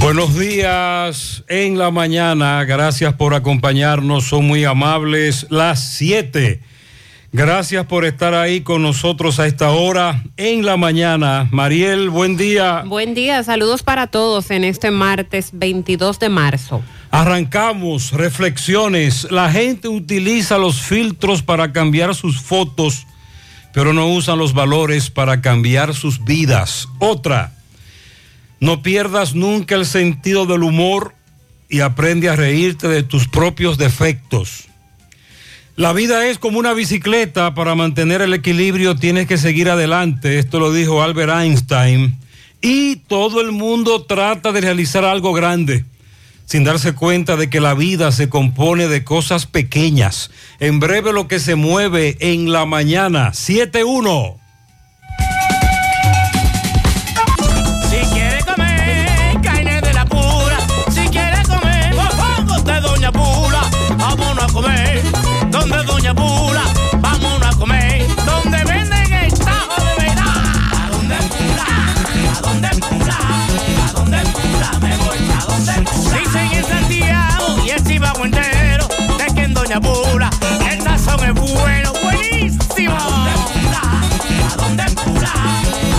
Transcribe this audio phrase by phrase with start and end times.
[0.00, 2.64] Buenos días en la mañana.
[2.64, 4.24] Gracias por acompañarnos.
[4.24, 5.46] Son muy amables.
[5.50, 6.58] Las 7.
[7.32, 11.46] Gracias por estar ahí con nosotros a esta hora en la mañana.
[11.52, 12.82] Mariel, buen día.
[12.86, 16.82] Buen día, saludos para todos en este martes 22 de marzo.
[17.10, 19.30] Arrancamos reflexiones.
[19.30, 23.06] La gente utiliza los filtros para cambiar sus fotos,
[23.74, 26.88] pero no usan los valores para cambiar sus vidas.
[26.98, 27.52] Otra,
[28.60, 31.14] no pierdas nunca el sentido del humor
[31.68, 34.66] y aprende a reírte de tus propios defectos.
[35.76, 40.58] La vida es como una bicicleta, para mantener el equilibrio tienes que seguir adelante, esto
[40.58, 42.18] lo dijo Albert Einstein,
[42.60, 45.86] y todo el mundo trata de realizar algo grande,
[46.44, 50.30] sin darse cuenta de que la vida se compone de cosas pequeñas.
[50.58, 54.39] En breve lo que se mueve en la mañana, 7-1.
[74.80, 75.72] me voy donde.
[76.18, 78.88] Dicen en Santiago y en Chivago entero,
[79.18, 80.30] de que en Doña Pula
[80.70, 82.96] el sazón es bueno, buenísimo.
[82.96, 83.82] ¿A dónde cura?
[84.50, 85.32] ¿A dónde cura?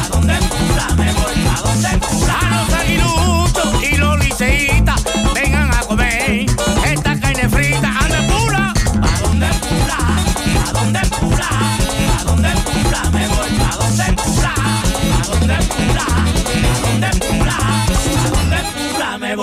[0.03, 0.85] ¿A dónde cura?
[0.97, 2.35] Me voy pa' donde cura.
[2.39, 5.03] A los aguiluchos y los liceitas,
[5.33, 6.45] vengan a comer
[6.85, 7.89] esta carne frita.
[7.89, 8.73] ¿A dónde cura?
[9.01, 9.97] ¿A dónde cura?
[10.67, 11.49] ¿A dónde cura?
[12.19, 13.01] ¿A dónde cura?
[13.11, 14.53] Me voy pa' donde cura.
[14.55, 16.05] ¿A dónde cura?
[16.05, 17.30] ¿A dónde cura?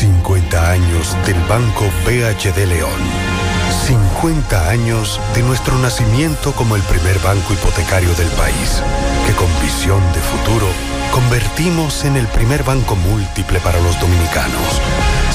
[0.00, 3.00] 50 años del Banco BHD León.
[3.84, 8.82] 50 años de nuestro nacimiento como el primer banco hipotecario del país,
[9.26, 10.68] que con visión de futuro
[11.12, 14.80] convertimos en el primer banco múltiple para los dominicanos.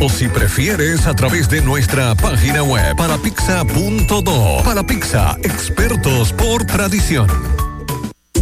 [0.00, 4.62] O si prefieres, a través de nuestra página web parapizza.do.
[4.64, 7.28] Para Pizza, expertos por tradición.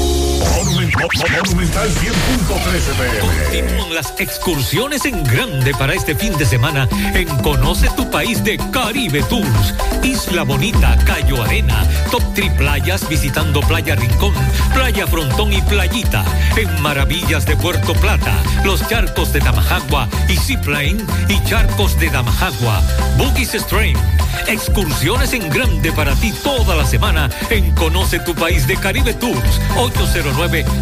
[0.98, 8.10] Monumental 100.13 Continúan las excursiones en grande para este fin de semana en Conoce tu
[8.10, 9.76] País de Caribe Tours.
[10.04, 14.34] Isla Bonita, Cayo Arena, Top Tri Playas visitando Playa Rincón,
[14.74, 16.26] Playa Frontón y Playita.
[16.56, 18.34] En Maravillas de Puerto Plata,
[18.66, 22.82] los charcos de Damajagua y Seaplane y charcos de Damajagua.
[23.18, 23.98] Boogies Stream.
[24.48, 29.62] Excursiones en grande para ti toda la semana en Conoce tu País de Caribe Tours.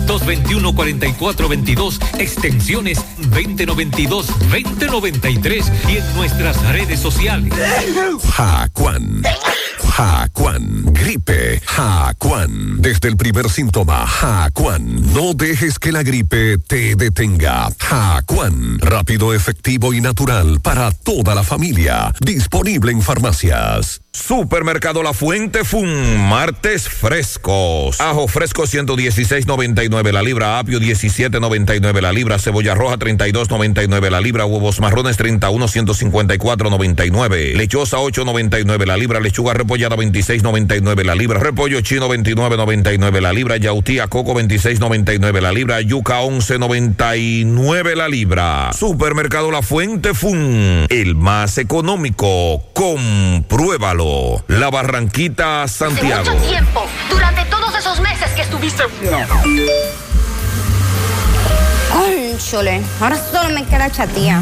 [0.06, 3.00] 809-221-4422, extensiones
[3.32, 7.52] 2092-2093 y en nuestras redes sociales.
[8.34, 9.24] Jacuan.
[9.96, 10.84] Jacuan.
[10.92, 11.62] Gripe.
[11.66, 12.82] Jacuan.
[12.82, 15.14] Desde el primer síntoma, Jacuan.
[15.14, 17.70] No dejes que la gripe te detenga.
[17.80, 18.78] Jacuan.
[18.80, 22.14] Rápido, efectivo y natural para toda la familia.
[22.20, 24.02] Disponible en farmacias.
[24.12, 28.00] Supermercado La Fuente Fun, martes frescos.
[28.00, 34.46] Ajo fresco 116.99 17.99 la libra, apio 17.99 la libra, cebolla roja 32.99 la libra,
[34.46, 42.10] huevos marrones 31 154.99, lechosa 8.99 la libra, lechuga repollada 26.99 la libra, repollo chino
[42.10, 48.72] 29.99 la libra, yautía coco 26.99 la libra, yuca 11.99 la libra.
[48.74, 52.64] Supermercado La Fuente Fun, el más económico.
[52.74, 54.44] Compruébalo.
[54.48, 56.22] La Barranquita Santiago.
[56.22, 57.35] Hace mucho tiempo, durante
[57.86, 58.82] esos meses que estuviste.
[61.94, 64.42] Ay, chole, ahora solo me queda chatía.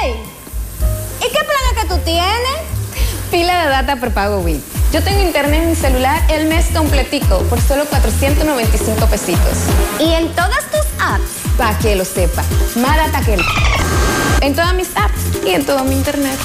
[0.00, 0.16] ¡Ey!
[1.20, 2.34] ¿Y qué plan es que tú tienes?
[3.30, 4.60] Pila de data prepago Wii.
[4.92, 9.58] Yo tengo internet en mi celular el mes completico por solo 495 pesitos.
[10.00, 11.30] ¿Y en todas tus apps?
[11.56, 12.42] Para que lo sepa.
[12.74, 13.44] Más data que el...
[14.42, 16.38] En todas mis apps y en todo mi internet.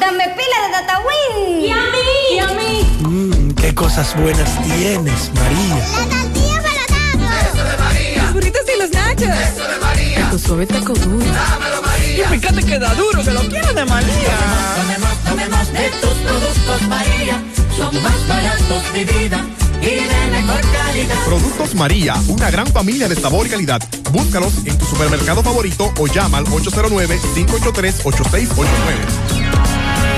[0.00, 1.60] Dame pila de data Win.
[1.60, 2.34] ¿Y a mí?
[2.34, 2.86] ¿Y a mí?
[3.00, 5.76] Mmm, qué cosas buenas tienes, María.
[5.76, 8.22] La tortilla para Eso de María.
[8.22, 9.22] Los burritos y los nachos.
[9.22, 10.30] Eso de María.
[10.30, 11.24] Tu suave taco duro.
[11.24, 12.26] Dámelo, María.
[12.32, 14.38] Y fíjate que da duro, que lo quiero de María.
[14.76, 17.42] Tomemos, tomemos de tus productos, María.
[17.76, 19.44] Son más baratos de vida
[19.84, 21.16] y de mejor calidad.
[21.26, 23.82] Productos María, una gran familia de sabor y calidad.
[24.12, 28.64] Búscalos en tu supermercado favorito o llama al 809-583-8689.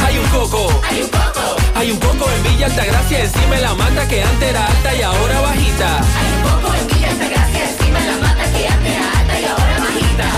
[0.07, 0.69] Hay un coco.
[0.89, 1.57] Hay un coco.
[1.75, 5.03] Hay un coco en Villa Altagracia, encima de la mata que antes era alta y
[5.03, 5.99] ahora bajita.
[5.99, 9.45] Hay un coco en Villa Altagracia, encima de la mata que antes era alta y
[9.45, 10.31] ahora bajita.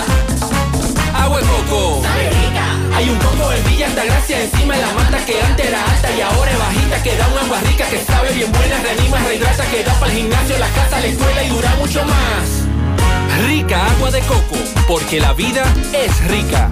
[1.23, 2.01] Agua de coco.
[2.03, 2.58] Sabe rica.
[2.99, 6.19] Hay un coco en Villa Altagracia, encima de la mata que antes era alta y
[6.19, 7.01] ahora es bajita.
[7.01, 10.17] Que da un agua rica que sabe bien buena, reanima, rehidrata, que da para el
[10.17, 13.47] gimnasio, la casa, la escuela y dura mucho más.
[13.47, 15.63] Rica agua de coco, porque la vida
[15.93, 16.69] es rica.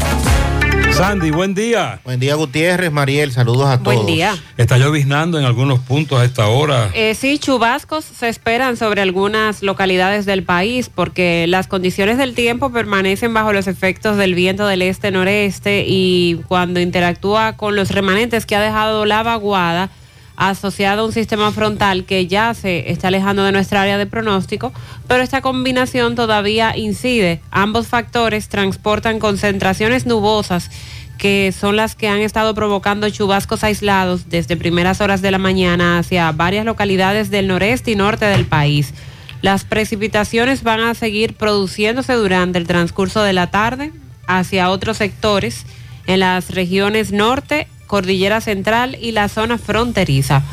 [0.98, 2.00] Sandy, buen día.
[2.04, 4.04] Buen día, Gutiérrez, Mariel, saludos a todos.
[4.04, 4.36] Buen día.
[4.58, 6.90] Está lloviznando en algunos puntos a esta hora.
[6.96, 12.72] Eh, sí, chubascos se esperan sobre algunas localidades del país porque las condiciones del tiempo
[12.72, 18.56] permanecen bajo los efectos del viento del este-noreste y cuando interactúa con los remanentes que
[18.56, 19.92] ha dejado la vaguada
[20.38, 24.72] asociado a un sistema frontal que ya se está alejando de nuestra área de pronóstico,
[25.08, 27.42] pero esta combinación todavía incide.
[27.52, 30.70] Ambos factores transportan concentraciones nubosas
[31.18, 35.98] que son las que han estado provocando chubascos aislados desde primeras horas de la mañana
[35.98, 38.94] hacia varias localidades del noreste y norte del país.
[39.42, 43.92] Las precipitaciones van a seguir produciéndose durante el transcurso de la tarde
[44.28, 45.66] hacia otros sectores
[46.06, 50.44] en las regiones norte, cordillera central y la zona fronteriza.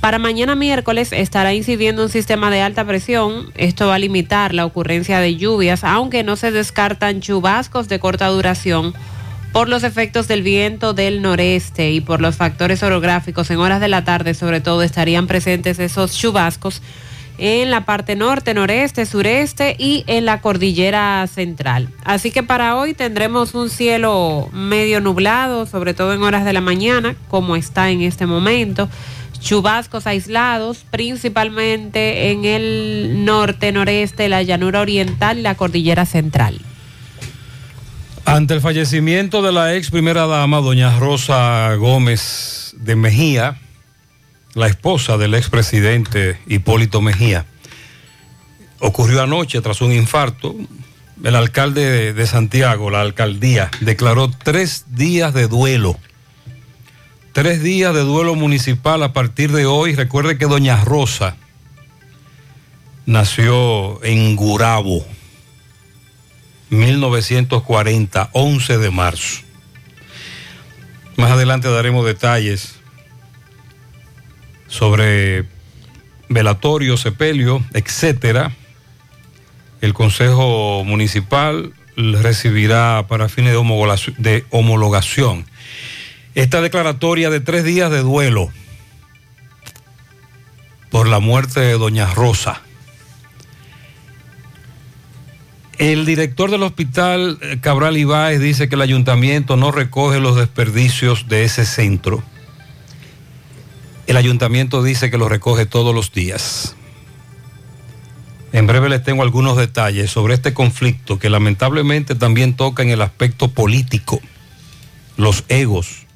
[0.00, 3.52] Para mañana miércoles estará incidiendo un sistema de alta presión.
[3.54, 8.26] Esto va a limitar la ocurrencia de lluvias, aunque no se descartan chubascos de corta
[8.28, 8.94] duración
[9.52, 13.88] por los efectos del viento del noreste y por los factores orográficos en horas de
[13.88, 16.80] la tarde sobre todo estarían presentes esos chubascos
[17.44, 21.88] en la parte norte, noreste, sureste y en la cordillera central.
[22.04, 26.60] Así que para hoy tendremos un cielo medio nublado, sobre todo en horas de la
[26.60, 28.88] mañana, como está en este momento.
[29.40, 36.60] Chubascos aislados, principalmente en el norte, noreste, la llanura oriental la cordillera central.
[38.24, 43.58] Ante el fallecimiento de la ex primera dama, doña Rosa Gómez de Mejía,
[44.54, 47.46] la esposa del expresidente Hipólito Mejía,
[48.78, 50.54] ocurrió anoche tras un infarto.
[51.24, 55.96] El alcalde de, Santiago, la alcaldía, declaró tres días de duelo.
[57.32, 59.94] Tres días de duelo municipal a partir de hoy.
[59.94, 61.36] Recuerde que doña Rosa
[63.06, 65.04] nació en Gurabo,
[66.70, 69.40] 1940, 11 de marzo.
[71.16, 72.81] Más adelante daremos detalles
[74.72, 75.44] sobre
[76.30, 78.52] velatorio, sepelio, etcétera.
[79.82, 85.44] El Consejo Municipal recibirá para fines de homologación,
[86.34, 88.48] esta declaratoria de tres días de duelo
[90.90, 92.62] por la muerte de doña Rosa.
[95.76, 101.28] El director del hospital eh, Cabral Ibáez dice que el ayuntamiento no recoge los desperdicios
[101.28, 102.22] de ese centro.
[104.06, 106.74] El ayuntamiento dice que lo recoge todos los días.
[108.52, 113.00] En breve les tengo algunos detalles sobre este conflicto que lamentablemente también toca en el
[113.00, 114.20] aspecto político,
[115.16, 116.06] los egos.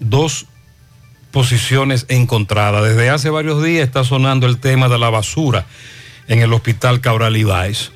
[0.00, 0.46] Dos
[1.32, 2.82] posiciones encontradas.
[2.82, 5.66] Desde hace varios días está sonando el tema de la basura
[6.28, 7.92] en el hospital Cabral Ibáez.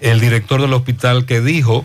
[0.00, 1.84] el director del hospital que dijo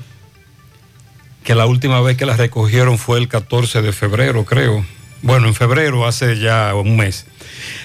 [1.43, 4.85] que la última vez que las recogieron fue el 14 de febrero, creo.
[5.21, 7.25] Bueno, en febrero, hace ya un mes.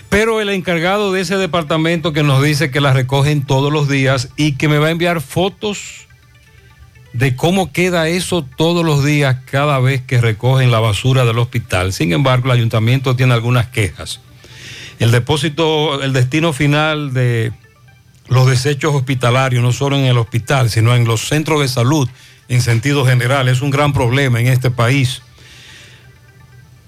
[0.09, 4.29] Pero el encargado de ese departamento que nos dice que las recogen todos los días
[4.37, 6.07] y que me va a enviar fotos
[7.13, 11.93] de cómo queda eso todos los días cada vez que recogen la basura del hospital.
[11.93, 14.21] Sin embargo, el ayuntamiento tiene algunas quejas.
[14.99, 17.53] El depósito, el destino final de
[18.29, 22.09] los desechos hospitalarios, no solo en el hospital, sino en los centros de salud
[22.49, 25.23] en sentido general, es un gran problema en este país.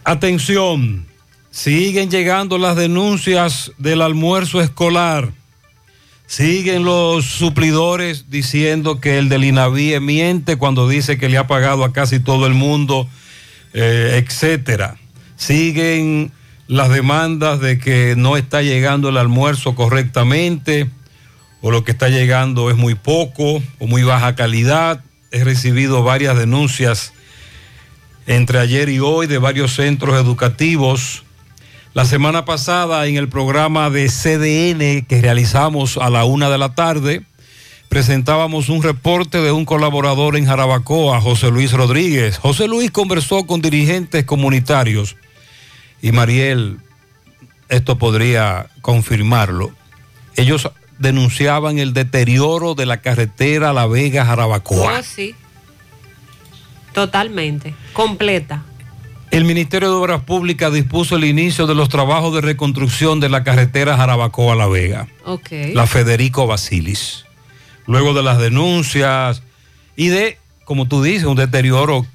[0.04, 1.06] Atención,
[1.52, 5.30] siguen llegando las denuncias del almuerzo escolar.
[6.26, 11.85] Siguen los suplidores diciendo que el del INAVIE miente cuando dice que le ha pagado
[11.85, 13.09] a casi todo el mundo,
[13.75, 14.97] eh, etcétera.
[15.37, 16.32] Siguen
[16.66, 20.90] las demandas de que no está llegando el almuerzo correctamente
[21.61, 25.04] o lo que está llegando es muy poco o muy baja calidad.
[25.30, 27.12] He recibido varias denuncias
[28.26, 31.25] entre ayer y hoy de varios centros educativos.
[31.95, 36.75] La semana pasada en el programa de CDN que realizamos a la una de la
[36.75, 37.23] tarde,
[37.88, 42.38] presentábamos un reporte de un colaborador en Jarabacoa, José Luis Rodríguez.
[42.38, 45.17] José Luis conversó con dirigentes comunitarios
[46.00, 46.79] y Mariel,
[47.69, 49.73] esto podría confirmarlo.
[50.37, 54.99] Ellos denunciaban el deterioro de la carretera La Vega-Jarabacoa.
[54.99, 55.35] Oh, sí.
[56.92, 57.75] Totalmente.
[57.92, 58.62] Completa.
[59.30, 63.44] El Ministerio de Obras Públicas dispuso el inicio de los trabajos de reconstrucción de la
[63.44, 65.08] carretera Jarabacoa-La Vega.
[65.25, 65.49] Ok.
[65.72, 67.25] La Federico Basilis.
[67.87, 69.42] Luego de las denuncias
[69.96, 72.06] y de, como tú dices, un deterioro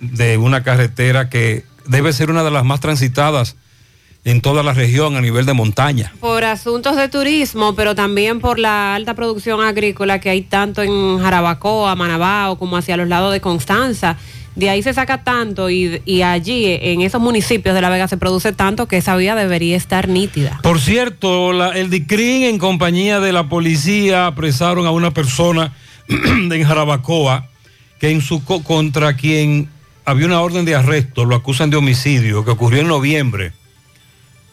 [0.00, 3.56] de una carretera que debe ser una de las más transitadas
[4.24, 6.12] en toda la región a nivel de montaña.
[6.20, 11.18] Por asuntos de turismo, pero también por la alta producción agrícola que hay tanto en
[11.18, 14.16] Jarabacoa, Manabao, como hacia los lados de Constanza.
[14.54, 18.16] De ahí se saca tanto y, y allí, en esos municipios de La Vega, se
[18.16, 20.58] produce tanto que esa vía debería estar nítida.
[20.64, 25.72] Por cierto, la- el DICRIN en compañía de la policía apresaron a una persona
[26.08, 27.46] en Jarabacoa
[28.00, 29.68] que en su co- contra quien
[30.04, 33.52] había una orden de arresto, lo acusan de homicidio que ocurrió en noviembre.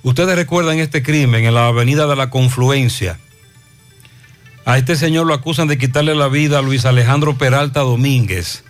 [0.05, 3.17] Ustedes recuerdan este crimen en la avenida de la Confluencia.
[4.63, 8.63] A este señor lo acusan de quitarle la vida a Luis Alejandro Peralta Domínguez,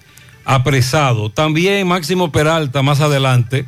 [0.46, 1.30] apresado.
[1.30, 3.66] También Máximo Peralta más adelante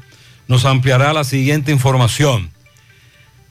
[0.47, 2.51] nos ampliará la siguiente información.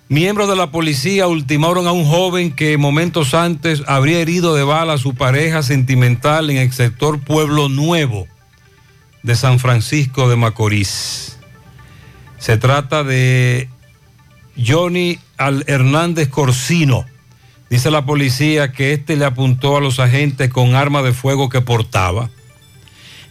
[0.08, 4.94] Miembros de la policía ultimaron a un joven que momentos antes habría herido de bala
[4.94, 8.26] a su pareja sentimental en el sector Pueblo Nuevo
[9.22, 11.38] de San Francisco de Macorís.
[12.38, 13.68] Se trata de
[14.64, 17.04] Johnny Al Hernández Corsino.
[17.68, 21.60] Dice la policía que este le apuntó a los agentes con arma de fuego que
[21.60, 22.30] portaba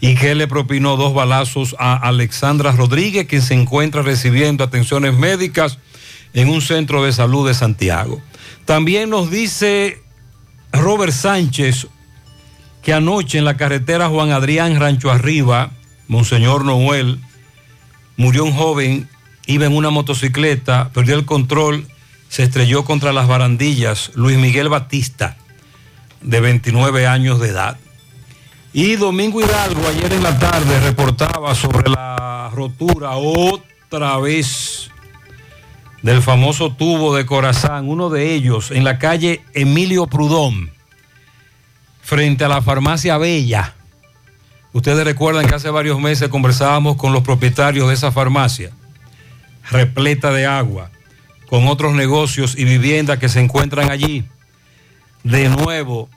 [0.01, 5.79] y que le propinó dos balazos a Alexandra Rodríguez, quien se encuentra recibiendo atenciones médicas
[6.33, 8.21] en un centro de salud de Santiago.
[8.65, 10.01] También nos dice
[10.73, 11.88] Robert Sánchez
[12.81, 15.71] que anoche en la carretera Juan Adrián Rancho Arriba,
[16.07, 17.19] Monseñor Noel,
[18.15, 19.09] murió un joven,
[19.47, 21.88] iba en una motocicleta, perdió el control,
[22.29, 25.38] se estrelló contra las barandillas, Luis Miguel Batista,
[26.21, 27.77] de 29 años de edad.
[28.73, 34.89] Y Domingo Hidalgo ayer en la tarde reportaba sobre la rotura otra vez
[36.01, 40.71] del famoso tubo de Corazán, uno de ellos en la calle Emilio Prudón,
[42.01, 43.73] frente a la farmacia Bella.
[44.73, 48.71] Ustedes recuerdan que hace varios meses conversábamos con los propietarios de esa farmacia,
[49.69, 50.91] repleta de agua,
[51.47, 54.25] con otros negocios y viviendas que se encuentran allí.
[55.23, 56.10] De nuevo,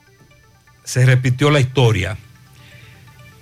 [0.83, 2.17] se repitió la historia.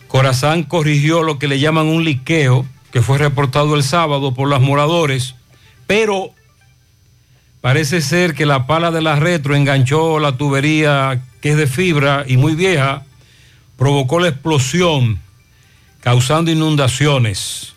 [0.08, 4.62] Corazán corrigió lo que le llaman un liqueo, que fue reportado el sábado por los
[4.62, 5.36] moradores,
[5.86, 6.32] pero
[7.62, 12.26] parece ser que la pala de la retro enganchó la tubería que es de fibra
[12.28, 13.04] y muy vieja,
[13.78, 15.20] provocó la explosión,
[16.02, 17.77] causando inundaciones.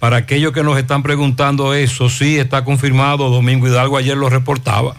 [0.00, 4.96] Para aquellos que nos están preguntando eso, sí está confirmado, Domingo Hidalgo ayer lo reportaba.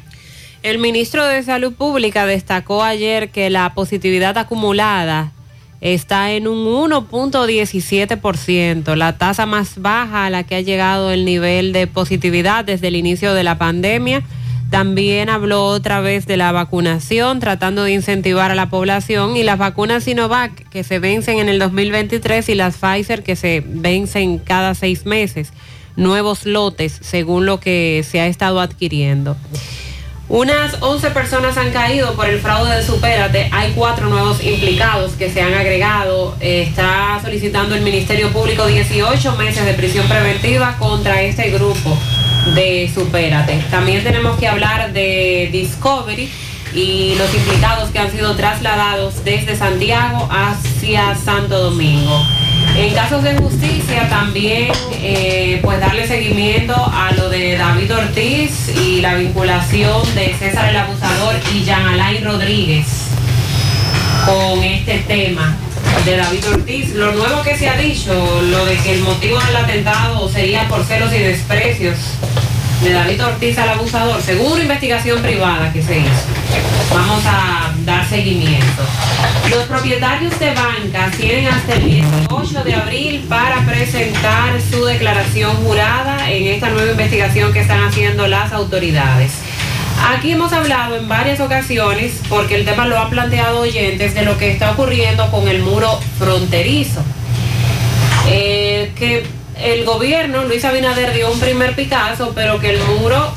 [0.61, 5.31] El ministro de Salud Pública destacó ayer que la positividad acumulada
[5.81, 11.73] está en un 1.17%, la tasa más baja a la que ha llegado el nivel
[11.73, 14.21] de positividad desde el inicio de la pandemia.
[14.71, 19.57] También habló otra vez de la vacunación, tratando de incentivar a la población y las
[19.57, 24.73] vacunas Sinovac que se vencen en el 2023 y las Pfizer que se vencen cada
[24.73, 25.51] seis meses,
[25.97, 29.35] nuevos lotes según lo que se ha estado adquiriendo.
[30.29, 33.49] Unas 11 personas han caído por el fraude de Supérate.
[33.51, 36.37] Hay cuatro nuevos implicados que se han agregado.
[36.39, 41.97] Está solicitando el Ministerio Público 18 meses de prisión preventiva contra este grupo
[42.55, 43.63] de Supérate.
[43.69, 46.29] También tenemos que hablar de Discovery
[46.73, 52.25] y los implicados que han sido trasladados desde Santiago hacia Santo Domingo.
[52.75, 59.01] En casos de justicia también eh, pues darle seguimiento a lo de David Ortiz y
[59.01, 63.11] la vinculación de César el Abusador y Jean Alain Rodríguez
[64.25, 65.55] con este tema
[66.05, 66.93] de David Ortiz.
[66.93, 70.83] Lo nuevo que se ha dicho, lo de que el motivo del atentado sería por
[70.83, 71.97] celos y desprecios
[72.83, 76.09] de David Ortiz al abusador, según una investigación privada que se hizo.
[76.93, 78.83] Vamos a dar seguimiento.
[79.49, 86.29] Los propietarios de bancas tienen hasta el 18 de abril para presentar su declaración jurada
[86.29, 89.33] en esta nueva investigación que están haciendo las autoridades.
[90.03, 94.37] Aquí hemos hablado en varias ocasiones, porque el tema lo han planteado oyentes, de lo
[94.37, 97.03] que está ocurriendo con el muro fronterizo.
[98.27, 99.23] Eh, que
[99.61, 103.33] el gobierno, Luis Abinader dio un primer Picasso, pero que el muro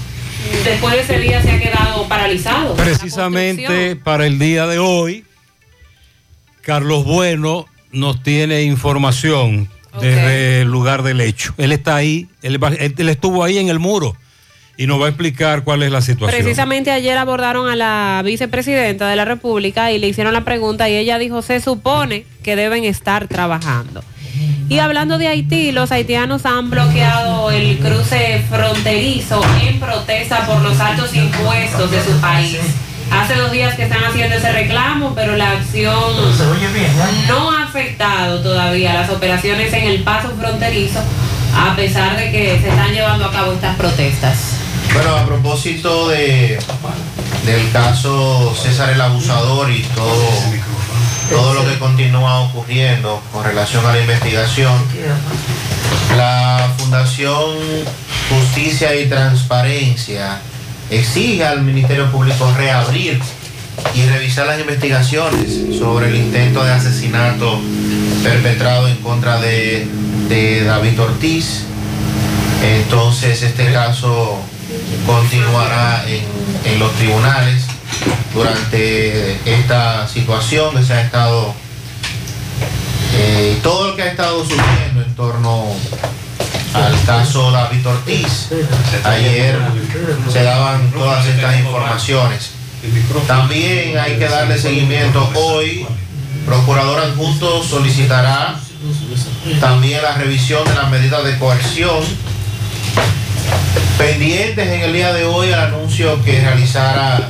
[0.64, 2.74] después de ese día se ha quedado paralizado.
[2.76, 5.24] Precisamente para el día de hoy,
[6.62, 9.68] Carlos Bueno nos tiene información
[10.00, 11.54] desde el lugar del hecho.
[11.58, 14.16] Él está ahí, él estuvo ahí en el muro
[14.76, 16.42] y nos va a explicar cuál es la situación.
[16.42, 20.96] Precisamente ayer abordaron a la vicepresidenta de la República y le hicieron la pregunta y
[20.96, 24.02] ella dijo, se supone que deben estar trabajando.
[24.68, 30.80] Y hablando de Haití, los haitianos han bloqueado el cruce fronterizo en protesta por los
[30.80, 32.58] altos impuestos de su país.
[33.10, 35.92] Hace dos días que están haciendo ese reclamo, pero la acción
[37.28, 41.00] no ha afectado todavía las operaciones en el paso fronterizo,
[41.54, 44.63] a pesar de que se están llevando a cabo estas protestas.
[44.94, 46.56] Bueno, a propósito de,
[47.44, 50.30] del caso César el Abusador y todo,
[51.30, 54.72] todo lo que continúa ocurriendo con relación a la investigación,
[56.16, 57.56] la Fundación
[58.30, 60.38] Justicia y Transparencia
[60.90, 63.20] exige al Ministerio Público reabrir
[63.96, 67.60] y revisar las investigaciones sobre el intento de asesinato
[68.22, 69.88] perpetrado en contra de,
[70.28, 71.64] de David Ortiz.
[72.62, 74.40] Entonces este caso
[75.06, 76.24] continuará en,
[76.64, 77.64] en los tribunales
[78.34, 81.54] durante esta situación que se ha estado
[83.16, 85.66] eh, todo lo que ha estado sucediendo en torno
[86.74, 88.48] al caso David Ortiz.
[89.04, 89.56] Ayer
[90.32, 92.50] se daban todas estas informaciones.
[93.28, 95.86] También hay que darle seguimiento hoy.
[96.44, 98.56] Procurador adjunto solicitará
[99.60, 102.04] también la revisión de las medidas de coerción
[103.98, 107.28] pendientes en el día de hoy al anuncio que realizara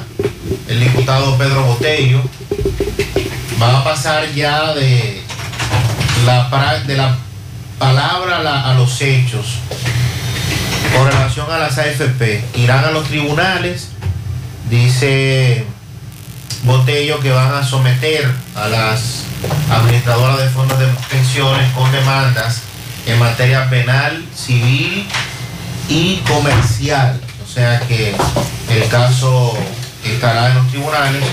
[0.69, 2.23] el diputado Pedro Botello.
[3.61, 5.23] Va a pasar ya de
[6.27, 7.17] la, de la
[7.79, 9.59] palabra a, a los hechos
[10.97, 12.45] con relación a las AFP.
[12.57, 13.89] Irán a los tribunales,
[14.71, 15.65] dice
[16.63, 19.25] Botello que van a someter a las
[19.71, 22.63] administradoras de fondos de pensiones con demandas
[23.07, 25.07] en materia penal, civil
[25.89, 27.21] y comercial.
[27.45, 28.15] O sea que
[28.71, 29.57] el caso
[30.05, 31.25] estará en los tribunales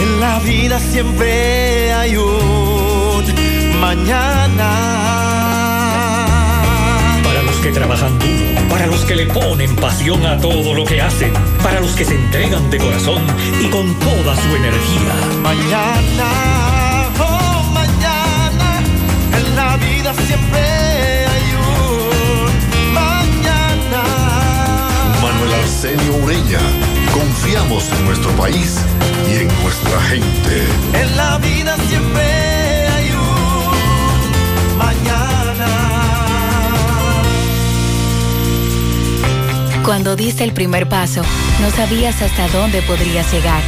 [0.01, 3.25] en la vida siempre hay un
[3.79, 4.71] mañana.
[7.23, 10.99] Para los que trabajan duro, para los que le ponen pasión a todo lo que
[10.99, 11.31] hacen,
[11.61, 13.21] para los que se entregan de corazón
[13.61, 15.13] y con toda su energía.
[15.43, 16.78] Mañana,
[20.13, 24.03] vida siempre hay un mañana.
[25.21, 26.59] Manuel Arsenio Ureña,
[27.13, 28.79] confiamos en nuestro país
[29.29, 30.67] y en nuestra gente.
[30.93, 35.67] En la vida siempre hay un mañana.
[39.83, 41.21] Cuando diste el primer paso,
[41.61, 43.61] no sabías hasta dónde podrías llegar.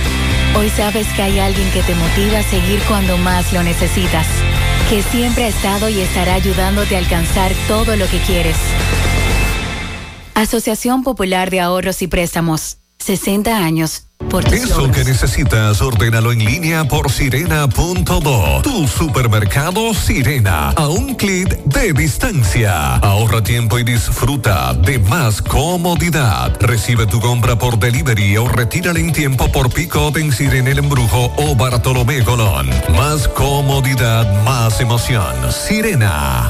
[0.55, 4.27] Hoy sabes que hay alguien que te motiva a seguir cuando más lo necesitas,
[4.91, 8.57] que siempre ha estado y estará ayudándote a alcanzar todo lo que quieres.
[10.35, 14.03] Asociación Popular de Ahorros y Préstamos, 60 años.
[14.29, 14.95] Por Eso logros.
[14.95, 18.61] que necesitas, ordénalo en línea por sirena.do.
[18.61, 22.95] Tu supermercado Sirena, a un clic de distancia.
[22.97, 26.55] Ahorra tiempo y disfruta de más comodidad.
[26.61, 31.33] Recibe tu compra por delivery o retírala en tiempo por pick-up en Sirena El Embrujo
[31.37, 32.69] o Bartolomé Colón.
[32.95, 35.33] Más comodidad, más emoción.
[35.51, 36.49] Sirena.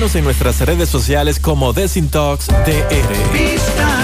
[0.01, 3.31] En nuestras redes sociales como Desintox DR.
[3.31, 4.03] Vista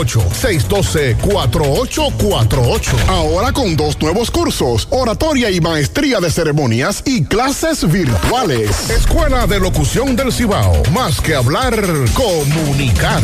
[0.07, 3.07] 612-4848.
[3.07, 8.89] Ahora con dos nuevos cursos, oratoria y maestría de ceremonias y clases virtuales.
[8.89, 10.81] Escuela de Locución del Cibao.
[10.93, 11.75] Más que hablar,
[12.13, 13.21] comunicar.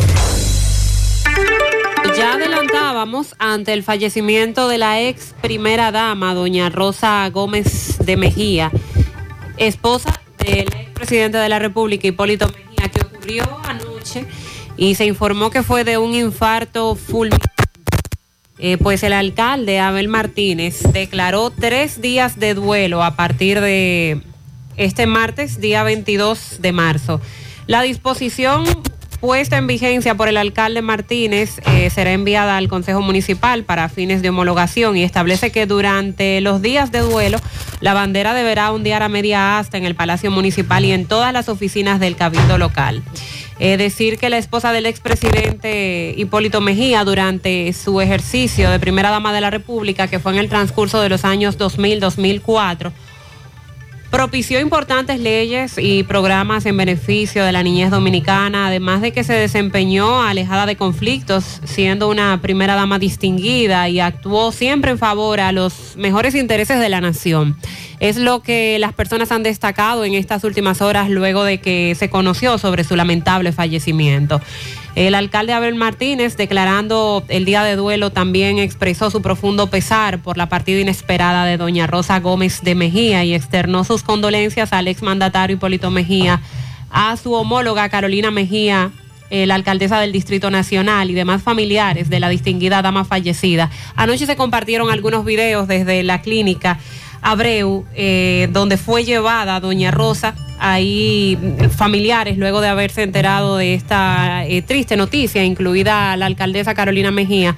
[2.15, 8.71] Ya adelantábamos ante el fallecimiento de la ex primera dama, doña Rosa Gómez de Mejía,
[9.57, 14.25] esposa del expresidente de la República, Hipólito Mejía, que ocurrió anoche
[14.77, 17.45] y se informó que fue de un infarto fulminante.
[18.59, 24.21] Eh, pues el alcalde Abel Martínez declaró tres días de duelo a partir de
[24.77, 27.21] este martes, día 22 de marzo.
[27.67, 28.65] La disposición
[29.19, 34.21] puesta en vigencia por el alcalde Martínez eh, será enviada al Consejo Municipal para fines
[34.21, 37.39] de homologación y establece que durante los días de duelo
[37.79, 41.49] la bandera deberá ondear a media asta en el Palacio Municipal y en todas las
[41.49, 43.03] oficinas del Cabildo local.
[43.59, 49.33] Eh, decir que la esposa del expresidente Hipólito Mejía durante su ejercicio de primera dama
[49.33, 52.91] de la República, que fue en el transcurso de los años 2000-2004,
[54.09, 59.33] propició importantes leyes y programas en beneficio de la niñez dominicana, además de que se
[59.33, 65.51] desempeñó alejada de conflictos, siendo una primera dama distinguida y actuó siempre en favor a
[65.51, 67.57] los mejores intereses de la nación.
[67.99, 72.09] Es lo que las personas han destacado en estas últimas horas luego de que se
[72.09, 74.39] conoció sobre su lamentable fallecimiento.
[74.97, 80.39] El alcalde Abel Martínez, declarando el día de duelo, también expresó su profundo pesar por
[80.39, 85.57] la partida inesperada de doña Rosa Gómez de Mejía y externó sus condolencias al exmandatario
[85.57, 86.41] Hipólito Mejía,
[86.89, 88.89] a su homóloga Carolina Mejía,
[89.29, 93.69] eh, la alcaldesa del Distrito Nacional y demás familiares de la distinguida dama fallecida.
[93.95, 96.79] Anoche se compartieron algunos videos desde la clínica
[97.21, 103.73] Abreu, eh, donde fue llevada doña Rosa, ahí mm, familiares, luego de haberse enterado de
[103.73, 107.55] esta eh, triste noticia, incluida la alcaldesa Carolina Mejía,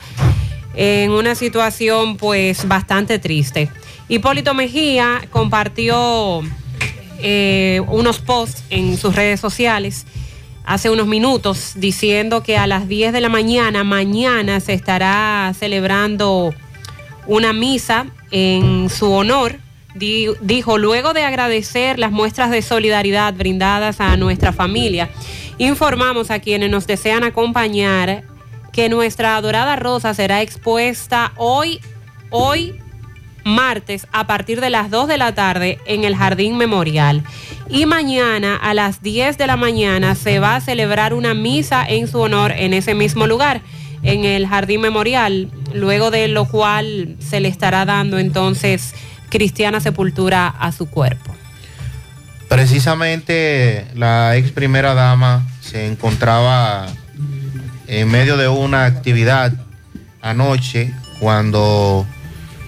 [0.75, 3.69] en una situación pues bastante triste.
[4.07, 6.41] Hipólito Mejía compartió
[7.21, 10.05] eh, unos posts en sus redes sociales
[10.69, 16.53] hace unos minutos diciendo que a las 10 de la mañana, mañana se estará celebrando
[17.29, 19.55] una misa en su honor.
[19.95, 25.09] Di- dijo, luego de agradecer las muestras de solidaridad brindadas a nuestra familia,
[25.57, 28.23] informamos a quienes nos desean acompañar
[28.71, 31.79] que nuestra adorada Rosa será expuesta hoy,
[32.29, 32.79] hoy
[33.43, 37.23] martes a partir de las 2 de la tarde en el Jardín Memorial.
[37.67, 42.07] Y mañana a las 10 de la mañana se va a celebrar una misa en
[42.07, 43.61] su honor en ese mismo lugar,
[44.03, 48.93] en el Jardín Memorial, luego de lo cual se le estará dando entonces
[49.29, 51.35] cristiana sepultura a su cuerpo.
[52.47, 56.87] Precisamente la ex primera dama se encontraba
[57.87, 59.53] en medio de una actividad
[60.21, 62.05] anoche cuando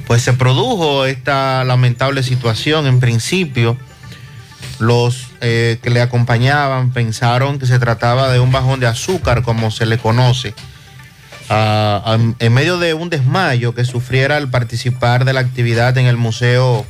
[0.07, 2.85] pues se produjo esta lamentable situación.
[2.85, 3.77] En principio,
[4.79, 9.71] los eh, que le acompañaban pensaron que se trataba de un bajón de azúcar, como
[9.71, 10.53] se le conoce.
[11.51, 16.85] En medio de un desmayo que sufriera al participar de la actividad en el Museo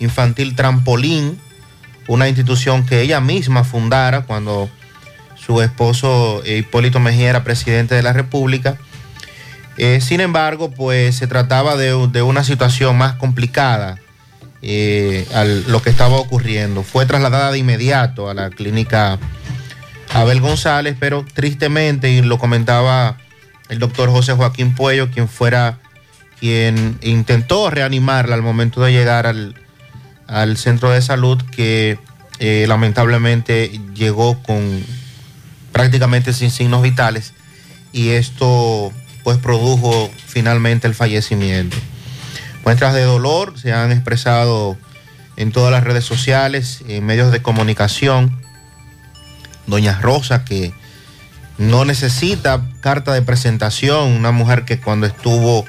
[0.00, 1.38] Infantil Trampolín,
[2.08, 4.68] una institución que ella misma fundara cuando
[5.36, 8.76] su esposo Hipólito Mejía era presidente de la República.
[9.78, 13.98] Eh, sin embargo, pues se trataba de, de una situación más complicada
[14.62, 16.82] eh, a lo que estaba ocurriendo.
[16.82, 19.18] Fue trasladada de inmediato a la clínica
[20.12, 23.16] Abel González, pero tristemente, y lo comentaba
[23.72, 25.78] el doctor José Joaquín Puello, quien fuera
[26.38, 29.54] quien intentó reanimarla al momento de llegar al,
[30.26, 31.98] al centro de salud, que
[32.38, 34.84] eh, lamentablemente llegó con
[35.72, 37.32] prácticamente sin signos vitales
[37.92, 38.92] y esto
[39.24, 41.78] pues produjo finalmente el fallecimiento.
[42.64, 44.76] Muestras de dolor se han expresado
[45.36, 48.38] en todas las redes sociales, en medios de comunicación.
[49.66, 50.74] Doña Rosa, que
[51.62, 55.64] no necesita carta de presentación, una mujer que cuando estuvo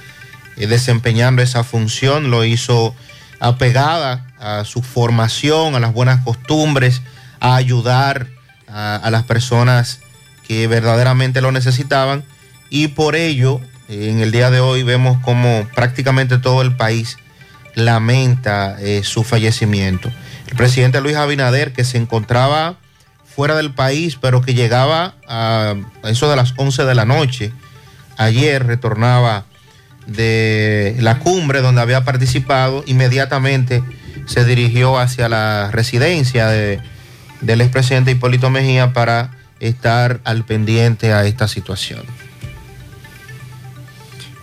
[0.57, 2.95] eh, desempeñando esa función lo hizo
[3.39, 7.01] apegada a su formación, a las buenas costumbres,
[7.39, 8.27] a ayudar
[8.67, 9.99] a, las personas
[10.47, 12.23] que verdaderamente lo necesitaban
[12.69, 17.17] y por ello eh, en el día de hoy vemos como prácticamente todo el país
[17.75, 20.11] lamenta eh, su fallecimiento.
[20.47, 22.77] El presidente Luis Abinader, que se encontraba
[23.35, 25.75] fuera del país, pero que llegaba a
[26.05, 27.51] eso de las 11 de la noche,
[28.17, 29.45] ayer retornaba
[30.07, 33.81] de la cumbre donde había participado, inmediatamente
[34.25, 36.79] se dirigió hacia la residencia de-
[37.41, 42.01] del expresidente Hipólito Mejía para estar al pendiente a esta situación.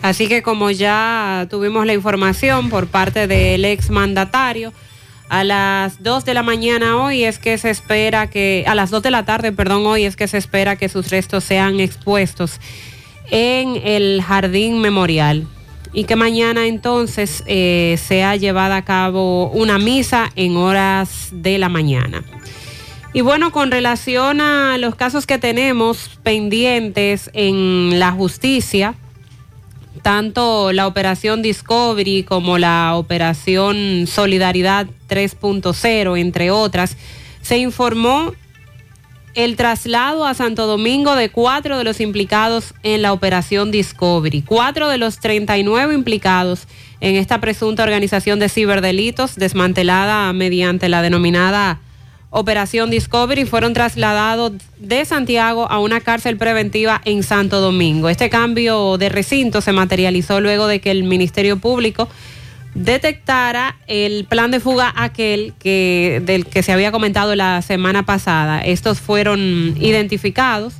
[0.02, 4.72] Así que como ya tuvimos la información por parte del ex mandatario,
[5.30, 9.00] a las 2 de la mañana hoy es que se espera que, a las 2
[9.00, 12.60] de la tarde, perdón, hoy es que se espera que sus restos sean expuestos
[13.30, 15.46] en el jardín memorial
[15.92, 21.68] y que mañana entonces eh, sea llevada a cabo una misa en horas de la
[21.68, 22.24] mañana.
[23.12, 28.96] Y bueno, con relación a los casos que tenemos pendientes en la justicia,
[30.02, 36.96] tanto la operación Discovery como la operación Solidaridad 3.0, entre otras,
[37.42, 38.32] se informó
[39.34, 44.42] el traslado a Santo Domingo de cuatro de los implicados en la operación Discovery.
[44.42, 46.66] Cuatro de los 39 implicados
[47.00, 51.78] en esta presunta organización de ciberdelitos desmantelada mediante la denominada
[52.32, 58.08] Operación Discovery fueron trasladados de Santiago a una cárcel preventiva en Santo Domingo.
[58.08, 62.08] Este cambio de recinto se materializó luego de que el Ministerio Público
[62.74, 68.60] detectara el plan de fuga aquel que del que se había comentado la semana pasada.
[68.60, 70.74] Estos fueron identificados.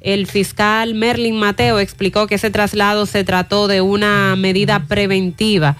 [0.00, 5.76] El fiscal Merlin Mateo explicó que ese traslado se trató de una medida preventiva.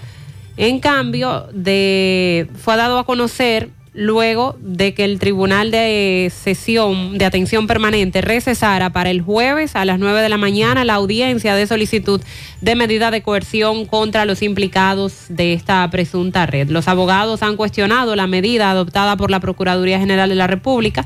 [0.57, 7.25] En cambio, de, fue dado a conocer luego de que el Tribunal de Sesión de
[7.25, 11.67] Atención Permanente recesara para el jueves a las 9 de la mañana la audiencia de
[11.67, 12.21] solicitud
[12.61, 16.69] de medida de coerción contra los implicados de esta presunta red.
[16.69, 21.05] Los abogados han cuestionado la medida adoptada por la Procuraduría General de la República.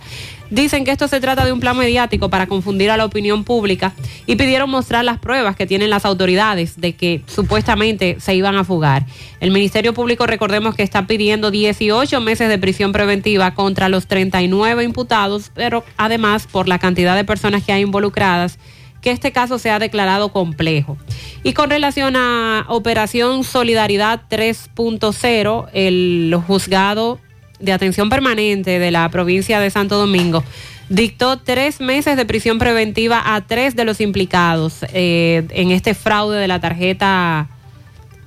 [0.50, 3.94] Dicen que esto se trata de un plan mediático para confundir a la opinión pública
[4.26, 8.64] y pidieron mostrar las pruebas que tienen las autoridades de que supuestamente se iban a
[8.64, 9.06] fugar.
[9.40, 14.84] El Ministerio Público, recordemos que está pidiendo 18 meses de prisión preventiva contra los 39
[14.84, 18.58] imputados, pero además por la cantidad de personas que hay involucradas,
[19.02, 20.98] que este caso se ha declarado complejo.
[21.44, 27.20] Y con relación a Operación Solidaridad 3.0, el juzgado
[27.60, 30.44] de atención permanente de la provincia de Santo Domingo
[30.90, 36.38] dictó tres meses de prisión preventiva a tres de los implicados eh, en este fraude
[36.38, 37.50] de la tarjeta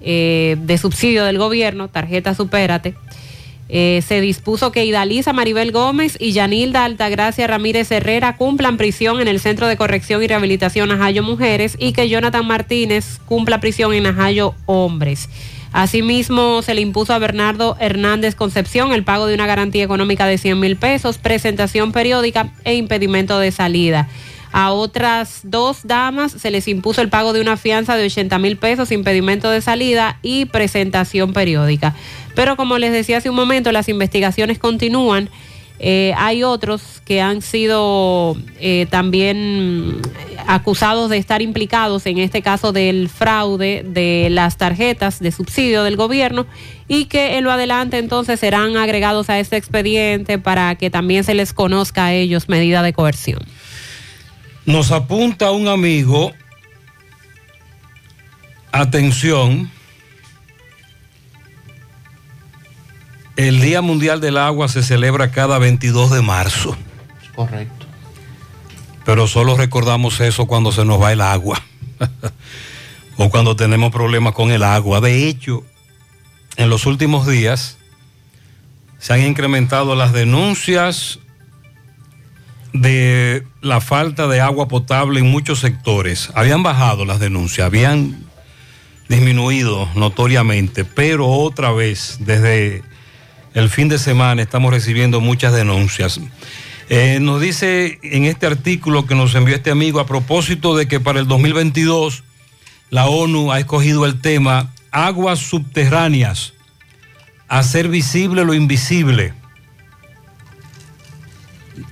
[0.00, 2.94] eh, de subsidio del gobierno, tarjeta Supérate.
[3.72, 9.28] Eh, se dispuso que Idaliza Maribel Gómez y Yanilda Altagracia Ramírez Herrera cumplan prisión en
[9.28, 14.02] el Centro de Corrección y Rehabilitación Najayo Mujeres y que Jonathan Martínez cumpla prisión en
[14.02, 15.28] Najayo Hombres.
[15.72, 20.36] Asimismo, se le impuso a Bernardo Hernández Concepción el pago de una garantía económica de
[20.36, 24.08] 100 mil pesos, presentación periódica e impedimento de salida.
[24.52, 28.56] A otras dos damas se les impuso el pago de una fianza de 80 mil
[28.56, 31.94] pesos, impedimento de salida y presentación periódica.
[32.34, 35.30] Pero como les decía hace un momento, las investigaciones continúan.
[35.82, 40.02] Eh, hay otros que han sido eh, también
[40.46, 45.96] acusados de estar implicados en este caso del fraude de las tarjetas de subsidio del
[45.96, 46.46] gobierno
[46.86, 51.32] y que en lo adelante entonces serán agregados a este expediente para que también se
[51.32, 53.40] les conozca a ellos medida de coerción.
[54.66, 56.32] Nos apunta un amigo
[58.72, 59.70] Atención.
[63.36, 66.76] El Día Mundial del Agua se celebra cada 22 de marzo.
[67.34, 67.86] Correcto.
[69.04, 71.62] Pero solo recordamos eso cuando se nos va el agua.
[73.16, 75.00] o cuando tenemos problemas con el agua.
[75.00, 75.64] De hecho,
[76.56, 77.78] en los últimos días
[78.98, 81.18] se han incrementado las denuncias
[82.72, 86.30] de la falta de agua potable en muchos sectores.
[86.34, 88.24] Habían bajado las denuncias, habían
[89.08, 92.82] disminuido notoriamente, pero otra vez, desde
[93.54, 96.20] el fin de semana, estamos recibiendo muchas denuncias.
[96.88, 100.98] Eh, nos dice en este artículo que nos envió este amigo a propósito de que
[100.98, 102.24] para el 2022
[102.90, 106.52] la ONU ha escogido el tema aguas subterráneas,
[107.48, 109.34] hacer visible lo invisible.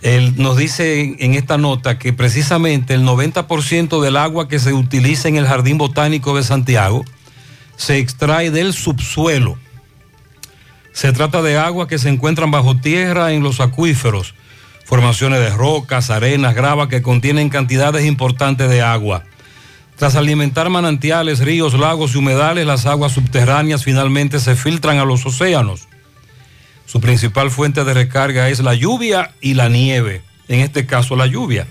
[0.02, 5.28] Él nos dice en, esta nota que precisamente el 90% del agua que se utiliza
[5.28, 7.04] en el Jardín Botánico de Santiago
[7.76, 9.58] se extrae del subsuelo.
[10.98, 14.34] Se trata de agua que se encuentran bajo tierra en los acuíferos,
[14.84, 19.22] formaciones de rocas, arenas, grava que contienen cantidades importantes de agua.
[19.94, 25.24] Tras alimentar manantiales, ríos, lagos y humedales, las aguas subterráneas finalmente se filtran a los
[25.24, 25.86] océanos.
[26.84, 31.28] Su principal fuente de recarga es la lluvia y la nieve, en este caso la
[31.28, 31.68] lluvia,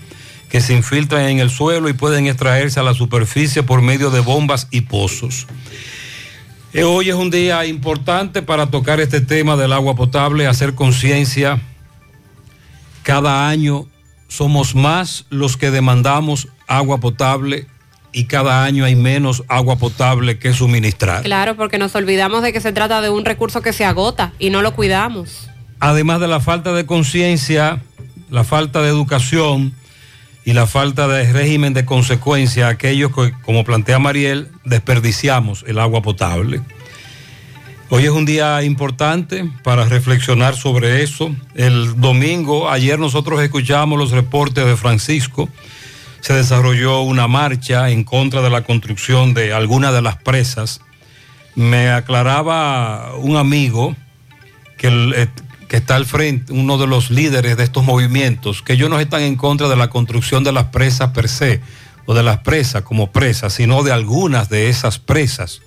[0.48, 4.20] que se infiltran en el suelo y pueden extraerse a la superficie por medio de
[4.20, 5.46] bombas y pozos.
[6.74, 11.60] Eh, Hoy es un día importante para tocar este tema del agua potable, hacer conciencia.
[13.02, 13.86] Cada año
[14.28, 17.66] somos más los que demandamos agua potable
[18.12, 21.22] y cada año hay menos agua potable que suministrar.
[21.22, 24.50] Claro, porque nos olvidamos de que se trata de un recurso que se agota y
[24.50, 25.48] no lo cuidamos.
[25.80, 27.80] Además de la falta de conciencia,
[28.30, 29.72] la falta de educación
[30.48, 36.00] y la falta de régimen de consecuencia, aquellos que, como plantea Mariel, desperdiciamos el agua
[36.00, 36.62] potable.
[37.90, 41.36] Hoy es un día importante para reflexionar sobre eso.
[41.54, 45.50] El domingo, ayer nosotros escuchamos los reportes de Francisco.
[46.20, 50.80] Se desarrolló una marcha en contra de la construcción de algunas de las presas.
[51.56, 53.94] Me aclaraba un amigo
[54.78, 55.28] que, eh,
[55.68, 59.22] que está al frente, uno de los líderes de estos movimientos, que ellos no están
[59.22, 61.60] en contra de la construcción de las presas per se,
[62.06, 65.60] o de las presas como presas, sino de algunas de esas presas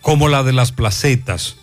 [0.00, 1.56] como la de las placetas,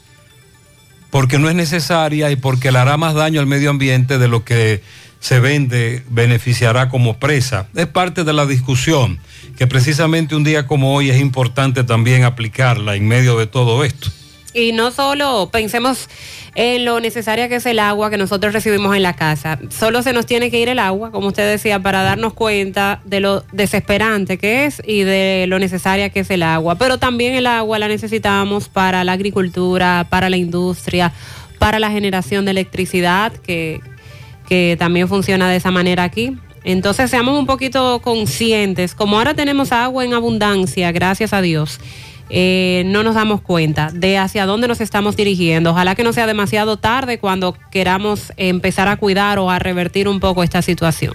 [1.10, 4.44] porque no es necesaria y porque le hará más daño al medio ambiente de lo
[4.44, 4.84] que
[5.20, 7.68] se vende, beneficiará como presa.
[7.74, 9.20] Es parte de la discusión,
[9.58, 14.12] que precisamente un día como hoy es importante también aplicarla en medio de todo esto.
[14.54, 16.08] Y no solo pensemos
[16.56, 19.60] en lo necesaria que es el agua que nosotros recibimos en la casa.
[19.70, 23.20] Solo se nos tiene que ir el agua, como usted decía, para darnos cuenta de
[23.20, 26.76] lo desesperante que es y de lo necesaria que es el agua.
[26.76, 31.12] Pero también el agua la necesitamos para la agricultura, para la industria,
[31.58, 33.82] para la generación de electricidad, que,
[34.48, 36.38] que también funciona de esa manera aquí.
[36.64, 38.94] Entonces seamos un poquito conscientes.
[38.94, 41.80] Como ahora tenemos agua en abundancia, gracias a Dios
[42.30, 45.72] eh, no nos damos cuenta de hacia dónde nos estamos dirigiendo.
[45.72, 50.20] Ojalá que no sea demasiado tarde cuando queramos empezar a cuidar o a revertir un
[50.20, 51.14] poco esta situación.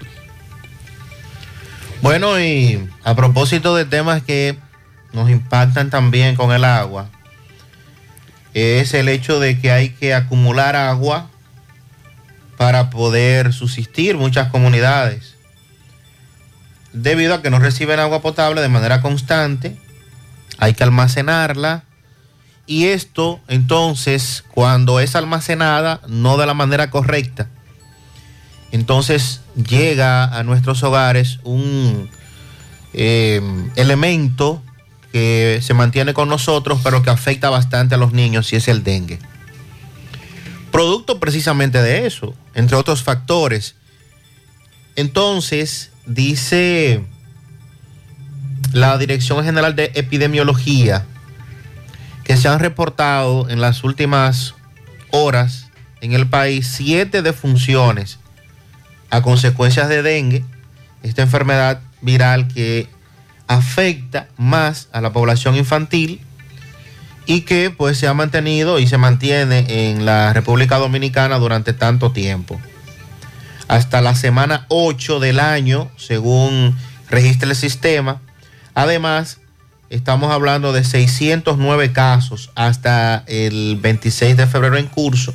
[2.02, 4.56] Bueno, y a propósito de temas que
[5.12, 7.09] nos impactan también con el agua,
[8.54, 11.30] es el hecho de que hay que acumular agua
[12.56, 15.34] para poder subsistir muchas comunidades,
[16.92, 19.76] debido a que no reciben agua potable de manera constante
[20.59, 21.84] hay que almacenarla.
[22.66, 27.48] Y esto, entonces, cuando es almacenada, no de la manera correcta,
[28.72, 32.11] entonces llega a nuestros hogares un
[32.92, 33.40] eh,
[33.76, 34.62] elemento
[35.12, 38.84] que se mantiene con nosotros, pero que afecta bastante a los niños, y es el
[38.84, 39.18] dengue.
[40.70, 43.76] Producto precisamente de eso, entre otros factores.
[44.96, 47.06] Entonces, dice
[48.73, 51.05] la Dirección General de Epidemiología
[52.25, 54.55] que se han reportado en las últimas
[55.11, 58.19] horas en el país siete defunciones
[59.11, 60.45] a consecuencias de dengue,
[61.03, 62.89] esta enfermedad viral que
[63.47, 66.21] afecta más a la población infantil
[67.25, 72.12] y que pues se ha mantenido y se mantiene en la República Dominicana durante tanto
[72.12, 72.61] tiempo.
[73.69, 76.77] Hasta la semana 8 del año, según
[77.11, 78.21] registra el sistema,
[78.79, 79.41] Además,
[79.91, 85.35] estamos hablando de 609 casos hasta el 26 de febrero en curso,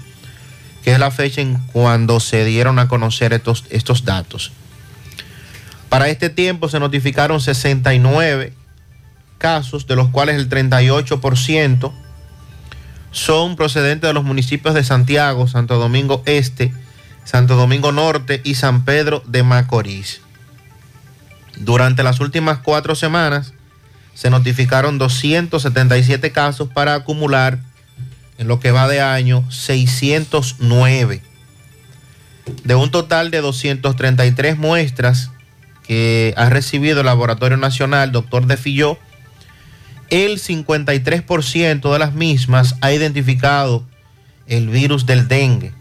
[0.81, 4.53] que es la fecha en cuando se dieron a conocer estos, estos datos.
[5.89, 8.53] Para este tiempo se notificaron 69
[9.39, 11.91] casos, de los cuales el 38%
[13.11, 16.73] son procedentes de los municipios de Santiago, Santo Domingo Este,
[17.25, 20.22] Santo Domingo Norte y San Pedro de Macorís.
[21.57, 23.53] Durante las últimas cuatro semanas
[24.13, 27.59] se notificaron 277 casos para acumular
[28.37, 31.21] en lo que va de año 609.
[32.63, 35.31] De un total de 233 muestras
[35.83, 38.97] que ha recibido el Laboratorio Nacional Doctor de Filló,
[40.09, 43.85] el 53% de las mismas ha identificado
[44.47, 45.71] el virus del dengue.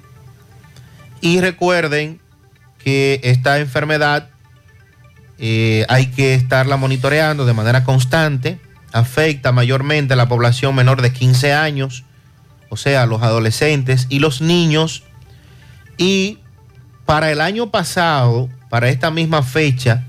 [1.21, 2.21] Y recuerden
[2.79, 4.32] que esta enfermedad
[5.45, 8.61] eh, hay que estarla monitoreando de manera constante.
[8.93, 12.05] Afecta mayormente a la población menor de 15 años,
[12.69, 15.03] o sea, los adolescentes y los niños.
[15.99, 16.39] Y
[17.07, 20.05] para el año pasado, para esta misma fecha,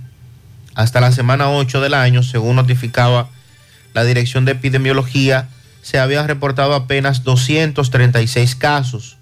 [0.75, 3.29] hasta la semana 8 del año, según notificaba
[3.95, 5.49] la Dirección de Epidemiología,
[5.81, 9.17] se habían reportado apenas 236 casos.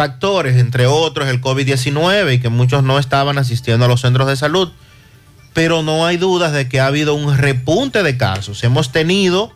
[0.00, 4.34] Factores, entre otros, el COVID-19 y que muchos no estaban asistiendo a los centros de
[4.34, 4.72] salud,
[5.52, 8.64] pero no hay dudas de que ha habido un repunte de casos.
[8.64, 9.54] Hemos tenido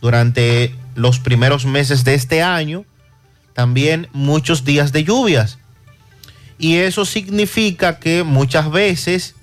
[0.00, 2.84] durante los primeros meses de este año
[3.52, 5.60] también muchos días de lluvias.
[6.58, 9.36] Y eso significa que muchas veces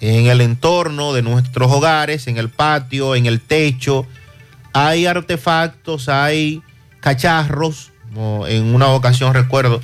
[0.00, 4.08] en el entorno de nuestros hogares, en el patio, en el techo,
[4.72, 6.62] hay artefactos, hay
[6.98, 9.80] cacharros, como en una ocasión recuerdo,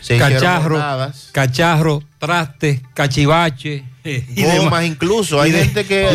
[0.00, 1.28] se Cacharro, jornadas.
[1.32, 3.84] cacharro, traste, cachivache.
[4.04, 4.84] y Gomas demás.
[4.86, 6.08] incluso, hay Y de- gente que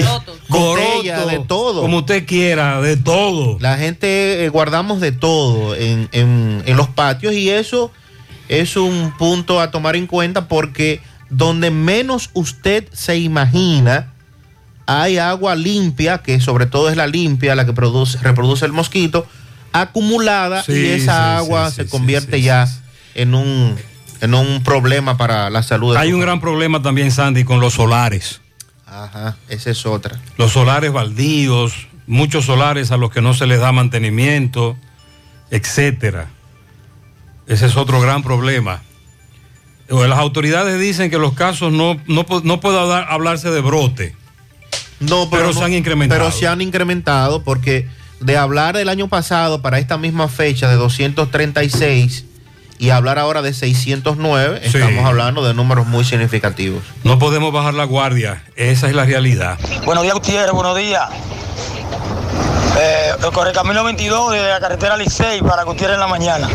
[0.49, 1.81] Coroto, de todo.
[1.81, 3.57] Como usted quiera, de todo.
[3.59, 7.91] La gente eh, guardamos de todo en, en- en los patios y eso
[8.49, 14.09] es un punto a tomar en cuenta porque donde menos usted se imagina
[14.85, 19.25] hay agua limpia, que sobre todo es la limpia, la que produce, reproduce el mosquito,
[19.73, 21.03] acumulada Sí, y esa
[21.39, 22.67] sí, agua sí, se convierte ya
[23.15, 23.75] en un
[24.21, 25.97] en un problema para la salud.
[25.97, 28.39] Hay un gran problema también, Sandy, con los solares.
[28.85, 30.17] Ajá, esa es otra.
[30.37, 34.77] Los solares baldíos, muchos solares a los que no se les da mantenimiento,
[35.51, 36.27] etcétera.
[37.47, 38.81] Ese es otro gran problema.
[39.89, 44.15] Las autoridades dicen que los casos no, no, no puede hablar- hablarse de brote.
[45.01, 46.21] No, pero, no- se han incrementado.
[46.21, 47.89] Pero se han incrementado porque
[48.23, 52.25] de hablar del año pasado para esta misma fecha de 236
[52.79, 54.77] y hablar ahora de 609, Sí.
[54.77, 56.83] estamos hablando de números muy significativos.
[57.03, 58.43] No podemos bajar la guardia.
[58.55, 59.57] Esa es la realidad.
[59.85, 61.03] Buenos días, Gutiérrez, buenos días.
[62.79, 66.49] Eh, el Correcamino 22 de la carretera Licey para Gutiérrez en la mañana.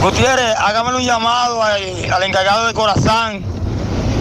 [0.00, 3.42] Gutiérrez, hágame un llamado al, al encargado de Corazán,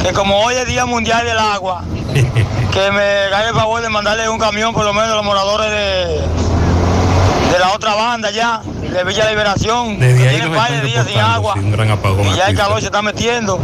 [0.02, 1.84] que como hoy es Día Mundial del Agua,
[2.74, 3.04] que me
[3.36, 6.22] haga el favor de mandarle un camión por lo menos a los moradores de,
[7.56, 11.18] de la otra banda ya, de Villa Liberación, Desde que ahí tienen varios días sin
[11.20, 11.54] agua.
[11.54, 12.28] sí, un gran apagón.
[12.28, 13.60] Y ya el calor se está metiendo.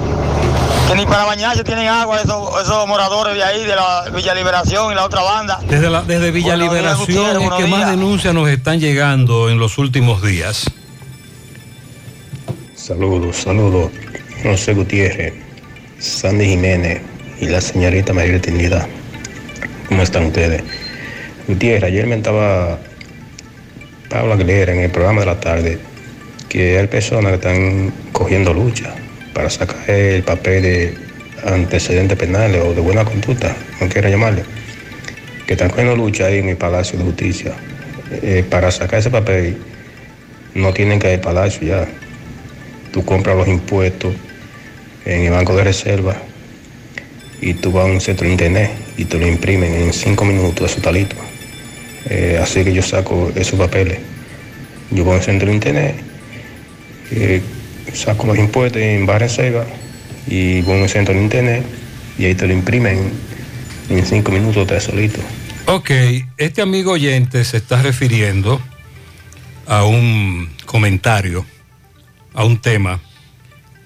[0.87, 4.91] Que ni para bañarse tienen agua esos, esos moradores de ahí, de la Villa Liberación
[4.91, 5.59] y la otra banda.
[5.67, 7.89] Desde, la- desde Villa Buenos días, Liberación es buenos que más días.
[7.91, 10.65] denuncias nos están llegando en los últimos días.
[12.75, 13.91] Saludos, saludos.
[14.43, 15.33] José Gutiérrez,
[15.99, 17.01] Sandy Jiménez
[17.39, 18.87] y la señorita María Trinidad.
[19.87, 20.63] ¿Cómo están ustedes?
[21.47, 22.79] Gutiérrez, ayer me estaba
[24.11, 25.79] Pablo Aguilera en el programa de la tarde
[26.49, 28.93] que hay personas que están cogiendo lucha
[29.33, 30.97] para sacar el papel de
[31.45, 34.43] antecedentes penales o de buena conducta, como quiera llamarle,
[35.47, 37.53] que están cogiendo lucha ahí en el Palacio de Justicia.
[38.11, 39.55] Eh, para sacar ese papel
[40.55, 41.87] no tienen que ir al Palacio ya
[42.91, 44.13] tú compras los impuestos
[45.05, 46.17] en el banco de reserva
[47.39, 50.69] y tú vas a un centro de internet y te lo imprimen en cinco minutos
[50.69, 51.30] esos talitos.
[52.09, 53.99] Eh, así que yo saco esos papeles.
[54.89, 55.95] Yo voy a un centro de internet,
[57.11, 57.41] eh,
[57.93, 59.65] saco los impuestos en barra reserva
[60.27, 61.63] y voy a un centro de internet
[62.17, 63.11] y ahí te lo imprimen
[63.89, 65.21] en cinco minutos te solito.
[65.65, 65.91] Ok,
[66.37, 68.61] este amigo oyente se está refiriendo
[69.67, 71.45] a un comentario,
[72.33, 72.99] a un tema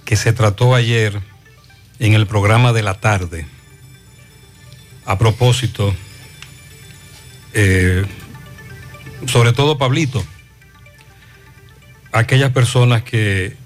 [0.05, 1.19] que se trató ayer
[1.99, 3.45] en el programa de la tarde.
[5.05, 5.93] A propósito,
[7.55, 8.05] eh,
[9.25, 10.23] sobre todo Pablito,
[12.11, 13.57] aquellas personas que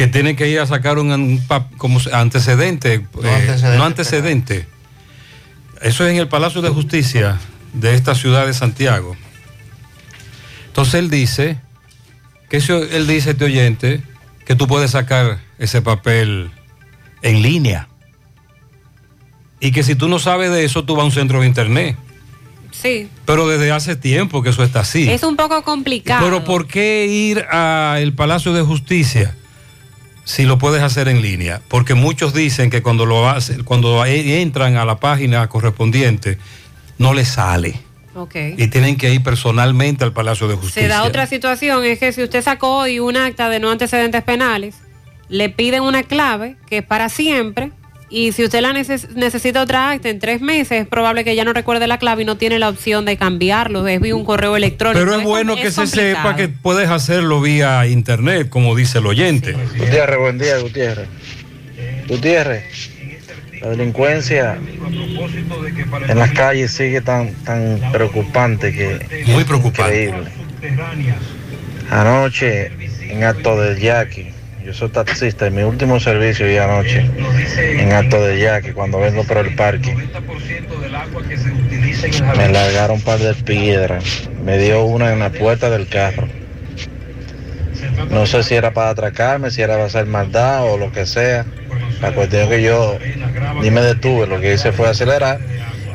[0.00, 4.66] que tienen que ir a sacar un, como antecedente, eh, antecedente no antecedente.
[5.82, 7.38] Eso es en el Palacio de Justicia
[7.74, 9.14] de esta ciudad de Santiago.
[10.68, 11.58] Entonces él dice,
[12.48, 14.00] que eso, él dice, este oyente,
[14.46, 16.50] que tú puedes sacar ese papel
[17.20, 17.86] en línea.
[19.60, 21.98] y que si tú no sabes de eso, tú vas a un centro de internet.
[22.80, 23.08] Sí.
[23.26, 25.10] Pero desde hace tiempo que eso está así.
[25.10, 26.24] Es un poco complicado.
[26.24, 29.34] Pero ¿por qué ir al Palacio de Justicia
[30.24, 31.60] si lo puedes hacer en línea?
[31.68, 36.38] Porque muchos dicen que cuando lo hacen, cuando entran a la página correspondiente,
[36.98, 37.80] no les sale.
[38.14, 38.34] Ok.
[38.56, 40.82] Y tienen que ir personalmente al Palacio de Justicia.
[40.82, 44.22] Se da otra situación, es que si usted sacó hoy un acta de no antecedentes
[44.22, 44.76] penales,
[45.28, 47.70] le piden una clave que es para siempre,
[48.10, 51.44] y si usted la neces- necesita otra acta en tres meses, es probable que ya
[51.44, 54.56] no recuerde la clave y no tiene la opción de cambiarlo, es vía un correo
[54.56, 54.98] electrónico.
[54.98, 56.16] Pero es bueno que es se complicado.
[56.16, 59.52] sepa que puedes hacerlo vía internet, como dice el oyente.
[59.78, 61.08] Gutiérrez, buen día, Gutiérrez.
[62.08, 62.90] Gutiérrez,
[63.62, 64.58] la delincuencia
[66.08, 69.24] en las calles sigue tan, tan preocupante que...
[69.26, 70.06] Muy preocupante.
[70.06, 70.30] Increíble.
[71.90, 72.70] Anoche,
[73.02, 74.29] en acto del Yaqui,
[74.70, 77.04] yo soy taxista y mi último servicio y anoche,
[77.58, 79.96] en acto del Yaqui, cuando vengo por el parque,
[82.36, 86.28] me largaron un par de piedras, me dio una en la puerta del carro.
[88.10, 91.44] No sé si era para atracarme, si era para hacer maldad o lo que sea.
[92.00, 92.96] La cuestión es que yo
[93.60, 95.40] ni me detuve, lo que hice fue acelerar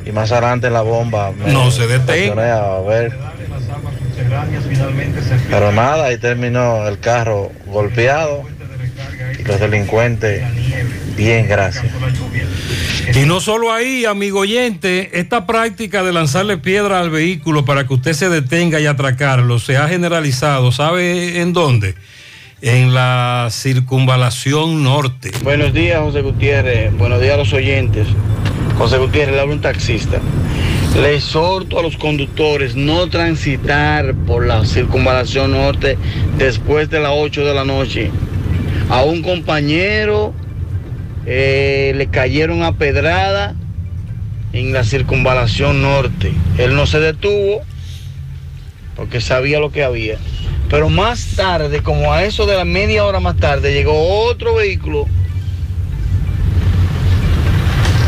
[0.05, 3.13] y más adelante la bomba me No se a ver.
[5.49, 8.43] Pero nada, ahí terminó el carro golpeado
[9.39, 10.43] y los delincuentes
[11.15, 11.85] bien, gracias.
[13.15, 17.93] Y no solo ahí, amigo oyente, esta práctica de lanzarle piedra al vehículo para que
[17.93, 20.71] usted se detenga y atracarlo se ha generalizado.
[20.71, 21.95] ¿Sabe en dónde?
[22.61, 25.31] En la circunvalación norte.
[25.43, 26.95] Buenos días, José Gutiérrez.
[26.97, 28.07] Buenos días a los oyentes.
[28.77, 30.19] José Gutiérrez, le habla un taxista.
[30.99, 35.97] Le exhorto a los conductores no transitar por la circunvalación norte
[36.37, 38.11] después de las 8 de la noche.
[38.89, 40.33] A un compañero
[41.25, 43.55] eh, le cayeron a pedrada
[44.53, 46.33] en la circunvalación norte.
[46.57, 47.61] Él no se detuvo
[48.95, 50.17] porque sabía lo que había.
[50.69, 55.05] Pero más tarde, como a eso de la media hora más tarde, llegó otro vehículo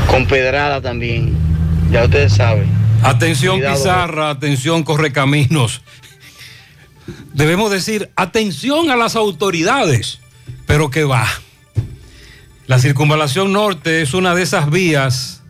[0.10, 1.36] con pedrada también.
[1.92, 2.70] Ya ustedes saben.
[3.04, 5.82] Atención Cuidado, Pizarra, atención Correcaminos.
[7.34, 10.20] Debemos decir atención a las autoridades,
[10.68, 11.26] pero que va.
[12.68, 15.42] La circunvalación norte es una de esas vías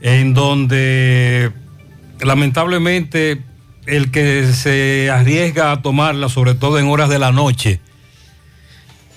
[0.00, 1.52] en donde
[2.20, 3.42] lamentablemente
[3.86, 7.80] el que se arriesga a tomarla, sobre todo en horas de la noche,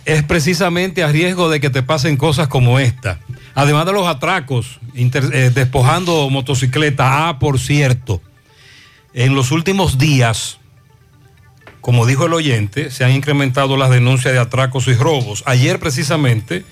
[0.04, 3.20] es precisamente a riesgo de que te pasen cosas como esta.
[3.56, 7.08] Además de los atracos, eh, despojando motocicletas.
[7.10, 8.22] Ah, por cierto,
[9.14, 10.60] en los últimos días,
[11.86, 15.44] como dijo el oyente, se han incrementado las denuncias de atracos y robos.
[15.46, 16.66] Ayer precisamente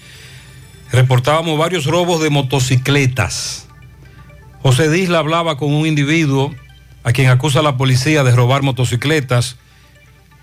[0.91, 3.68] reportábamos varios robos de motocicletas.
[4.64, 6.51] José Disla hablaba con un individuo
[7.03, 9.57] a quien acusa la policía de robar motocicletas.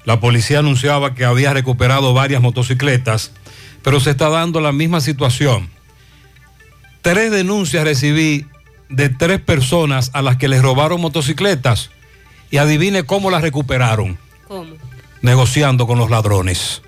[0.05, 3.33] La policía anunciaba que había recuperado varias motocicletas,
[3.83, 5.69] pero se está dando la misma situación.
[7.03, 8.47] Tres denuncias recibí
[8.89, 11.91] de tres personas a las que les robaron motocicletas
[12.53, 14.17] y adivine cómo las recuperaron,
[14.51, 14.75] ¿Cómo?
[15.23, 16.83] negociando con los ladrones.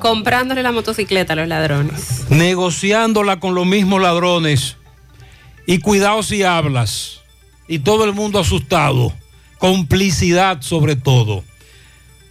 [0.00, 2.24] Comprándole la motocicleta a los ladrones.
[2.30, 4.78] negociándola con los mismos ladrones.
[5.66, 7.20] Y cuidado si hablas.
[7.66, 9.12] Y todo el mundo asustado.
[9.58, 11.44] Complicidad sobre todo.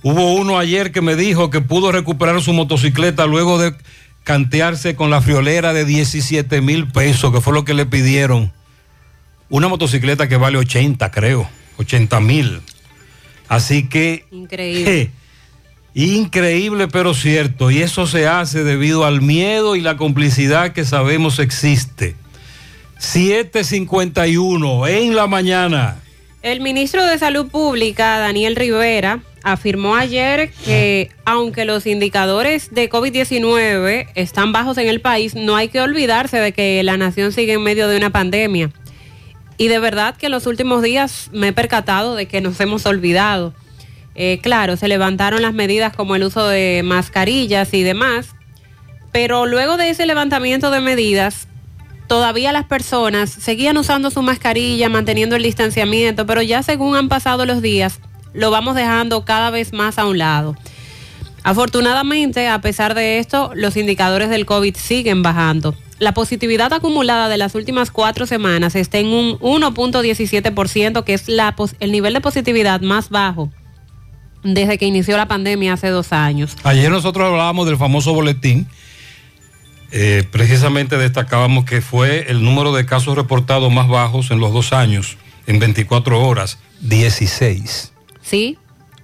[0.02, 3.76] Hubo uno ayer que me dijo que pudo recuperar su motocicleta luego de
[4.24, 8.52] cantearse con la friolera de 17 mil pesos, que fue lo que le pidieron.
[9.50, 11.48] Una motocicleta que vale 80, creo.
[11.78, 12.62] 80 mil.
[13.48, 14.26] Así que...
[14.32, 15.12] Increíble.
[15.94, 21.40] Increíble pero cierto, y eso se hace debido al miedo y la complicidad que sabemos
[21.40, 22.16] existe.
[23.00, 25.98] 7.51 en la mañana.
[26.44, 34.10] El ministro de Salud Pública, Daniel Rivera, afirmó ayer que aunque los indicadores de COVID-19
[34.14, 37.64] están bajos en el país, no hay que olvidarse de que la nación sigue en
[37.64, 38.70] medio de una pandemia.
[39.58, 42.86] Y de verdad que en los últimos días me he percatado de que nos hemos
[42.86, 43.54] olvidado.
[44.14, 48.30] Eh, claro, se levantaron las medidas como el uso de mascarillas y demás,
[49.12, 51.48] pero luego de ese levantamiento de medidas,
[52.08, 57.46] todavía las personas seguían usando su mascarilla, manteniendo el distanciamiento, pero ya según han pasado
[57.46, 58.00] los días,
[58.34, 60.56] lo vamos dejando cada vez más a un lado.
[61.44, 65.76] Afortunadamente, a pesar de esto, los indicadores del COVID siguen bajando.
[66.00, 71.56] La positividad acumulada de las últimas cuatro semanas está en un 1.17%, que es la
[71.80, 73.50] el nivel de positividad más bajo
[74.44, 76.56] desde que inició la pandemia hace dos años.
[76.64, 78.68] Ayer nosotros hablábamos del famoso boletín
[79.92, 84.74] Eh, precisamente destacábamos que fue el número de casos reportados más bajos en los dos
[84.74, 85.18] años,
[85.48, 87.94] en 24 horas, 16.
[88.22, 88.58] Sí.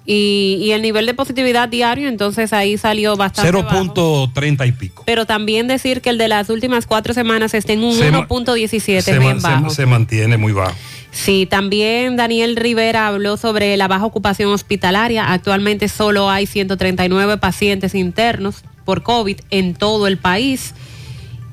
[0.05, 3.51] Y, y el nivel de positividad diario, entonces ahí salió bastante.
[3.51, 3.85] bajo.
[4.33, 5.03] 0.30 y pico.
[5.05, 8.27] Pero también decir que el de las últimas cuatro semanas está en un Se ma-
[8.27, 9.69] 1.17, Se, bien se- bajo.
[9.69, 10.75] se mantiene muy bajo.
[11.11, 15.31] Sí, también Daniel Rivera habló sobre la baja ocupación hospitalaria.
[15.31, 20.73] Actualmente solo hay 139 pacientes internos por COVID en todo el país.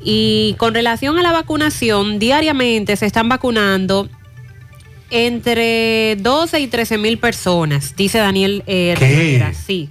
[0.03, 4.09] Y con relación a la vacunación, diariamente se están vacunando
[5.11, 8.95] entre 12 y 13 mil personas, dice Daniel eh.
[8.99, 9.55] Rivera.
[9.55, 9.89] Sí.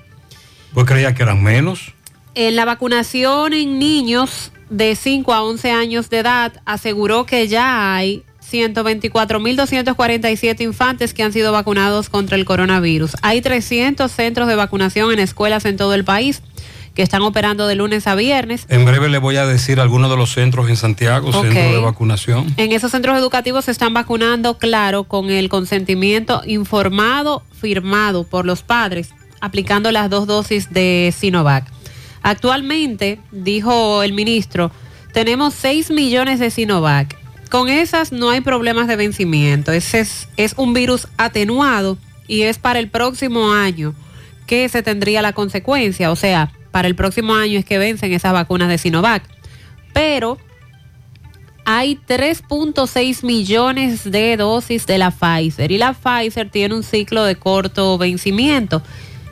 [0.73, 1.93] Pues creía que eran menos.
[2.35, 7.95] En la vacunación en niños de 5 a 11 años de edad, aseguró que ya
[7.95, 13.17] hay 124.247 infantes que han sido vacunados contra el coronavirus.
[13.21, 16.41] Hay 300 centros de vacunación en escuelas en todo el país
[16.99, 18.65] que están operando de lunes a viernes.
[18.67, 21.45] En breve le voy a decir algunos de los centros en Santiago, Ok.
[21.45, 22.53] centros de vacunación.
[22.57, 28.63] En esos centros educativos se están vacunando, claro, con el consentimiento informado, firmado por los
[28.63, 31.71] padres, aplicando las dos dosis de Sinovac.
[32.21, 34.69] Actualmente, dijo el ministro,
[35.13, 37.15] tenemos 6 millones de Sinovac.
[37.49, 39.71] Con esas no hay problemas de vencimiento.
[39.71, 41.97] Ese es, es un virus atenuado
[42.27, 43.95] y es para el próximo año
[44.47, 46.11] que se tendría la consecuencia.
[46.11, 49.23] O sea, para el próximo año es que vencen esas vacunas de Sinovac.
[49.93, 50.37] Pero
[51.65, 57.35] hay 3.6 millones de dosis de la Pfizer y la Pfizer tiene un ciclo de
[57.35, 58.81] corto vencimiento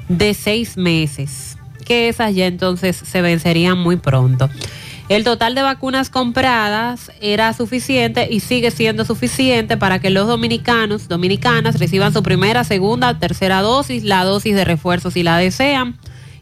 [0.08, 4.50] de seis meses, que esas ya entonces se vencerían muy pronto.
[5.10, 11.08] El total de vacunas compradas era suficiente y sigue siendo suficiente para que los dominicanos,
[11.08, 15.98] dominicanas reciban su primera, segunda, tercera dosis, la dosis de refuerzo si la desean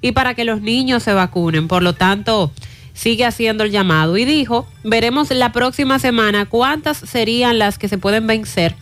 [0.06, 1.68] y para que los niños se vacunen.
[1.68, 2.52] Por lo tanto,
[2.94, 7.98] sigue haciendo el llamado y dijo, veremos la próxima semana cuántas serían las que se
[7.98, 8.76] pueden vencer,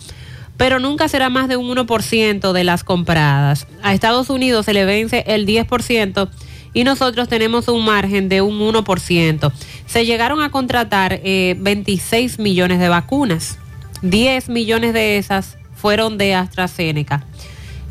[0.57, 3.67] pero nunca será más de un 1% de las compradas.
[3.81, 6.29] A Estados Unidos se le vence el 10%
[6.73, 9.53] y nosotros tenemos un margen de un 1%.
[9.85, 13.59] Se llegaron a contratar eh, 26 millones de vacunas,
[14.01, 17.25] 10 millones de esas fueron de AstraZeneca.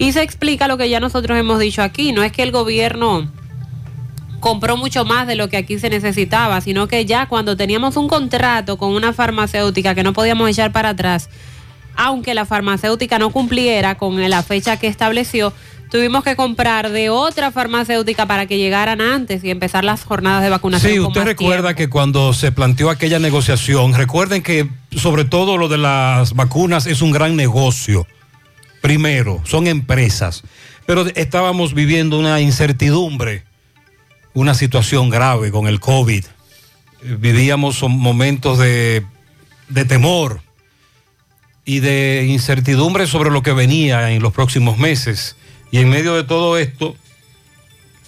[0.03, 3.31] Y se explica lo que ya nosotros hemos dicho aquí, no es que el gobierno
[4.41, 8.09] compró mucho más de lo que aquí se necesitaba, sino que ya cuando teníamos un
[8.09, 11.31] contrato con una farmacéutica que no podíamos echar para atrás,
[11.95, 15.53] aunque la farmacéutica no cumpliera con la fecha que estableció,
[15.89, 20.51] tuvimos que comprar de otra farmacéutica para que llegaran antes y empezar las jornadas de
[20.51, 20.93] vacunación.
[20.93, 25.59] Sí, con usted más recuerda que cuando se planteó aquella negociación, recuerden que sobre todo
[25.59, 28.05] lo de las vacunas es un gran negocio.
[28.83, 30.43] Primero, son empresas,
[30.87, 33.45] pero estábamos viviendo una incertidumbre,
[34.35, 36.25] una situación grave con el COVID.
[37.03, 39.07] Vivíamos momentos de,
[39.69, 40.41] de temor
[41.65, 45.37] y de incertidumbre sobre lo que venía en los próximos meses.
[45.71, 46.97] Y en medio de todo esto,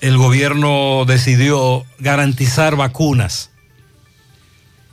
[0.01, 3.51] el gobierno decidió garantizar vacunas.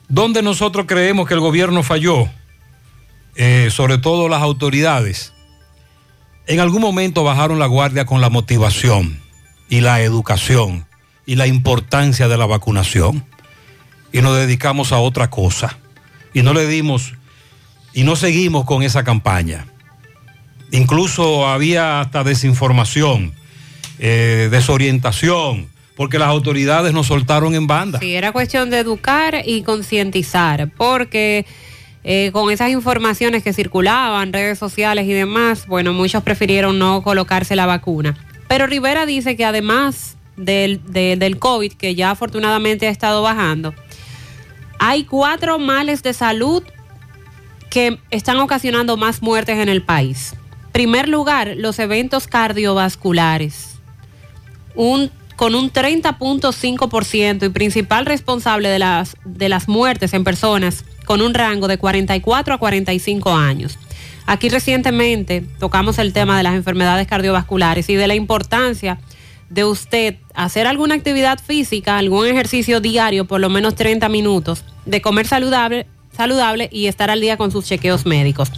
[0.07, 2.29] ¿Dónde nosotros creemos que el gobierno falló?
[3.35, 5.33] Eh, sobre todo las autoridades.
[6.47, 9.19] En algún momento bajaron la guardia con la motivación
[9.69, 10.85] y la educación
[11.25, 13.25] y la importancia de la vacunación
[14.11, 15.77] y nos dedicamos a otra cosa
[16.33, 17.13] y no le dimos
[17.93, 19.67] y no seguimos con esa campaña.
[20.71, 23.33] Incluso había hasta desinformación,
[23.99, 27.99] eh, desorientación, porque las autoridades nos soltaron en banda.
[27.99, 31.45] Sí, era cuestión de educar y concientizar, porque
[32.03, 37.55] eh, con esas informaciones que circulaban, redes sociales y demás, bueno, muchos prefirieron no colocarse
[37.55, 38.17] la vacuna.
[38.47, 43.73] Pero Rivera dice que además del, de- del COVID, que ya afortunadamente ha estado bajando,
[44.79, 46.63] hay cuatro males de salud
[47.69, 50.33] que están ocasionando más muertes en el país.
[50.71, 53.75] Primer lugar, los eventos cardiovasculares.
[54.73, 61.21] Un, con un 30.5% y principal responsable de las, de las muertes en personas con
[61.21, 63.77] un rango de 44 a 45 años.
[64.27, 68.97] Aquí recientemente tocamos el tema de las enfermedades cardiovasculares y de la importancia
[69.49, 75.01] de usted hacer alguna actividad física, algún ejercicio diario, por lo menos 30 minutos, de
[75.01, 75.85] comer saludable,
[76.15, 78.49] saludable y estar al día con sus chequeos médicos.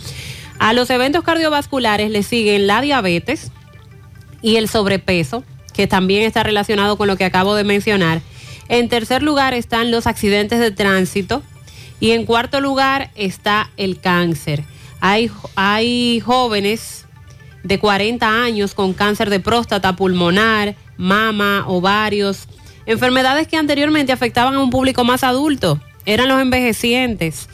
[0.59, 3.51] A los eventos cardiovasculares le siguen la diabetes
[4.43, 5.43] y el sobrepeso,
[5.73, 8.21] que también está relacionado con lo que acabo de mencionar.
[8.69, 11.41] En tercer lugar están los accidentes de tránsito
[12.03, 14.65] y en cuarto lugar está el cáncer.
[14.99, 17.05] Hay, hay jóvenes
[17.63, 22.49] de 40 años con cáncer de próstata, pulmonar, mama, ovarios
[22.85, 27.47] Enfermedades que anteriormente afectaban a un público más adulto, eran los envejecientes,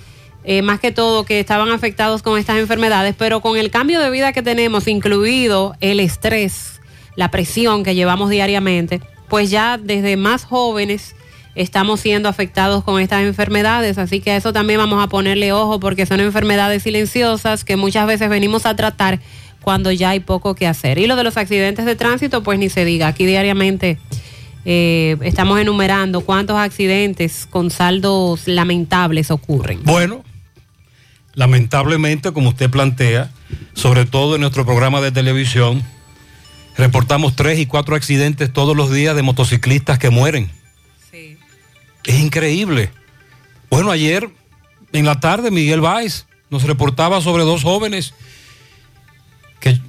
[0.43, 4.09] eh, más que todo que estaban afectados con estas enfermedades, pero con el cambio de
[4.09, 6.81] vida que tenemos, incluido el estrés,
[7.15, 11.15] la presión que llevamos diariamente, pues ya desde más jóvenes
[11.55, 15.79] estamos siendo afectados con estas enfermedades, así que a eso también vamos a ponerle ojo
[15.79, 19.19] porque son enfermedades silenciosas que muchas veces venimos a tratar
[19.61, 20.97] cuando ya hay poco que hacer.
[20.97, 23.97] Y lo de los accidentes de tránsito, pues ni se diga, aquí diariamente
[24.65, 29.81] eh, estamos enumerando cuántos accidentes con saldos lamentables ocurren.
[29.83, 30.23] Bueno,
[31.33, 33.31] lamentablemente, como usted plantea,
[33.73, 35.83] sobre todo en nuestro programa de televisión,
[36.77, 40.49] reportamos tres y cuatro accidentes todos los días de motociclistas que mueren.
[42.03, 42.91] Es increíble.
[43.69, 44.29] Bueno, ayer
[44.93, 48.13] en la tarde Miguel Valls nos reportaba sobre dos jóvenes
[49.59, 49.79] que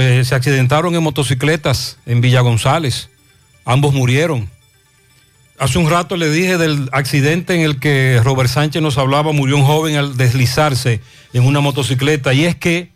[0.00, 3.08] eh, se accidentaron en motocicletas en Villa González.
[3.64, 4.48] Ambos murieron.
[5.58, 9.56] Hace un rato le dije del accidente en el que Robert Sánchez nos hablaba, murió
[9.56, 11.00] un joven al deslizarse
[11.32, 12.34] en una motocicleta.
[12.34, 12.92] Y es que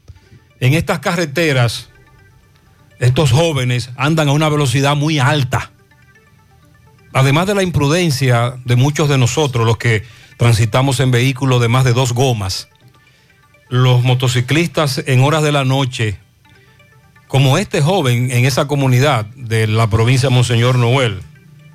[0.61, 1.89] en estas carreteras,
[2.99, 5.71] estos jóvenes andan a una velocidad muy alta.
[7.13, 10.05] Además de la imprudencia de muchos de nosotros, los que
[10.37, 12.69] transitamos en vehículos de más de dos gomas,
[13.69, 16.19] los motociclistas en horas de la noche,
[17.27, 21.21] como este joven en esa comunidad de la provincia de Monseñor Noel,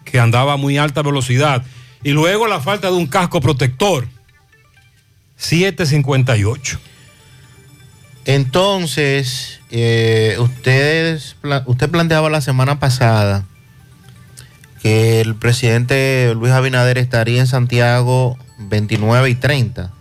[0.04, 1.64] que andaba a muy alta velocidad,
[2.04, 4.08] y luego la falta de un casco protector.
[5.38, 6.80] 758.
[8.26, 13.46] Entonces, eh, ustedes, usted planteaba la semana pasada
[14.86, 19.92] que el presidente Luis Abinader estaría en Santiago 29 y 30.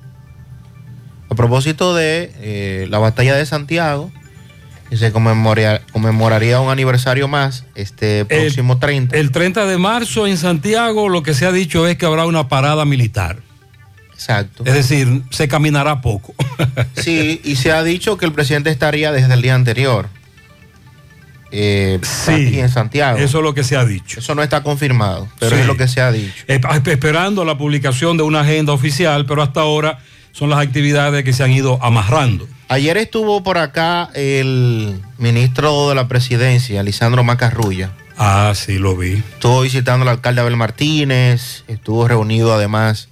[1.30, 4.12] A propósito de eh, la batalla de Santiago,
[4.90, 9.16] que se conmemoraría un aniversario más este próximo 30.
[9.16, 12.50] El 30 de marzo en Santiago lo que se ha dicho es que habrá una
[12.50, 13.38] parada militar.
[14.12, 14.64] Exacto.
[14.66, 16.34] Es decir, se caminará poco.
[16.94, 20.10] Sí, y se ha dicho que el presidente estaría desde el día anterior.
[21.56, 23.16] Eh, aquí en Santiago.
[23.18, 24.18] Eso es lo que se ha dicho.
[24.18, 25.62] Eso no está confirmado, pero Sí.
[25.62, 26.44] es lo que se ha dicho.
[26.48, 29.98] Eh, Esperando la publicación de una agenda oficial, pero hasta ahora
[30.32, 32.48] son las actividades que se han ido amarrando.
[32.68, 37.92] Ayer estuvo por acá el ministro de la presidencia, Lisandro Macarrulla.
[38.18, 39.12] Ah, sí, lo vi.
[39.14, 43.08] Estuvo visitando al alcalde Abel Martínez, estuvo reunido además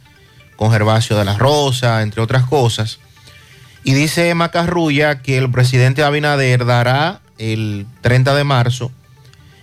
[0.57, 2.99] con Gervasio de la Rosa, entre otras cosas.
[3.85, 8.93] Y dice Macarrulla que el presidente Abinader dará el 30 de marzo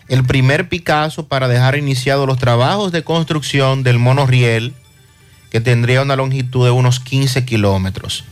[0.09, 4.73] el primer Picasso para dejar iniciados los trabajos de construcción del monorriel
[5.51, 8.25] que tendría una longitud de unos 15 kilómetros.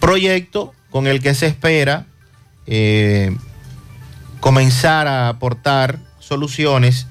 [0.00, 2.06] Proyecto con el que se espera
[2.66, 3.36] eh,
[4.40, 7.08] comenzar a aportar soluciones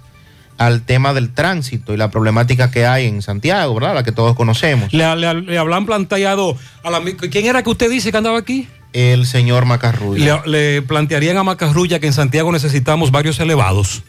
[0.57, 3.93] al tema del tránsito y la problemática que hay en Santiago, ¿verdad?
[3.93, 4.93] La que todos conocemos.
[4.93, 8.69] Le, le, habrán planteado a la, ¿Quién era que usted dice que andaba aquí?
[8.95, 10.41] El señor Macarrulla.
[10.45, 14.03] Le, le plantearían a Macarrulla que en Santiago necesitamos varios elevados.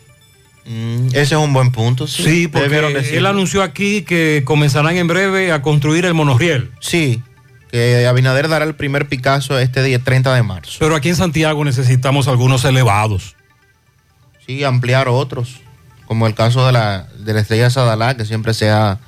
[0.65, 2.07] Mm, ese es un buen punto.
[2.07, 6.71] Sí, Sí, porque él anunció aquí que comenzarán en breve a construir el monorriel.
[6.81, 7.21] Sí,
[7.73, 10.77] que Abinader dará el primer Picasso este día 30 de marzo.
[10.79, 13.35] Pero aquí en Santiago necesitamos algunos elevados.
[14.47, 15.61] Sí, ampliar otros,
[16.07, 19.01] como el caso de la, de la estrella Sadalá, que siempre se ha,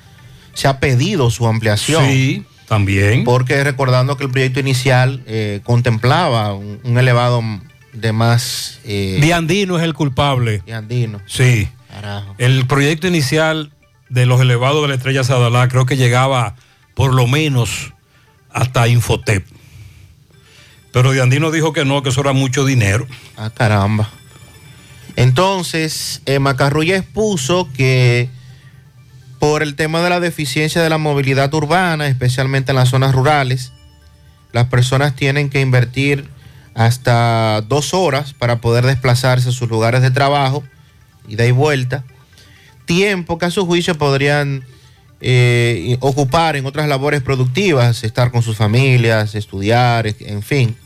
[0.55, 2.05] se ha pedido su ampliación.
[2.05, 3.25] Sí, también.
[3.25, 7.43] Porque recordando que el proyecto inicial eh, contemplaba un, un elevado
[7.93, 8.81] de más...
[8.85, 10.63] Eh, Diandino es el culpable.
[10.67, 11.21] Diandino.
[11.27, 11.69] Sí.
[11.91, 12.35] Carajo.
[12.39, 13.73] El proyecto inicial
[14.09, 16.55] de los elevados de la estrella Sadalá creo que llegaba
[16.95, 17.93] por lo menos
[18.51, 19.47] hasta Infotep.
[20.93, 23.07] Pero Diandino dijo que no, que eso era mucho dinero.
[23.37, 24.11] Ah, caramba.
[25.17, 28.31] Entonces, eh, Macarrulla expuso que
[29.39, 33.73] por el tema de la deficiencia de la movilidad urbana, especialmente en las zonas rurales,
[34.53, 36.29] las personas tienen que invertir
[36.75, 40.63] hasta dos horas para poder desplazarse a sus lugares de trabajo,
[41.29, 42.05] ida y vuelta,
[42.85, 44.65] tiempo que a su juicio podrían
[45.21, 50.77] eh, ocupar en otras labores productivas, estar con sus familias, estudiar, en fin.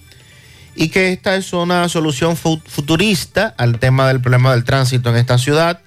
[0.74, 5.16] Y que esta es una solución fu- futurista al tema del problema del tránsito en
[5.16, 5.80] esta ciudad,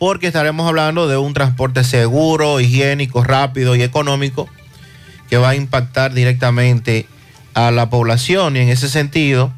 [0.00, 4.48] porque estaremos hablando de un transporte seguro, higiénico, rápido y económico
[5.28, 7.06] que va a impactar directamente
[7.52, 9.52] a la población y en ese sentido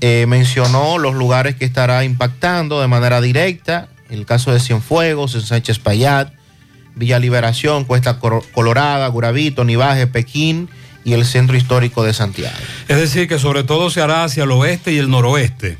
[0.00, 5.42] eh, mencionó los lugares que estará impactando de manera directa, el caso de Cienfuegos, en
[5.42, 6.32] Sánchez Payat,
[6.94, 10.70] Villa Liberación, Cuesta Colorada, Guravito, Nivaje, Pekín
[11.04, 12.56] y el centro histórico de Santiago.
[12.88, 15.76] Es decir, que sobre todo se hará hacia el oeste y el noroeste.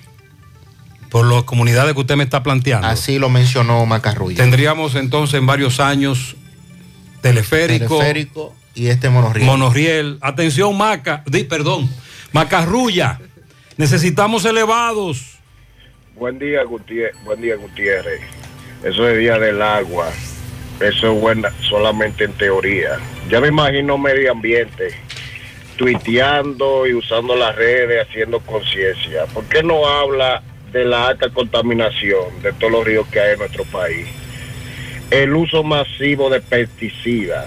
[1.11, 2.87] Por las comunidades que usted me está planteando.
[2.87, 4.37] Así lo mencionó Macarrulla.
[4.37, 6.37] Tendríamos entonces en varios años
[7.21, 9.47] teleférico, Teleférico y este monorriel.
[9.47, 10.19] monorriel.
[10.21, 11.91] Atención, Maca, di- perdón,
[12.33, 13.19] Macarrulla.
[13.77, 15.39] Necesitamos elevados.
[16.17, 17.17] Buen día, Gutiérrez.
[17.25, 18.21] Buen día, Gutiérrez.
[18.85, 20.09] Eso de día del agua.
[20.81, 22.99] Eso es buena, solamente en teoría.
[23.29, 24.95] Ya me imagino medio ambiente,
[25.77, 29.27] tuiteando y usando las redes, haciendo conciencia.
[29.35, 30.43] ¿Por qué no habla
[30.73, 34.07] de la alta contaminación de todos los ríos que hay en nuestro país?
[35.11, 37.47] El uso masivo de pesticidas.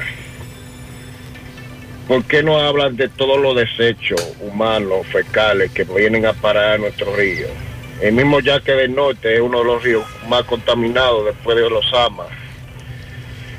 [2.08, 6.78] ¿Por qué no hablan de todos los desechos humanos, fecales, que vienen a parar a
[6.78, 7.50] nuestros ríos?
[8.02, 11.86] El mismo Yaque del Norte es uno de los ríos más contaminados después de los
[11.94, 12.43] Amas.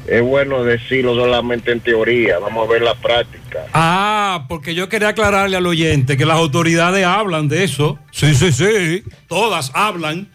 [0.06, 3.66] Es bueno decirlo solamente en teoría, vamos a ver la práctica.
[3.72, 7.98] Ah, porque yo quería aclararle al oyente que las autoridades hablan de eso.
[8.10, 9.02] Sí, sí, sí.
[9.28, 10.28] Todas hablan.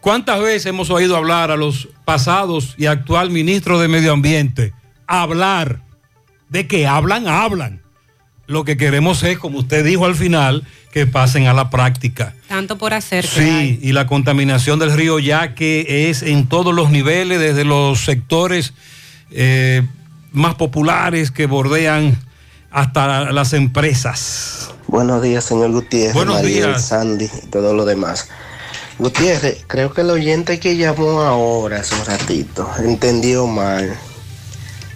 [0.00, 4.72] ¿Cuántas veces hemos oído hablar a los pasados y actual ministros de Medio Ambiente?
[5.08, 5.80] Hablar.
[6.48, 7.82] De que hablan, hablan.
[8.46, 10.62] Lo que queremos es, como usted dijo al final,
[10.96, 12.34] que pasen a la práctica.
[12.48, 13.26] Tanto por hacer.
[13.36, 13.76] hay.
[13.76, 18.02] Sí, y la contaminación del río ya que es en todos los niveles, desde los
[18.02, 18.72] sectores
[19.30, 19.86] eh,
[20.32, 22.16] más populares que bordean
[22.70, 24.70] hasta las empresas.
[24.86, 26.86] Buenos días, señor Gutiérrez, Buenos Mariel, días.
[26.86, 28.30] Sandy y todo lo demás.
[28.98, 33.94] Gutiérrez, creo que el oyente que llamó ahora hace un ratito entendió mal.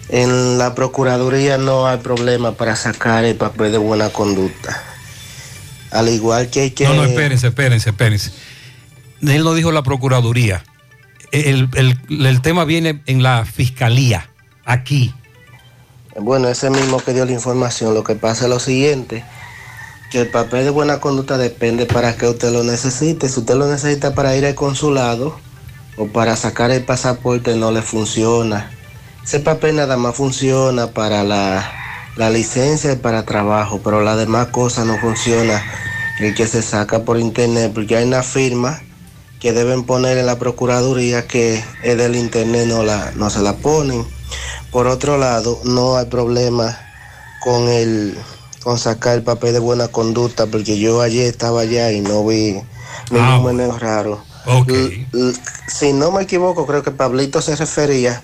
[0.09, 4.81] En la Procuraduría no hay problema para sacar el papel de buena conducta.
[5.91, 6.85] Al igual que hay que...
[6.85, 8.31] No, no, espérense, espérense, espérense.
[9.21, 10.63] Él no dijo la Procuraduría.
[11.31, 14.29] El, el- el tema viene en la Fiscalía,
[14.65, 15.13] aquí.
[16.19, 19.23] Bueno, ese mismo que dio la información, lo que pasa es lo siguiente,
[20.11, 23.29] que el papel de buena conducta depende para que usted lo necesite.
[23.29, 25.39] Si usted lo necesita para ir al consulado
[25.97, 28.71] o para sacar el pasaporte, no le funciona.
[29.23, 31.71] Ese papel nada más funciona para la,
[32.15, 35.61] la licencia y para trabajo, pero las demás cosas no funciona.
[36.19, 38.79] El que se saca por internet, porque hay una firma
[39.39, 43.53] que deben poner en la Procuraduría que es del internet, no, la, no se la
[43.57, 44.05] ponen.
[44.71, 46.77] Por otro lado, no hay problema
[47.43, 48.17] con el
[48.63, 52.61] con sacar el papel de buena conducta, porque yo ayer estaba allá y no vi
[53.09, 54.23] ningún meneo raro.
[54.67, 55.33] L- l-
[55.67, 58.21] si no me equivoco, creo que Pablito se refería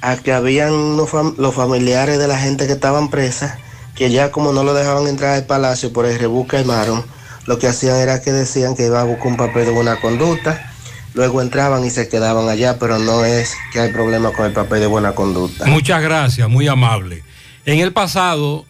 [0.00, 3.58] a que habían los familiares de la gente que estaban presas,
[3.94, 7.04] que ya como no lo dejaban entrar al palacio por el rebusque armaron,
[7.46, 10.72] lo que hacían era que decían que iba a buscar un papel de buena conducta,
[11.14, 14.80] luego entraban y se quedaban allá, pero no es que hay problema con el papel
[14.80, 15.66] de buena conducta.
[15.66, 17.22] Muchas gracias, muy amable.
[17.66, 18.64] En el pasado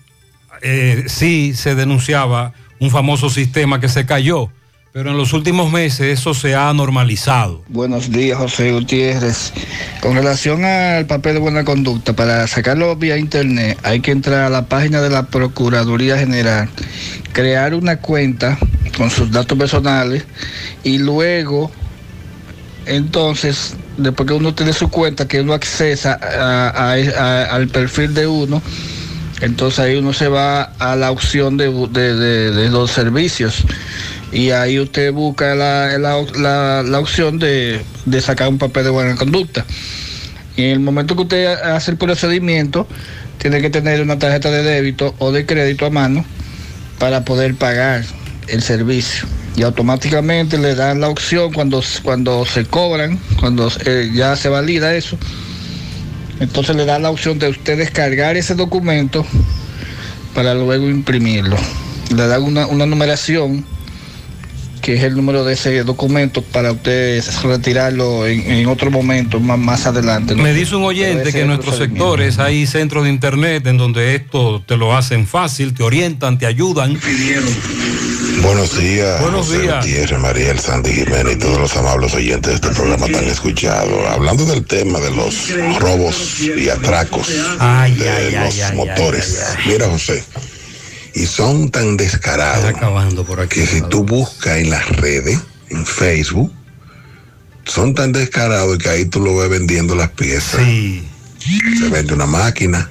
[0.63, 4.51] eh, sí se denunciaba un famoso sistema que se cayó,
[4.93, 7.63] pero en los últimos meses eso se ha normalizado.
[7.69, 9.53] Buenos días, José Gutiérrez.
[10.01, 14.51] Con relación al papel de buena conducta, para sacarlo vía internet hay que entrar a
[14.51, 16.69] la página de la Procuraduría General,
[17.33, 18.59] crear una cuenta
[18.97, 20.25] con sus datos personales
[20.83, 21.71] y luego,
[22.87, 26.15] entonces, después que uno tiene su cuenta, que uno accesa
[27.49, 28.61] al perfil de uno,
[29.41, 33.65] entonces ahí uno se va a la opción de los servicios
[34.33, 39.17] y ahí usted busca la, la- la- opción de, de sacar un papel de buena
[39.17, 39.65] conducta.
[40.57, 42.87] Y en el momento que usted hace el procedimiento,
[43.39, 46.25] tiene que tener una tarjeta de débito o de crédito a mano
[46.99, 48.05] para poder pagar
[48.49, 49.27] el servicio.
[49.57, 54.95] Y automáticamente le dan la opción cuando, cuando se cobran, cuando eh, ya se valida
[54.95, 55.19] eso,
[56.39, 59.27] entonces le dan la opción de usted descargar ese documento
[60.35, 61.57] para luego imprimirlo.
[62.15, 63.65] Le dan una, una numeración
[64.81, 69.59] que es el número de ese documento para usted retirarlo en, en otro momento, más,
[69.59, 70.35] más adelante.
[70.35, 70.43] ¿no?
[70.43, 74.63] Me dice un oyente que en nuestros sectores hay centros de internet en donde esto
[74.67, 76.99] te lo hacen fácil, te orientan, te ayudan.
[78.43, 79.85] Buenos días, Buenos José días.
[79.85, 84.09] Gutiérrez, Mariel, Sandy Jiménez y todos los amables oyentes de este programa tan escuchado.
[84.09, 89.57] Hablando del tema de los robos y atracos de los motores.
[89.67, 90.25] Mira, José,
[91.15, 92.75] y son tan descarados
[93.49, 95.39] que si tú buscas en las redes,
[95.69, 96.53] en Facebook,
[97.65, 100.61] son tan descarados que ahí tú lo ves vendiendo las piezas.
[101.79, 102.91] Se vende una máquina,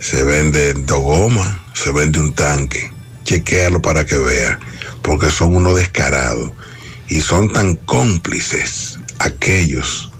[0.00, 2.90] se vende dos gomas, se vende un tanque.
[3.24, 4.58] Chequéalo para que vea,
[5.02, 6.52] porque son unos descarados
[7.08, 10.10] y son tan cómplices aquellos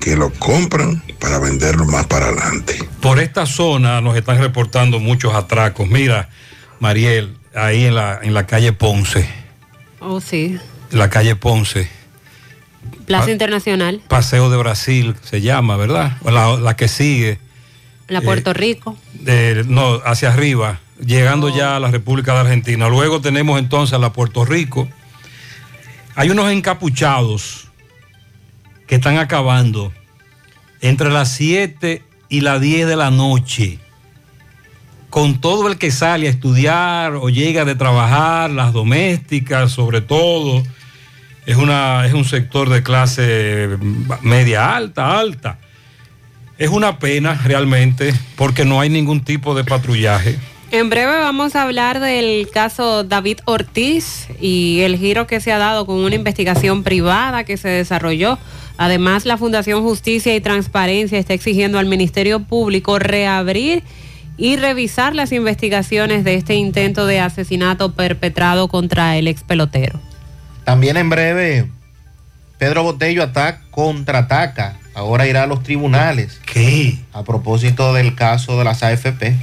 [0.00, 2.78] que lo compran para venderlo más para adelante.
[3.00, 5.88] Por esta zona nos están reportando muchos atracos.
[5.88, 6.28] Mira,
[6.80, 9.28] Mariel, ahí en la, en la calle Ponce.
[10.00, 10.58] Oh, sí.
[10.90, 11.88] la calle Ponce.
[13.06, 16.16] Plaza Pa- Internacional, Paseo de Brasil se llama, ¿verdad?
[16.24, 17.38] La, la que sigue,
[18.06, 18.96] la Puerto Rico.
[19.14, 22.88] de, no, hacia arriba, llegando ya a la República de Argentina.
[22.88, 24.88] Luego tenemos entonces a la Puerto Rico.
[26.14, 27.67] Hay unos encapuchados
[28.88, 29.92] que están acabando
[30.80, 33.78] entre las 7 y las 10 de la noche
[35.10, 40.62] con todo el que sale a estudiar o llega de trabajar, las domésticas sobre todo.
[41.46, 43.78] Es, una, es un sector de clase
[44.22, 45.58] media alta, alta.
[46.58, 50.38] Es una pena realmente porque no hay ningún tipo de patrullaje.
[50.70, 55.56] En breve vamos a hablar del caso David Ortiz y el giro que se ha
[55.56, 58.38] dado con una investigación privada que se desarrolló.
[58.76, 63.82] Además, la Fundación Justicia y Transparencia está exigiendo al Ministerio Público reabrir
[64.36, 69.98] y revisar las investigaciones de este intento de asesinato perpetrado contra el ex pelotero.
[70.64, 71.66] También en breve,
[72.58, 74.76] Pedro Botello ataca, contraataca.
[74.94, 76.40] Ahora irá a los tribunales.
[76.44, 76.98] ¿Qué?
[77.14, 79.34] A propósito del caso de las AFP.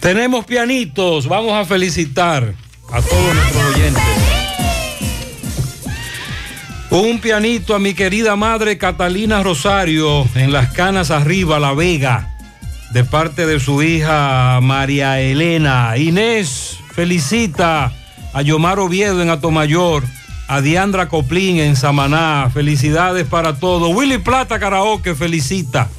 [0.00, 2.54] Tenemos pianitos, vamos a felicitar
[2.92, 4.02] a todos nuestros oyentes.
[6.90, 12.36] Un pianito a mi querida madre Catalina Rosario en las canas arriba, La Vega,
[12.92, 15.96] de parte de su hija María Elena.
[15.98, 17.92] Inés felicita
[18.32, 20.04] a Yomar Oviedo en Atomayor,
[20.46, 22.48] a Diandra Coplín en Samaná.
[22.54, 23.94] Felicidades para todos.
[23.94, 25.90] Willy Plata Karaoke felicita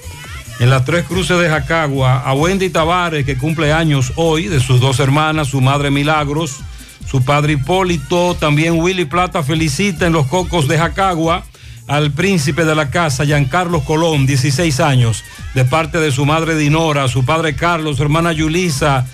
[0.60, 4.82] en las tres cruces de Jacagua, a Wendy Tavares, que cumple años hoy, de sus
[4.82, 6.58] dos hermanas, su madre Milagros,
[7.10, 11.46] su padre Hipólito, también Willy Plata felicita en los cocos de Jacagua
[11.88, 15.24] al príncipe de la casa, Giancarlos Colón, 16 años,
[15.56, 19.08] de parte de su madre Dinora, su padre Carlos, su hermana Yulisa,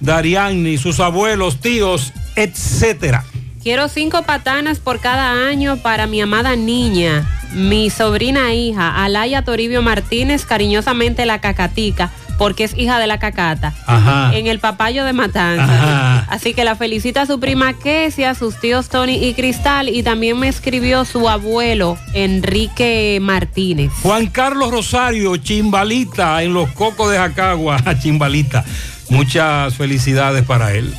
[0.00, 3.24] Darianni, sus abuelos, tíos, etcétera.
[3.62, 7.24] Quiero cinco patanas por cada año para mi amada niña,
[7.54, 13.72] mi sobrina hija, Alaya Toribio Martínez, cariñosamente la cacatica, porque es hija de la cacata,
[13.86, 14.36] Ajá.
[14.36, 15.62] en el papayo de Matanza.
[15.62, 16.26] Ajá.
[16.28, 20.48] Así que la felicita su prima Kesia, sus tíos Tony y Cristal, y también me
[20.48, 23.92] escribió su abuelo, Enrique Martínez.
[24.02, 28.64] Juan Carlos Rosario, Chimbalita, en los cocos de Jacagua, Chimbalita.
[29.08, 30.92] Muchas felicidades para él.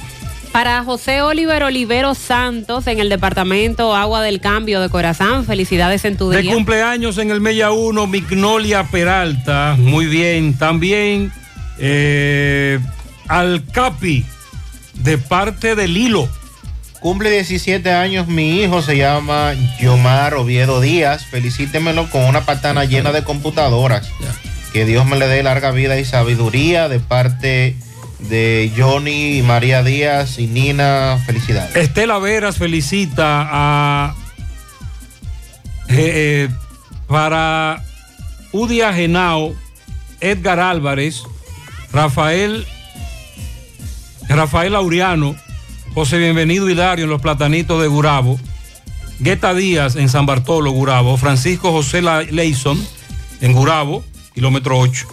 [0.53, 6.15] Para José Oliver Olivero Santos, en el departamento Agua del Cambio de Corazán, felicidades en
[6.15, 6.53] tu De día.
[6.53, 9.75] cumpleaños en el Mella 1, Mignolia Peralta.
[9.79, 10.53] Muy bien.
[10.53, 11.31] También
[11.79, 12.79] eh,
[13.27, 14.23] al Capi,
[14.93, 16.29] de parte de Lilo.
[16.99, 21.25] Cumple 17 años mi hijo, se llama Yomar Oviedo Díaz.
[21.25, 24.07] Felicítemelo con una patana llena de computadoras.
[24.71, 27.75] Que Dios me le dé larga vida y sabiduría de parte de
[28.75, 31.21] Johnny y María Díaz y Nina.
[31.25, 31.75] Felicidades.
[31.75, 34.15] Estela Veras felicita a.
[35.89, 36.49] eh, eh,
[37.07, 37.83] para
[38.51, 39.53] Udia Genao,
[40.21, 41.23] Edgar Álvarez,
[41.91, 42.65] Rafael.
[44.29, 45.35] Rafael Auriano,
[45.93, 48.39] José Bienvenido Hilario en los Platanitos de Gurabo,
[49.19, 52.01] Gueta Díaz en San Bartolo, Gurabo, Francisco José
[52.31, 52.83] Leison
[53.41, 55.07] en Gurabo, kilómetro 8.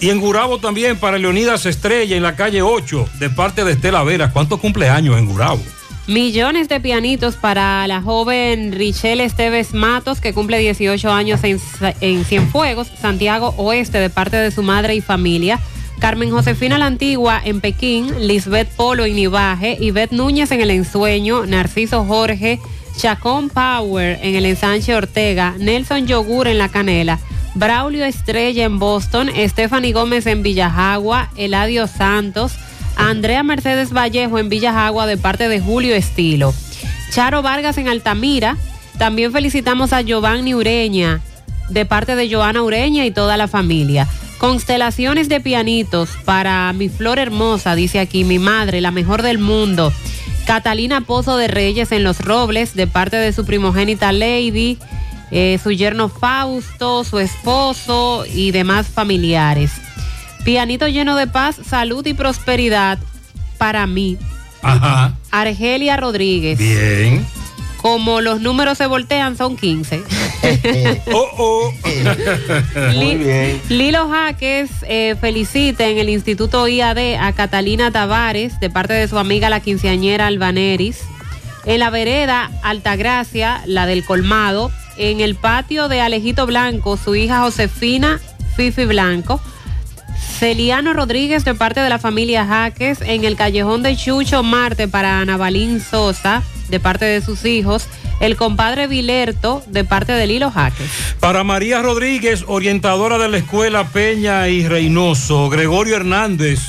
[0.00, 4.02] Y en Gurabo también para Leonidas Estrella en la calle 8, de parte de Estela
[4.02, 4.32] Veras.
[4.32, 5.60] ¿Cuántos cumpleaños en Gurabo?
[6.06, 11.58] Millones de pianitos para la joven Richelle Esteves Matos, que cumple 18 años en,
[12.00, 15.58] en Cienfuegos, Santiago Oeste, de parte de su madre y familia.
[15.98, 21.46] Carmen Josefina la Antigua en Pekín, Lisbeth Polo en Nivaje, Ivette Núñez en El Ensueño,
[21.46, 22.60] Narciso Jorge,
[22.96, 27.18] Chacón Power en el Ensanche Ortega, Nelson Yogur en La Canela,
[27.56, 32.52] Braulio Estrella en Boston, Stephanie Gómez en Villajagua, Eladio Santos,
[32.96, 36.52] Andrea Mercedes Vallejo en Villajagua de parte de Julio Estilo.
[37.12, 38.58] Charo Vargas en Altamira.
[38.98, 41.22] También felicitamos a Giovanni Ureña
[41.70, 44.06] de parte de Joana Ureña y toda la familia.
[44.36, 49.94] Constelaciones de pianitos para mi flor hermosa, dice aquí mi madre, la mejor del mundo.
[50.46, 54.78] Catalina Pozo de Reyes en Los Robles, de parte de su primogénita Lady,
[55.30, 59.72] eh, su yerno Fausto, su esposo y demás familiares.
[60.44, 62.98] Pianito lleno de paz, salud y prosperidad
[63.58, 64.16] para mí.
[64.62, 65.14] Ajá.
[65.30, 66.58] Argelia Rodríguez.
[66.58, 67.26] Bien.
[67.82, 70.02] Como los números se voltean, son 15.
[71.12, 71.72] oh, oh.
[72.92, 79.06] Li- Lilo Jaques eh, felicita en el Instituto IAD a Catalina Tavares de parte de
[79.08, 81.00] su amiga la quinceañera Albaneris.
[81.64, 84.70] En la vereda Altagracia, la del colmado.
[84.98, 88.20] En el patio de Alejito Blanco, su hija Josefina
[88.56, 89.40] Fifi Blanco.
[90.38, 95.20] Celiano Rodríguez de parte de la familia Jaques en el callejón de Chucho Marte para
[95.20, 97.88] Ana Balín Sosa de parte de sus hijos.
[98.20, 100.88] El compadre Vilerto de parte de Lilo Jaques.
[101.20, 105.50] Para María Rodríguez, orientadora de la escuela Peña y Reynoso.
[105.50, 106.60] Gregorio Hernández.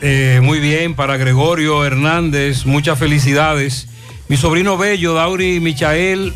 [0.00, 3.89] Eh, muy bien, para Gregorio Hernández, muchas felicidades.
[4.30, 6.32] Mi sobrino bello, Dauri Michael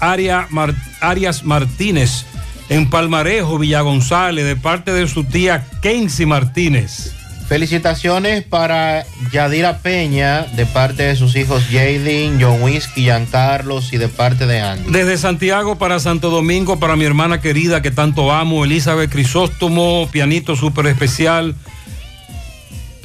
[0.00, 2.24] Aria Mar- Arias Martínez,
[2.68, 7.12] en Palmarejo, Villa González, de parte de su tía Kenzie Martínez.
[7.48, 14.08] Felicitaciones para Yadira Peña de parte de sus hijos Jaden, John Whisky, Giancarlos y de
[14.08, 14.90] parte de Andy.
[14.90, 20.56] Desde Santiago para Santo Domingo, para mi hermana querida que tanto amo, Elizabeth Crisóstomo, pianito
[20.56, 21.54] súper especial.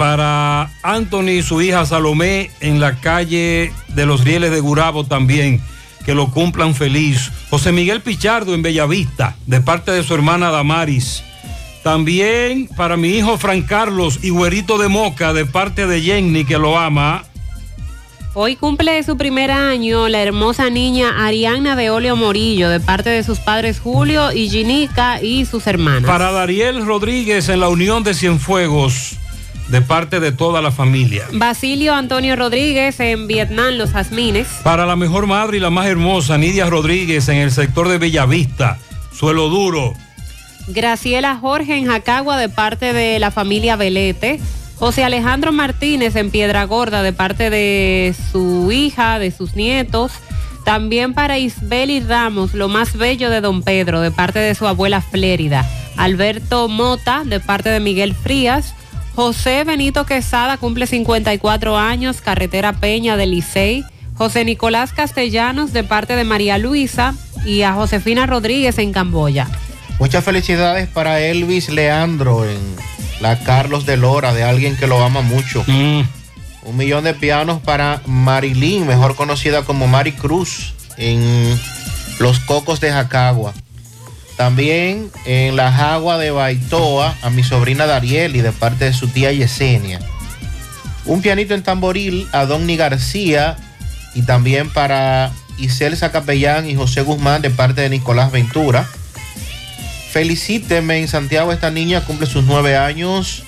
[0.01, 5.61] Para Anthony y su hija Salomé en la calle de los Rieles de Gurabo también.
[6.03, 7.31] Que lo cumplan feliz.
[7.51, 11.23] José Miguel Pichardo en Bellavista, de parte de su hermana Damaris.
[11.83, 16.57] También para mi hijo Fran Carlos y Güerito de Moca, de parte de Jenny, que
[16.57, 17.23] lo ama.
[18.33, 23.23] Hoy cumple su primer año la hermosa niña Ariana de Oleo Morillo de parte de
[23.23, 26.09] sus padres Julio y Ginica y sus hermanas.
[26.09, 29.17] Para Dariel Rodríguez en la Unión de Cienfuegos,
[29.71, 31.25] de parte de toda la familia.
[31.31, 34.47] Basilio Antonio Rodríguez en Vietnam, Los Jazmines.
[34.63, 38.77] Para la mejor madre y la más hermosa, Nidia Rodríguez en el sector de Bellavista,
[39.13, 39.93] Suelo Duro.
[40.67, 44.41] Graciela Jorge en Jacagua de parte de la familia Velete.
[44.77, 50.11] José Alejandro Martínez en Piedra Gorda de parte de su hija, de sus nietos.
[50.65, 55.01] También para Isbeli Ramos, lo más bello de Don Pedro, de parte de su abuela
[55.01, 55.65] Flérida.
[55.97, 58.73] Alberto Mota, de parte de Miguel Frías.
[59.15, 63.83] José Benito Quesada cumple 54 años, carretera Peña del Licey.
[64.15, 67.15] José Nicolás Castellanos, de parte de María Luisa.
[67.45, 69.47] Y a Josefina Rodríguez en Camboya.
[69.99, 72.59] Muchas felicidades para Elvis Leandro en
[73.19, 75.63] la Carlos de Lora, de alguien que lo ama mucho.
[75.67, 81.59] Un millón de pianos para Marilyn, mejor conocida como Mari Cruz, en
[82.19, 83.53] Los Cocos de Jacagua.
[84.41, 89.31] También en la Jagua de Baitoa a mi sobrina Darieli de parte de su tía
[89.31, 89.99] Yesenia.
[91.05, 93.55] Un pianito en tamboril a Donny García
[94.15, 98.89] y también para Iselsa Capellán y José Guzmán de parte de Nicolás Ventura.
[100.11, 103.43] Felicíteme en Santiago, esta niña cumple sus nueve años.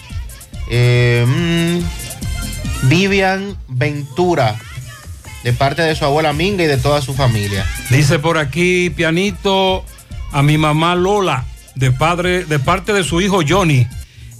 [0.69, 4.57] Eh, mm, Vivian Ventura,
[5.43, 7.65] de parte de su abuela Minga y de toda su familia.
[7.89, 9.83] Dice por aquí, pianito,
[10.33, 11.45] a mi mamá Lola,
[11.75, 13.87] de, padre, de parte de su hijo Johnny.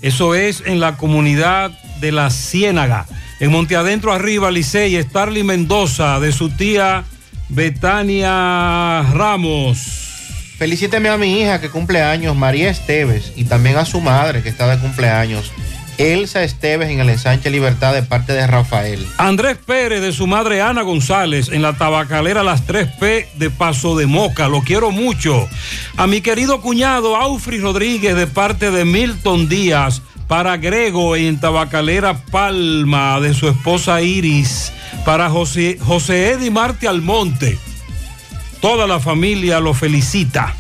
[0.02, 1.72] Eso es en la comunidad
[2.02, 3.06] de La Ciénaga.
[3.40, 7.06] En Monte Adentro arriba, Licey, Starly Mendoza, de su tía
[7.50, 9.78] Betania Ramos.
[10.58, 14.50] Felicíteme a mi hija que cumple años, María Esteves, y también a su madre que
[14.50, 15.52] está de cumpleaños,
[15.98, 19.06] Elsa Esteves en el ensanche Libertad de parte de Rafael.
[19.18, 24.06] Andrés Pérez de su madre Ana González en la tabacalera Las 3P de Paso de
[24.06, 24.48] Moca.
[24.48, 25.48] Lo quiero mucho.
[25.98, 30.02] A mi querido cuñado Aufri Rodríguez de parte de Milton Díaz.
[30.28, 34.72] Para Grego en tabacalera Palma de su esposa Iris.
[35.06, 37.58] Para José, José Edi Marte Almonte.
[38.62, 40.56] Toda la familia lo felicita.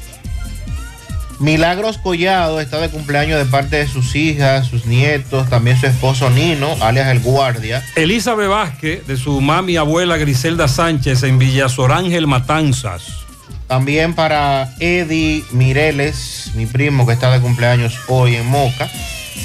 [1.43, 6.29] Milagros Collado está de cumpleaños de parte de sus hijas, sus nietos, también su esposo
[6.29, 7.83] Nino, alias El Guardia.
[7.97, 13.25] Elizabeth Vázquez de su mami abuela Griselda Sánchez en Villasorángel Matanzas.
[13.67, 18.87] También para Eddie Mireles, mi primo que está de cumpleaños hoy en Moca.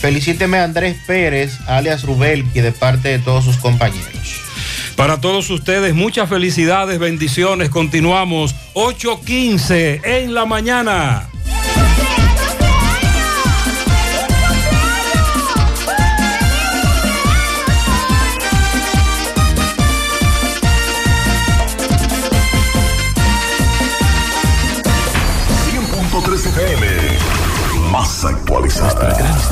[0.00, 4.40] Felicíteme a Andrés Pérez, alias Rubelki, de parte de todos sus compañeros.
[4.94, 7.70] Para todos ustedes, muchas felicidades, bendiciones.
[7.70, 11.28] Continuamos 8.15 en la mañana.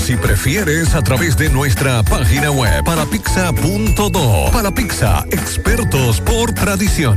[0.00, 4.50] Si prefieres, a través de nuestra página web parapizza.do.
[4.52, 7.16] Para Pizza, expertos por tradición.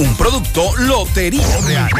[0.00, 1.90] Un producto Lotería Real.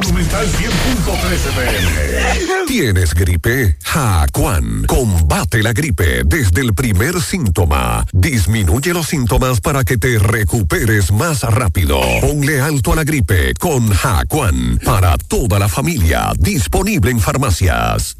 [0.00, 3.76] Monumental 100.13 ¿Tienes gripe?
[3.84, 4.84] Jacuan.
[4.86, 8.06] Combate la gripe desde el primer síntoma.
[8.14, 12.00] Disminuye los síntomas para que te recuperes más rápido.
[12.22, 14.80] Ponle alto a la gripe con Jacuan.
[14.82, 16.32] Para toda la familia.
[16.38, 18.19] Disponible en farmacias.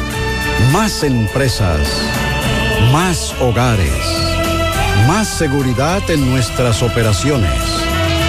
[0.71, 1.79] Más empresas.
[2.91, 3.91] Más hogares.
[5.07, 7.51] Más seguridad en nuestras operaciones.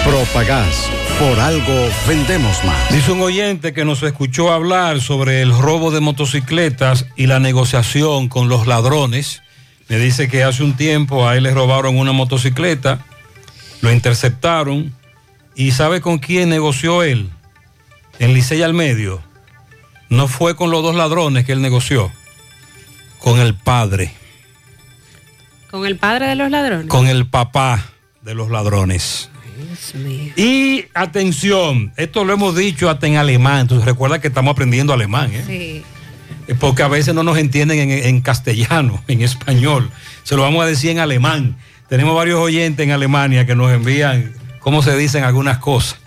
[0.05, 0.89] Propagás.
[1.19, 2.93] Por algo vendemos más.
[2.93, 8.27] Dice un oyente que nos escuchó hablar sobre el robo de motocicletas y la negociación
[8.27, 9.41] con los ladrones.
[9.87, 13.05] Me dice que hace un tiempo a él le robaron una motocicleta,
[13.81, 14.93] lo interceptaron
[15.55, 17.29] y ¿sabe con quién negoció él?
[18.19, 19.21] En Licey al medio.
[20.09, 22.11] No fue con los dos ladrones que él negoció,
[23.19, 24.13] con el padre,
[25.71, 26.87] Con el padre de los ladrones.
[26.87, 27.83] con el papá
[28.21, 29.29] de los ladrones.
[30.35, 35.31] Y atención, esto lo hemos dicho hasta en alemán, entonces recuerda que estamos aprendiendo alemán,
[35.33, 35.43] ¿eh?
[35.45, 35.83] Sí.
[36.47, 39.89] Eh, porque a veces no nos entienden en, en castellano, en español.
[40.23, 41.55] Se lo vamos a decir en alemán.
[41.89, 45.99] Tenemos varios oyentes en Alemania que nos envían cómo se dicen algunas cosas.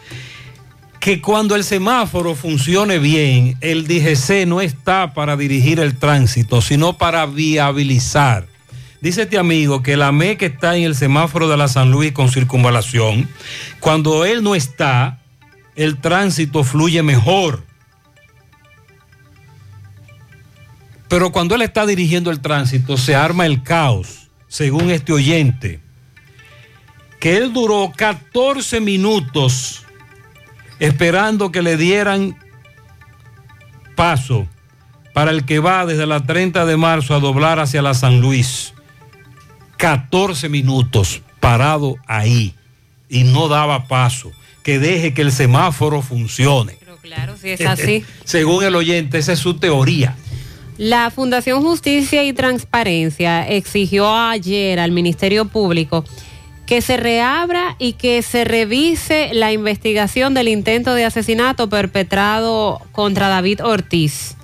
[1.07, 6.99] Que cuando el semáforo funcione bien, el DGC no está para dirigir el tránsito, sino
[6.99, 8.49] para viabilizar.
[9.01, 12.11] Dice este amigo que la ME que está en el semáforo de la San Luis
[12.11, 13.28] con circunvalación,
[13.78, 15.20] cuando él no está,
[15.77, 17.62] el tránsito fluye mejor.
[21.07, 25.78] Pero cuando él está dirigiendo el tránsito, se arma el caos, según este oyente,
[27.20, 29.86] que él duró 14 minutos
[30.81, 32.36] esperando que le dieran
[33.94, 34.47] paso
[35.15, 38.74] para el que va desde la 30 de marzo a doblar hacia la San Luis.
[39.78, 42.55] 14 minutos parado ahí
[43.09, 44.32] y no daba paso.
[44.62, 46.77] Que deje que el semáforo funcione.
[46.81, 48.05] Pero claro, si es así.
[48.24, 50.16] Según el oyente, esa es su teoría.
[50.77, 56.05] La Fundación Justicia y Transparencia exigió ayer al Ministerio Público
[56.67, 63.29] que se reabra y que se revise la investigación del intento de asesinato perpetrado contra
[63.29, 64.37] David Ortiz.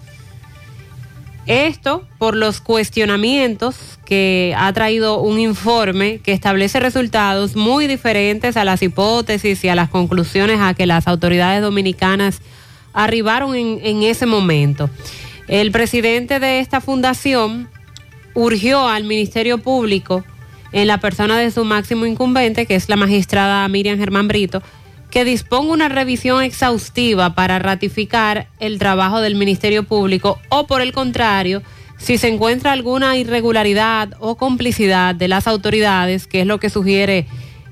[1.47, 8.65] Esto por los cuestionamientos que ha traído un informe que establece resultados muy diferentes a
[8.65, 12.41] las hipótesis y a las conclusiones a que las autoridades dominicanas
[12.93, 14.89] arribaron en, en ese momento.
[15.49, 17.69] El presidente de esta fundación
[18.35, 20.25] urgió al Ministerio Público,
[20.73, 24.63] en la persona de su máximo incumbente, que es la magistrada Miriam Germán Brito,
[25.11, 30.93] que disponga una revisión exhaustiva para ratificar el trabajo del Ministerio Público o por el
[30.93, 31.63] contrario,
[31.99, 37.27] si se encuentra alguna irregularidad o complicidad de las autoridades, que es lo que sugiere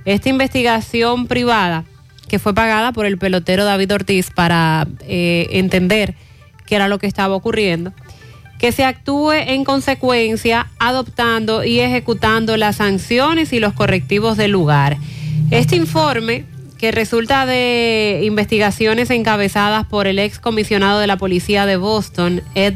[0.04, 1.84] esta investigación privada
[2.30, 6.14] que fue pagada por el pelotero David Ortiz para eh, entender
[6.64, 7.92] qué era lo que estaba ocurriendo,
[8.60, 14.98] que se actúe en consecuencia adoptando y ejecutando las sanciones y los correctivos del lugar.
[15.50, 16.44] Este informe
[16.76, 22.74] que resulta de investigaciones encabezadas por el ex comisionado de la policía de Boston, Ed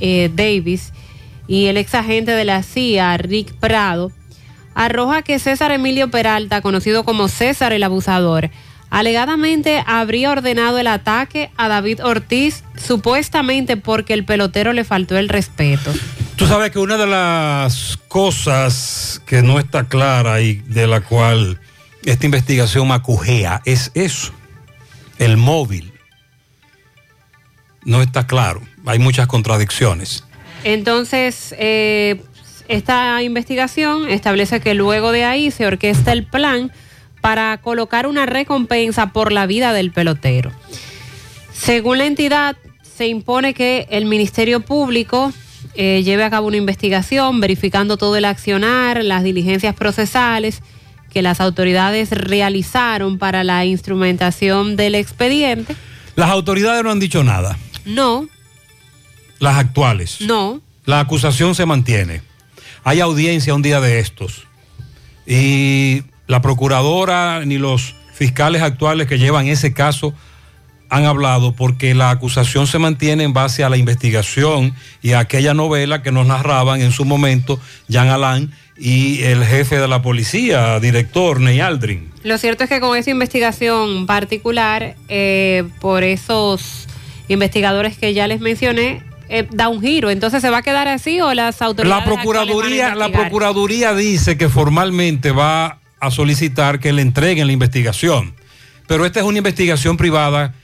[0.00, 0.92] eh, Davis,
[1.46, 4.12] y el ex agente de la CIA, Rick Prado,
[4.74, 8.50] arroja que César Emilio Peralta, conocido como César el Abusador,
[8.94, 15.28] alegadamente habría ordenado el ataque a David Ortiz supuestamente porque el pelotero le faltó el
[15.28, 15.92] respeto.
[16.36, 21.58] Tú sabes que una de las cosas que no está clara y de la cual
[22.04, 24.32] esta investigación macujea es eso,
[25.18, 25.92] el móvil.
[27.84, 30.22] No está claro, hay muchas contradicciones.
[30.62, 32.22] Entonces, eh,
[32.68, 36.70] esta investigación establece que luego de ahí se orquesta el plan
[37.24, 40.52] para colocar una recompensa por la vida del pelotero.
[41.54, 45.32] Según la entidad, se impone que el Ministerio Público
[45.74, 50.60] eh, lleve a cabo una investigación verificando todo el accionar, las diligencias procesales
[51.14, 55.74] que las autoridades realizaron para la instrumentación del expediente.
[56.16, 57.56] Las autoridades no han dicho nada,
[57.86, 58.28] No,
[59.38, 60.20] las actuales.
[60.20, 60.60] no.
[60.84, 62.20] La acusación se mantiene.
[62.84, 64.46] Hay audiencia un día de estos.
[65.26, 70.14] Y la procuradora ni los fiscales actuales que llevan ese caso
[70.88, 75.54] han hablado porque la acusación se mantiene en base a la investigación y a aquella
[75.54, 80.78] novela que nos narraban en su momento Jean Alain y el jefe de la policía,
[80.80, 82.12] director Ney Aldrin.
[82.22, 86.86] Lo cierto es que con esa investigación particular, eh, por esos
[87.28, 90.10] investigadores que ya les mencioné, eh, da un giro.
[90.10, 94.48] Entonces, ¿se va a quedar así o las autoridades La procuraduría, la procuraduría dice que
[94.48, 98.34] formalmente va a solicitar que le entreguen la investigación.
[98.86, 100.54] Pero esta es una investigación privada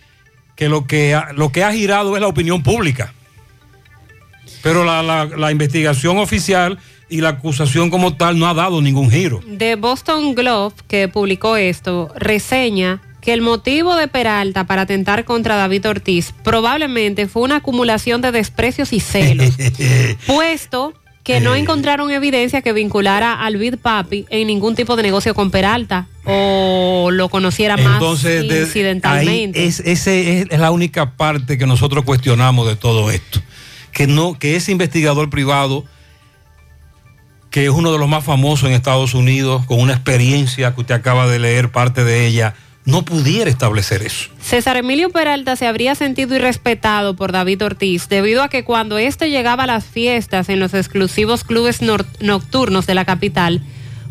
[0.57, 3.12] que lo que ha, lo que ha girado es la opinión pública.
[4.62, 9.11] Pero la, la- la investigación oficial y la acusación como tal no ha dado ningún
[9.11, 9.41] giro.
[9.59, 15.57] The Boston Globe, que publicó esto, reseña que el motivo de Peralta para atentar contra
[15.57, 19.55] David Ortiz probablemente fue una acumulación de desprecios y celos,
[20.27, 20.95] puesto
[21.31, 25.51] que no encontraron evidencia que vinculara al Big Papi en ningún tipo de negocio con
[25.51, 29.65] Peralta o lo conociera más ahí incidentalmente.
[29.65, 33.40] es, ese es, es la única parte que nosotros cuestionamos de todo esto.
[33.93, 35.85] Que, no, que ese investigador privado,
[37.51, 40.94] que es uno de los más famosos en Estados Unidos, con una experiencia que usted
[40.94, 42.55] acaba de leer parte de ella,
[42.91, 44.31] no pudiera establecer eso.
[44.41, 49.31] César Emilio Peralta se habría sentido irrespetado por David Ortiz debido a que cuando éste
[49.31, 53.62] llegaba a las fiestas en los exclusivos clubes nocturnos de la capital,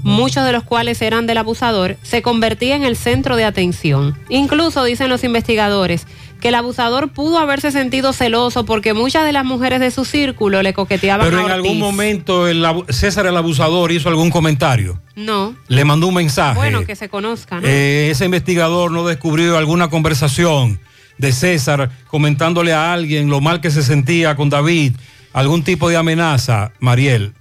[0.04, 4.18] muchos de los cuales eran del abusador, se convertía en el centro de atención.
[4.30, 6.08] Incluso dicen los investigadores
[6.40, 10.62] que el abusador pudo haberse sentido celoso porque muchas de las mujeres de su círculo
[10.64, 15.56] le coqueteaban Pero a en algún momento el César el abusador hizo algún comentario, No,
[15.68, 16.56] le mandó un mensaje.
[16.58, 17.62] bueno, que se conozcan.
[17.66, 20.80] Eh, ese investigador no descubrió alguna conversación
[21.18, 24.94] de César comentándole a alguien lo mal que se sentía con David,
[25.34, 26.72] algún tipo de amenaza.
[26.80, 27.34] Mariel,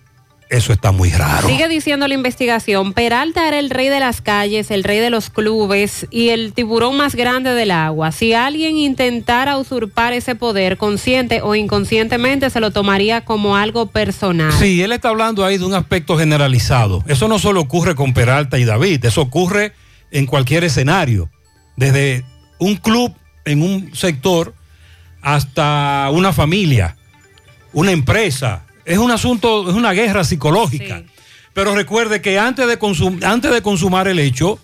[0.50, 1.46] eso está muy raro.
[1.46, 5.30] Sigue diciendo la investigación, Peralta era el rey de las calles, el rey de los
[5.30, 8.12] clubes y el tiburón más grande del agua.
[8.12, 14.52] Si alguien intentara usurpar ese poder, consciente o inconscientemente, se lo tomaría como algo personal.
[14.52, 17.04] Sí, él está hablando ahí de un aspecto generalizado.
[17.06, 19.72] Eso no solo ocurre con Peralta y David, eso ocurre
[20.10, 21.30] en cualquier escenario,
[21.76, 22.24] desde
[22.58, 23.14] un club
[23.44, 24.54] en un sector
[25.20, 26.96] hasta una familia,
[27.72, 28.64] una empresa.
[28.88, 31.02] Es un asunto, es una guerra psicológica.
[31.52, 34.58] Pero recuerde que antes de, consum- antes de consumar el hecho,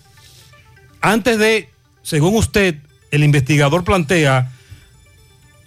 [1.01, 1.69] antes de,
[2.01, 2.75] según usted,
[3.11, 4.51] el investigador plantea,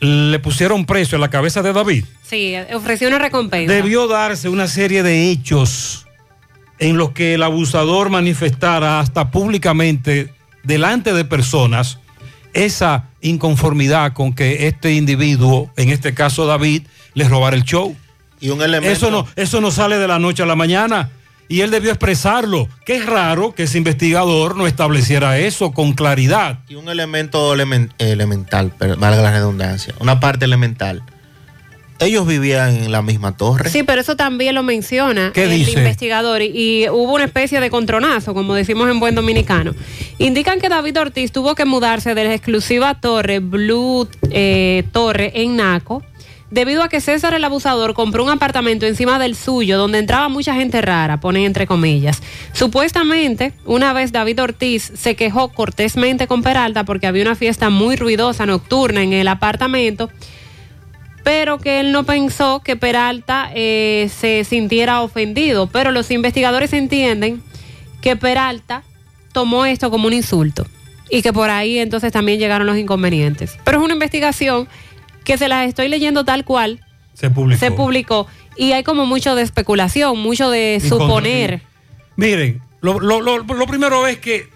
[0.01, 2.05] le pusieron precio a la cabeza de David.
[2.29, 3.73] Sí, ofreció una recompensa.
[3.73, 6.07] Debió darse una serie de hechos
[6.79, 10.33] en los que el abusador manifestara hasta públicamente
[10.63, 11.99] delante de personas
[12.55, 16.83] esa inconformidad con que este individuo, en este caso David,
[17.15, 17.97] le robara el show.
[18.41, 18.93] Y un elemento.
[18.93, 21.11] Eso no, eso no sale de la noche a la mañana.
[21.51, 22.69] Y él debió expresarlo.
[22.85, 26.59] Qué raro que ese investigador no estableciera eso con claridad.
[26.69, 31.03] Y un elemento elemen- elemental, pero valga la redundancia, una parte elemental.
[32.01, 33.71] Ellos vivían en la misma torre.
[33.71, 35.73] Sí, pero eso también lo menciona ¿Qué el dice?
[35.81, 36.53] investigador y,
[36.85, 39.75] y hubo una especie de contronazo, como decimos en buen dominicano.
[40.19, 45.57] Indican que David Ortiz tuvo que mudarse de la exclusiva torre Blue eh, Torre en
[45.57, 46.05] Naco
[46.51, 50.55] debido a que César el abusador compró un apartamento encima del suyo donde entraba mucha
[50.55, 52.23] gente rara, ponen entre comillas.
[52.53, 57.97] Supuestamente, una vez David Ortiz se quejó cortésmente con Peralta porque había una fiesta muy
[57.97, 60.11] ruidosa nocturna en el apartamento
[61.29, 65.67] pero que él no pensó que Peralta eh, se sintiera ofendido.
[65.67, 67.43] Pero los investigadores entienden
[68.01, 68.83] que Peralta
[69.33, 70.67] tomó esto como un insulto
[71.11, 73.59] y que por ahí entonces también llegaron los inconvenientes.
[73.63, 74.69] Pero es una investigación
[75.29, 76.81] que se las estoy leyendo tal cual
[77.13, 77.61] Se publicó.
[77.61, 78.27] se publicó
[78.57, 81.61] y hay como mucho de especulación, mucho de suponer.
[82.17, 84.49] Miren, lo, lo- lo- lo primero es que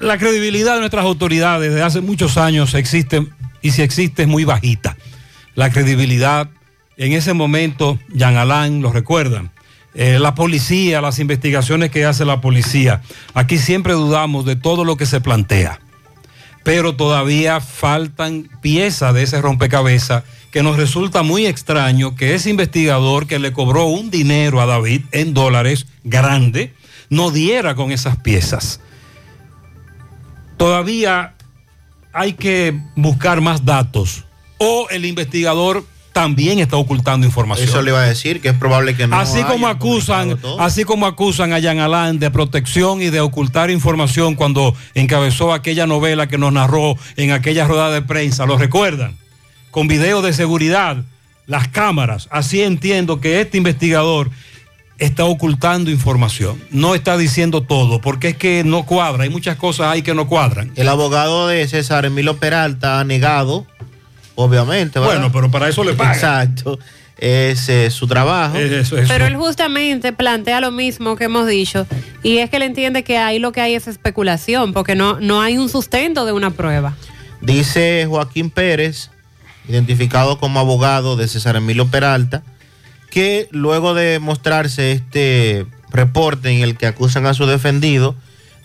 [0.00, 3.26] la credibilidad de nuestras autoridades desde hace muchos años existe,
[3.60, 4.96] y si existe es muy bajita.
[5.54, 6.48] La credibilidad,
[6.96, 9.50] en ese momento, Jean Alain, lo recuerdan,
[9.94, 13.02] eh, la policía, las investigaciones que hace la policía.
[13.34, 15.80] Aquí siempre dudamos de todo lo que se plantea,
[16.68, 23.26] pero todavía faltan piezas de ese rompecabezas que nos resulta muy extraño que ese investigador
[23.26, 26.74] que le cobró un dinero a David en dólares grande,
[27.08, 28.82] no diera con esas piezas.
[30.58, 31.36] Todavía
[32.12, 34.26] hay que buscar más datos.
[34.58, 37.68] O el investigador también está ocultando información.
[37.68, 39.18] Eso le iba a decir, que es probable que no.
[39.18, 44.34] Así como acusan, así como acusan a Jean Alain de protección y de ocultar información
[44.34, 49.16] cuando encabezó aquella novela que nos narró en aquella rueda de prensa, ¿lo recuerdan?
[49.70, 51.04] Con videos de seguridad,
[51.46, 52.28] las cámaras.
[52.30, 54.30] Así entiendo que este investigador
[54.98, 56.60] está ocultando información.
[56.70, 59.22] No está diciendo todo, porque es que no cuadra.
[59.24, 60.72] Hay muchas cosas ahí que no cuadran.
[60.76, 63.66] El abogado de César Emilio Peralta ha negado,
[64.38, 65.00] obviamente.
[65.00, 65.14] ¿verdad?
[65.14, 66.14] Bueno, pero para eso le pagan.
[66.14, 66.78] Exacto.
[67.18, 68.56] Ese es su trabajo.
[69.08, 71.84] Pero él justamente plantea lo mismo que hemos dicho
[72.22, 75.42] y es que él entiende que ahí lo que hay es especulación porque no, no
[75.42, 76.94] hay un sustento de una prueba.
[77.40, 79.10] Dice Joaquín Pérez,
[79.68, 82.44] identificado como abogado de César Emilio Peralta,
[83.10, 88.14] que luego de mostrarse este reporte en el que acusan a su defendido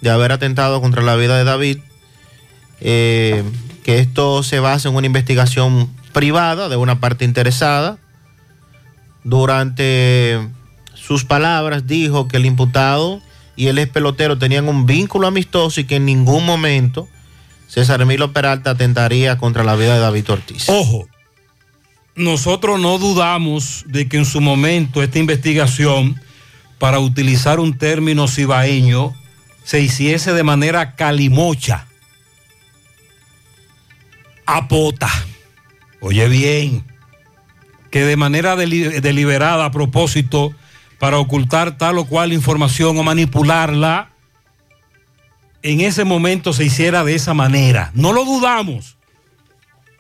[0.02, 1.80] de haber atentado contra la vida de David,
[2.82, 3.44] eh,
[3.84, 7.98] que esto se basa en una investigación privada de una parte interesada.
[9.24, 10.40] Durante
[10.94, 13.22] sus palabras dijo que el imputado
[13.56, 17.08] y el ex pelotero tenían un vínculo amistoso y que en ningún momento
[17.68, 20.70] César Emilio Peralta atentaría contra la vida de David Ortiz.
[20.70, 21.08] Ojo,
[22.16, 26.22] nosotros no dudamos de que en su momento esta investigación,
[26.78, 29.14] para utilizar un término cibaeño,
[29.64, 31.88] se hiciese de manera calimocha,
[34.45, 35.10] apota.
[36.02, 36.84] Oye bien,
[37.91, 40.53] que de manera deli- deliberada a propósito,
[40.99, 44.11] para ocultar tal o cual información o manipularla,
[45.61, 47.91] en ese momento se hiciera de esa manera.
[47.94, 48.98] No lo dudamos.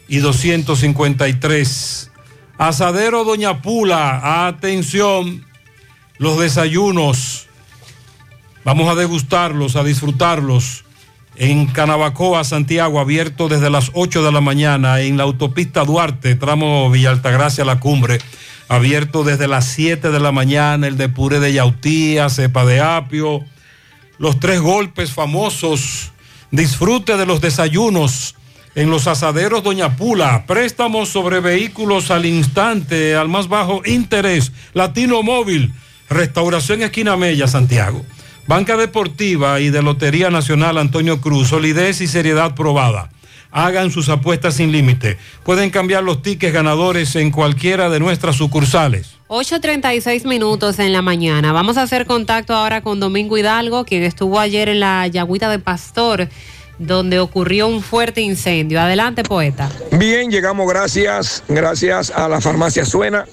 [0.08, 2.12] y 253.
[2.68, 5.46] Asadero Doña Pula, atención,
[6.18, 7.48] los desayunos.
[8.64, 10.86] Vamos a degustarlos, a disfrutarlos
[11.36, 16.90] en Canabacoa, Santiago, abierto desde las 8 de la mañana, en la autopista Duarte, tramo
[16.90, 18.20] Villa Altagracia, La Cumbre,
[18.70, 23.44] abierto desde las 7 de la mañana, el de puré de yautía, cepa de apio,
[24.20, 26.14] los tres golpes famosos.
[26.50, 28.36] Disfrute de los desayunos
[28.76, 35.22] en los asaderos Doña Pula, préstamos sobre vehículos al instante, al más bajo interés, Latino
[35.22, 35.74] Móvil,
[36.10, 38.04] Restauración Esquina Mella, Santiago.
[38.46, 43.10] Banca Deportiva y de Lotería Nacional Antonio Cruz, solidez y seriedad probada.
[43.52, 45.18] Hagan sus apuestas sin límite.
[45.46, 49.16] Pueden cambiar los tickets ganadores en cualquiera de nuestras sucursales.
[49.28, 51.54] 8.36 minutos en la mañana.
[51.54, 55.60] Vamos a hacer contacto ahora con Domingo Hidalgo, quien estuvo ayer en la Yagüita de
[55.60, 56.28] Pastor
[56.78, 58.82] donde ocurrió un fuerte incendio.
[58.82, 59.70] Adelante, poeta.
[59.92, 63.26] Bien, llegamos gracias, gracias a la farmacia Suena.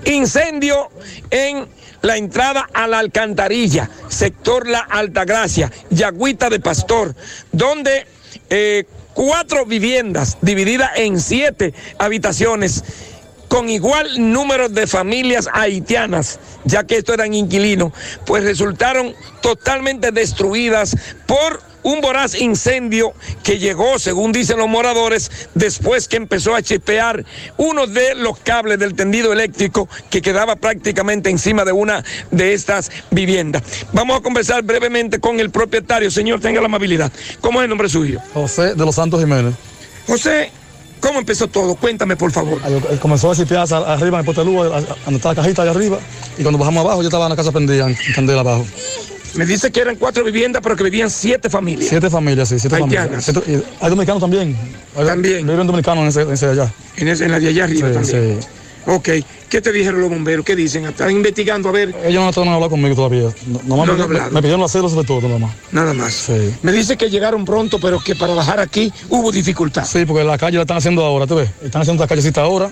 [0.05, 0.89] Incendio
[1.29, 1.67] en
[2.01, 7.15] la entrada a la alcantarilla, sector La Altagracia, Yagüita de Pastor,
[7.51, 8.07] donde
[8.49, 12.83] eh, cuatro viviendas divididas en siete habitaciones
[13.47, 17.93] con igual número de familias haitianas, ya que estos eran inquilinos,
[18.25, 20.95] pues resultaron totalmente destruidas
[21.25, 23.13] por un voraz incendio
[23.43, 27.23] que llegó, según dicen los moradores, después que empezó a chispear
[27.57, 32.91] uno de los cables del tendido eléctrico que quedaba prácticamente encima de una de estas
[33.11, 33.61] viviendas.
[33.93, 36.09] Vamos a conversar brevemente con el propietario.
[36.09, 37.11] Señor, tenga la amabilidad.
[37.39, 38.19] ¿Cómo es el nombre suyo?
[38.33, 39.53] José de los Santos Jiménez.
[40.07, 40.49] José,
[40.99, 41.75] ¿cómo empezó todo?
[41.75, 42.59] Cuéntame, por favor.
[42.99, 45.99] Comenzó a chipear arriba en el donde está la cajita allá arriba,
[46.35, 48.65] y cuando bajamos abajo, yo estaba en la casa prendida, en candela abajo.
[49.35, 51.89] Me dice que eran cuatro viviendas, pero que vivían siete familias.
[51.89, 53.25] Siete familias, sí, siete Haitianas.
[53.25, 53.47] familias.
[53.49, 54.55] Y hay dominicanos también.
[54.95, 55.45] Hay- También.
[55.47, 56.73] Viven dominicanos en ese, en ese de allá.
[56.97, 58.41] En, ese- en la de allá arriba Sí, también.
[58.41, 58.47] sí.
[58.87, 59.09] Ok.
[59.49, 60.45] ¿Qué te dijeron los bomberos?
[60.45, 60.85] ¿Qué dicen?
[60.85, 61.95] Están investigando a ver.
[62.05, 63.29] Ellos no están hablando conmigo todavía.
[63.47, 65.55] No, No han me, pidieron las células sobre todo, nada más.
[65.71, 66.13] Nada más.
[66.13, 66.53] Sí.
[66.61, 69.85] Me dice que llegaron pronto, pero que para bajar aquí hubo dificultad.
[69.85, 71.49] Sí, porque la calle la están haciendo ahora, ¿tú ves?
[71.63, 72.69] Están haciendo la callecita ahora,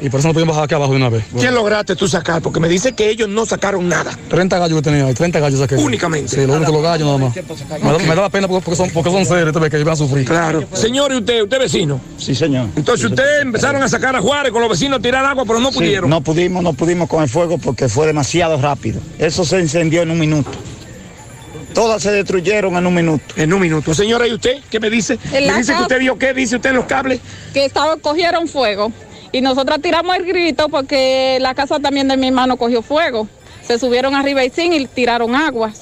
[0.00, 1.24] y por eso no podían bajar aquí abajo de una vez.
[1.40, 2.42] ¿Qué lograste tú sacar?
[2.42, 4.16] Porque me dice que ellos no sacaron nada.
[4.28, 5.76] 30 gallos que tenía ahí, 30 gallos saqué.
[5.76, 6.34] Únicamente.
[6.36, 7.34] Sí, lo único los gallos nada más.
[7.82, 9.96] Me, da- me daba pena porque, son, porque son seres, tú ves, que iban a
[9.96, 10.26] sufrir.
[10.26, 10.64] Claro.
[10.74, 11.42] Señor, ¿y usted?
[11.42, 12.00] ¿Usted es vecino?
[12.18, 12.68] Sí, señor.
[12.76, 15.70] Entonces ustedes empezaron a sacar a Juárez con los vecinos a tirar agua, pero no
[15.70, 16.10] Sí, pudieron.
[16.10, 19.00] no pudimos, no pudimos con el fuego porque fue demasiado rápido.
[19.18, 20.50] Eso se incendió en un minuto.
[21.74, 23.22] Todas se destruyeron en un minuto.
[23.36, 23.92] En un minuto.
[23.92, 25.18] Señora, ¿y usted qué me dice?
[25.30, 27.20] Me la dice que usted vio qué, dice usted en los cables.
[27.52, 28.90] que estaba, cogieron fuego.
[29.32, 33.28] Y nosotras tiramos el grito porque la casa también de mi hermano cogió fuego.
[33.66, 35.72] Se subieron arriba y sin y tiraron agua.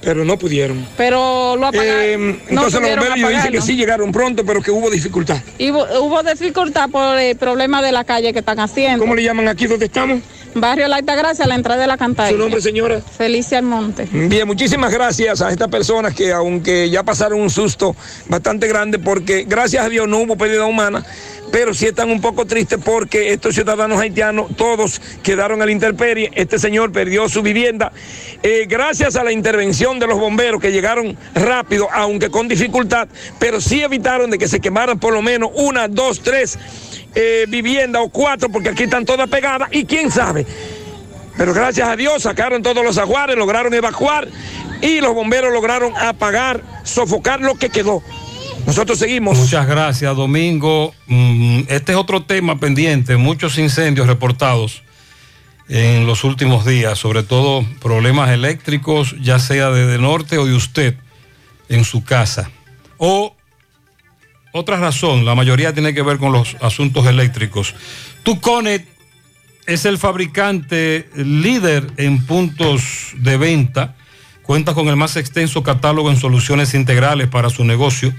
[0.00, 0.86] Pero no pudieron.
[0.96, 2.00] Pero lo apagaron.
[2.00, 5.38] Eh, no entonces los pudieron bomberos dicen que sí llegaron pronto, pero que hubo dificultad.
[5.58, 9.00] Y hubo, hubo dificultad por el problema de la calle que están haciendo.
[9.00, 10.20] ¿Cómo le llaman aquí donde estamos?
[10.60, 12.36] Barrio La Altagracia, a la entrada de la cantarilla.
[12.36, 13.00] ¿Su nombre, señora?
[13.00, 14.08] Felicia Almonte.
[14.10, 17.94] Bien, muchísimas gracias a estas personas que aunque ya pasaron un susto
[18.26, 21.04] bastante grande porque gracias a Dios no hubo pérdida humana,
[21.52, 26.30] pero sí están un poco tristes porque estos ciudadanos haitianos todos quedaron a la intemperie,
[26.34, 27.92] este señor perdió su vivienda.
[28.42, 33.08] Eh, gracias a la intervención de los bomberos que llegaron rápido, aunque con dificultad,
[33.38, 36.58] pero sí evitaron de que se quemaran por lo menos una, dos, tres
[37.14, 40.46] eh, viviendas o cuatro, porque aquí están todas pegadas y quién sabe.
[41.36, 44.26] Pero gracias a Dios sacaron todos los aguares, lograron evacuar
[44.80, 48.02] y los bomberos lograron apagar, sofocar lo que quedó.
[48.66, 49.38] Nosotros seguimos.
[49.38, 50.92] Muchas gracias, Domingo.
[51.06, 54.82] Mm, Este es otro tema pendiente, muchos incendios reportados
[55.68, 60.54] en los últimos días, sobre todo problemas eléctricos, ya sea de, de norte o de
[60.54, 60.96] usted
[61.68, 62.50] en su casa.
[62.98, 63.36] O
[64.52, 67.74] otra razón, la mayoría tiene que ver con los asuntos eléctricos.
[68.24, 68.86] Tuconet
[69.66, 73.94] es el fabricante líder en puntos de venta.
[74.42, 78.12] Cuenta con el más extenso catálogo en soluciones integrales para su negocio.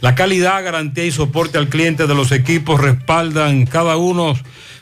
[0.00, 4.34] La calidad, garantía y soporte al cliente de los equipos respaldan cada uno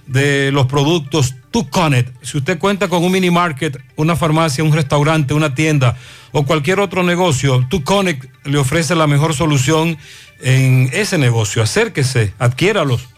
[0.06, 2.12] de los productos Tuconet.
[2.22, 5.96] Si usted cuenta con un mini market, una farmacia, un restaurante, una tienda
[6.32, 9.96] o cualquier otro negocio, Tuconet le ofrece la mejor solución
[10.42, 11.62] en ese negocio.
[11.62, 13.08] Acérquese, adquiéralos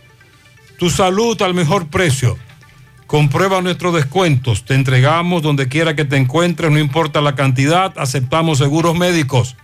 [0.78, 2.38] tu salud al mejor precio.
[3.08, 4.66] Comprueba nuestros descuentos.
[4.66, 7.94] Te entregamos donde quiera que te encuentres, no importa la cantidad.
[7.98, 9.56] Aceptamos seguros médicos.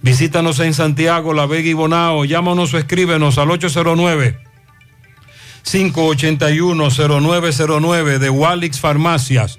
[0.00, 2.24] Visítanos en Santiago, La Vega y Bonao.
[2.24, 4.38] Llámanos o escríbenos al 809
[5.64, 9.58] 581-0909 de Walix Farmacias.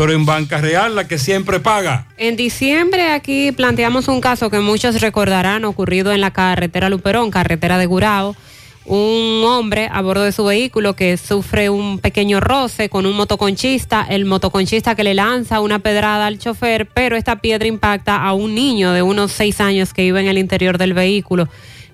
[0.00, 2.06] pero en Banca Real, la que siempre paga.
[2.16, 7.76] En diciembre aquí planteamos un caso que muchos recordarán ocurrido en la carretera Luperón, carretera
[7.76, 8.34] de Gurao.
[8.86, 14.06] Un hombre a bordo de su vehículo que sufre un pequeño roce con un motoconchista,
[14.08, 18.54] el motoconchista que le lanza una pedrada al chofer, pero esta piedra impacta a un
[18.54, 21.46] niño de unos seis años que iba en el interior del vehículo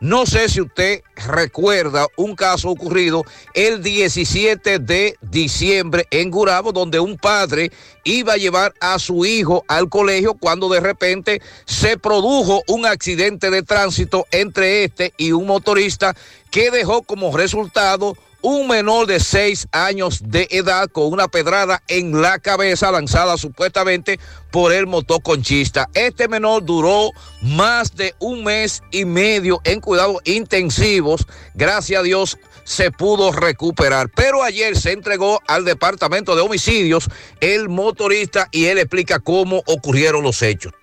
[0.01, 3.25] No sé si usted recuerda un caso ocurrido
[3.55, 7.73] el 17 de diciembre en Gurabo, donde un padre
[8.05, 13.51] iba a llevar a su hijo al colegio cuando de repente se produjo un accidente
[13.51, 16.15] de tránsito entre este y un motorista
[16.51, 22.21] que dejó como resultado un menor de seis años de edad con una pedrada en
[22.21, 25.89] la cabeza lanzada supuestamente por el motoconchista.
[25.95, 27.09] Este menor duró
[27.41, 31.27] más de un mes y medio en cuidados intensivos.
[31.55, 34.11] Gracias a Dios se pudo recuperar.
[34.15, 37.09] Pero ayer se entregó al departamento de homicidios
[37.41, 40.75] el motorista y él explica cómo ocurrieron los hechos.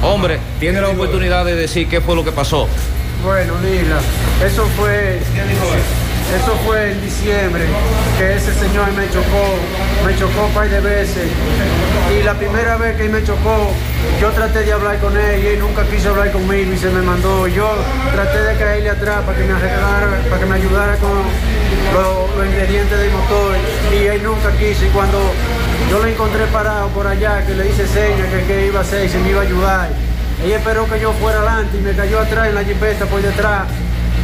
[0.00, 2.68] Hombre, tiene la oportunidad de decir qué fue lo que pasó.
[3.22, 3.98] Bueno, Lila,
[4.42, 7.64] eso fue, eso fue en diciembre,
[8.16, 9.44] que ese señor me chocó,
[10.06, 11.28] me chocó un par de veces.
[12.18, 13.72] Y la primera vez que me chocó,
[14.22, 17.02] yo traté de hablar con él y él nunca quiso hablar conmigo y se me
[17.02, 17.46] mandó.
[17.46, 17.70] Yo
[18.14, 22.46] traté de caerle atrás para que me arreglara, para que me ayudara con los, los
[22.46, 23.54] ingredientes del motor
[23.92, 24.86] y él nunca quiso.
[24.86, 25.18] Y cuando
[25.90, 29.04] yo lo encontré parado por allá, que le hice señas que, que iba a hacer
[29.04, 30.09] y se me iba a ayudar.
[30.44, 33.66] Ella esperó que yo fuera adelante y me cayó atrás en la jipeta por detrás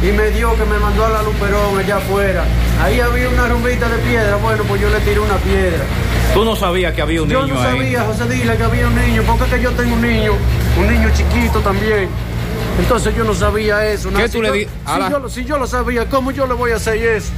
[0.01, 2.43] y me dio que me mandó a la Luperón allá afuera.
[2.83, 5.83] Ahí había una rumbita de piedra, bueno, pues yo le tiré una piedra.
[6.33, 7.77] Tú no sabías que había un yo niño no ahí.
[7.77, 10.33] sabía, José Dile, que había un niño, porque es que yo tengo un niño,
[10.79, 12.09] un niño chiquito también.
[12.79, 14.09] Entonces yo no sabía eso.
[14.11, 16.53] ¿Qué tú le yo- di- Si, la- yo, si yo lo sabía, ¿cómo yo le
[16.53, 17.31] voy a hacer eso?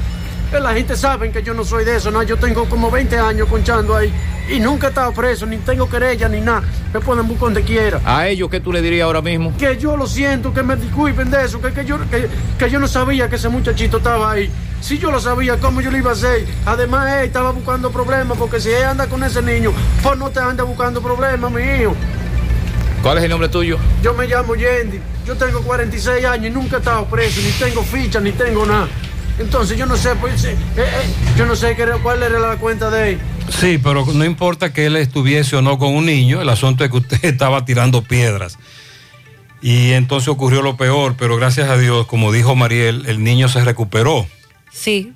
[0.52, 2.24] Que la gente sabe que yo no soy de eso, ¿no?
[2.24, 4.12] Yo tengo como 20 años conchando ahí
[4.50, 6.64] y nunca he estado preso, ni tengo querella, ni nada.
[6.92, 8.02] Me pueden buscar donde quiera.
[8.04, 9.54] A ellos, ¿qué tú le dirías ahora mismo?
[9.60, 12.28] Que yo lo siento, que me disculpen de eso, que, que yo, que,
[12.58, 14.50] que yo no sabía que ese muchachito estaba ahí.
[14.82, 16.48] Si yo lo sabía, ¿cómo yo lo iba a hacer?
[16.66, 19.72] Además, él estaba buscando problemas, porque si él anda con ese niño,
[20.02, 21.96] pues no te anda buscando problemas, mi hijo.
[23.04, 23.78] ¿Cuál es el nombre tuyo?
[24.02, 27.84] Yo me llamo Yendi, yo tengo 46 años y nunca he estado preso, ni tengo
[27.84, 28.88] ficha, ni tengo nada.
[29.40, 30.86] Entonces yo no sé, pues, eh, eh,
[31.38, 33.20] yo no sé qué era- cuál era la cuenta de él.
[33.50, 36.92] Sí, pero no importa que él estuviese o no con un niño, el asunto es
[36.92, 38.58] que usted estaba tirando piedras.
[39.62, 43.64] Y entonces ocurrió lo peor, pero gracias a Dios, como dijo Mariel, el niño se
[43.64, 44.26] recuperó,
[44.72, 45.14] Sí.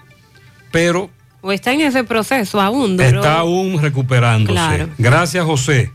[0.72, 1.10] pero
[1.42, 3.08] O está en ese proceso aún, duró.
[3.20, 4.54] está aún recuperándose.
[4.54, 4.90] Claro.
[4.98, 5.92] Gracias, José.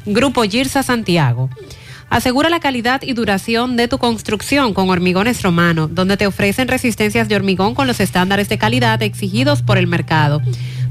[0.06, 1.50] Grupo Girsa Santiago.
[2.10, 7.28] Asegura la calidad y duración de tu construcción con Hormigones Romano, donde te ofrecen resistencias
[7.28, 10.42] de hormigón con los estándares de calidad exigidos por el mercado.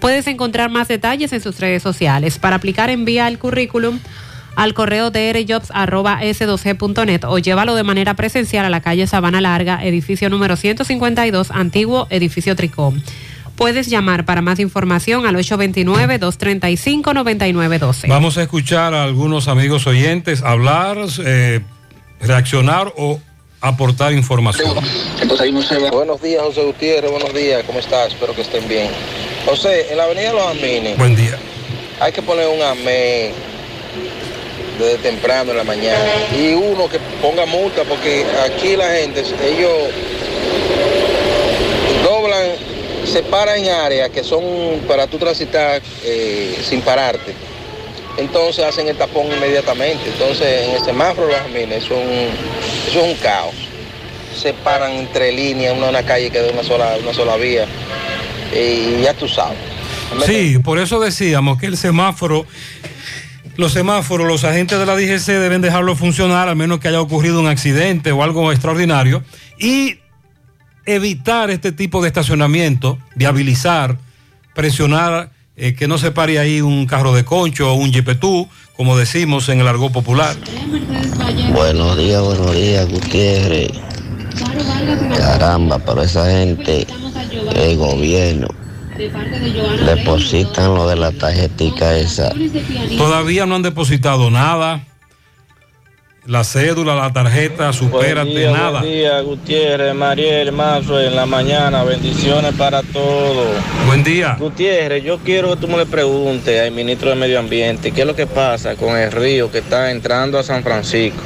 [0.00, 2.38] Puedes encontrar más detalles en sus redes sociales.
[2.38, 3.98] Para aplicar, envía el currículum
[4.56, 10.56] al correo drjobs.s2g.net o llévalo de manera presencial a la calle Sabana Larga, edificio número
[10.56, 13.00] 152, antiguo edificio Tricom.
[13.54, 18.08] Puedes llamar para más información al 829-235-9912.
[18.08, 21.60] Vamos a escuchar a algunos amigos oyentes hablar, eh,
[22.20, 23.20] reaccionar o
[23.62, 24.74] aportar información.
[25.90, 27.10] Buenos días, José Gutiérrez.
[27.10, 27.64] Buenos días.
[27.66, 28.08] ¿Cómo estás?
[28.08, 28.90] Espero que estén bien.
[29.46, 30.98] José, en la avenida Los Amines.
[30.98, 31.38] Buen día.
[32.00, 33.32] Hay que poner un amén
[34.76, 36.04] desde temprano en la mañana.
[36.36, 39.72] Y uno que ponga multa, porque aquí la gente, ellos
[42.02, 42.42] doblan,
[43.04, 44.42] se paran en áreas que son
[44.88, 47.32] para tú transitar eh, sin pararte.
[48.18, 50.08] Entonces hacen el tapón inmediatamente.
[50.08, 53.54] Entonces en el semáforo Los Amines eso es un, caos.
[54.36, 57.66] Se paran entre líneas, una, una calle que da una sola, una sola vía.
[58.52, 59.58] Y ya tú sabes.
[60.24, 62.46] Sí, por eso decíamos que el semáforo,
[63.56, 67.40] los semáforos, los agentes de la DGC deben dejarlo funcionar, al menos que haya ocurrido
[67.40, 69.22] un accidente o algo extraordinario,
[69.58, 69.98] y
[70.86, 73.98] evitar este tipo de estacionamiento, viabilizar,
[74.54, 78.96] presionar eh, que no se pare ahí un carro de concho o un jipetú, como
[78.96, 80.36] decimos en el argot popular.
[81.52, 83.70] Buenos días, buenos días, Gutiérrez.
[85.16, 86.86] Caramba, pero esa gente,
[87.54, 88.48] el gobierno,
[89.86, 92.32] depositan lo de la tarjetica esa.
[92.96, 94.84] Todavía no han depositado nada.
[96.26, 98.80] La cédula, la tarjeta, supérate, Buen día, nada.
[98.80, 101.84] Buen día, Gutiérrez, Mariel, Mazo, en la mañana.
[101.84, 103.46] Bendiciones para todos.
[103.86, 104.36] Buen día.
[104.36, 108.06] Gutiérrez, yo quiero que tú me le preguntes al ministro de Medio Ambiente qué es
[108.08, 111.22] lo que pasa con el río que está entrando a San Francisco.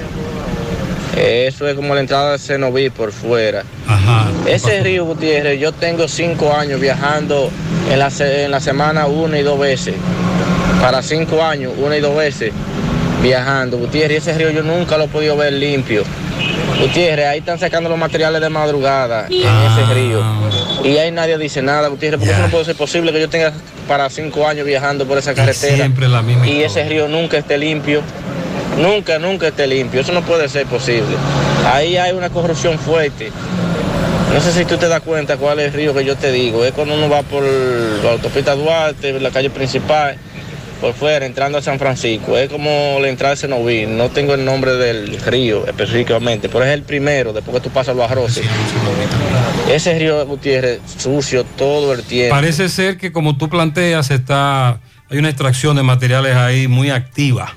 [1.17, 3.65] Eso es como la entrada de Cenoví por fuera.
[4.47, 7.51] Ese río, Gutiérrez, yo tengo cinco años viajando
[7.91, 9.95] en la, en la semana una y dos veces.
[10.81, 12.53] Para cinco años, una y dos veces
[13.23, 13.77] viajando.
[13.79, 16.05] Gutiérrez, ese río yo nunca lo he podido ver limpio.
[16.81, 20.23] Gutiérrez, ahí están sacando los materiales de madrugada en ese río.
[20.83, 23.53] Y ahí nadie dice nada, Gutiérrez, porque eso no puede ser posible que yo tenga
[23.87, 25.77] para cinco años viajando por esa carretera.
[25.77, 28.03] Siempre la misma Y ese río nunca esté limpio.
[28.81, 30.01] Nunca, nunca esté limpio.
[30.01, 31.17] Eso no puede ser posible.
[31.67, 33.31] Ahí hay una corrupción fuerte.
[34.33, 36.65] No sé si tú te das cuenta cuál es el río que yo te digo.
[36.65, 40.17] Es cuando uno va por la autopista Duarte, la calle principal,
[40.81, 42.39] por fuera, entrando a San Francisco.
[42.39, 43.87] Es como la entrada de Cenoví.
[43.87, 47.97] No tengo el nombre del río específicamente, pero es el primero, después que tú pasas
[47.97, 48.47] los arroces.
[49.69, 52.35] Ese río Gutiérrez sucio todo el tiempo.
[52.35, 54.81] Parece ser que como tú planteas, está
[55.11, 57.53] Hay una extracción de materiales ahí muy activa.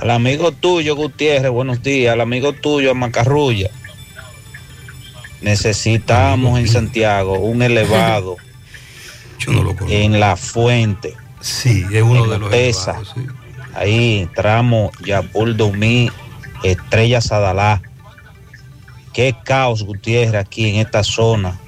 [0.00, 2.12] Al amigo tuyo, Gutiérrez, buenos días.
[2.12, 3.68] Al amigo tuyo, Macarrulla.
[5.40, 8.36] Necesitamos en Santiago un elevado
[9.88, 11.16] en la fuente.
[11.40, 12.92] Sí, es uno en de los pesa.
[12.92, 13.26] elevados, sí.
[13.74, 16.12] Ahí, tramo Yapul Dumí,
[16.62, 17.82] Estrella Sadalá.
[19.12, 21.58] Qué caos, Gutiérrez, aquí en esta zona,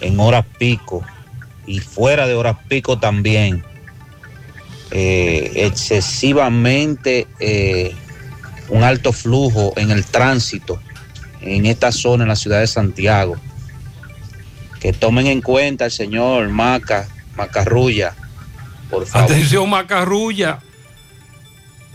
[0.00, 1.04] en horas pico
[1.64, 3.64] y fuera de horas pico también.
[4.94, 7.94] Eh, excesivamente eh,
[8.68, 10.78] un alto flujo en el tránsito
[11.40, 13.36] en esta zona, en la ciudad de Santiago.
[14.80, 18.14] Que tomen en cuenta el señor Maca, Macarrulla,
[18.90, 19.30] por favor.
[19.30, 20.58] Atención, Macarrulla.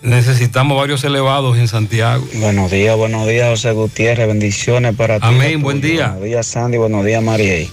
[0.01, 2.27] Necesitamos varios elevados en Santiago.
[2.35, 4.27] Buenos días, buenos días, José Gutiérrez.
[4.27, 5.25] Bendiciones para ti.
[5.27, 6.07] Amén, buen día.
[6.07, 6.77] Buenos días, Sandy.
[6.77, 7.69] Buenos días, Mariel.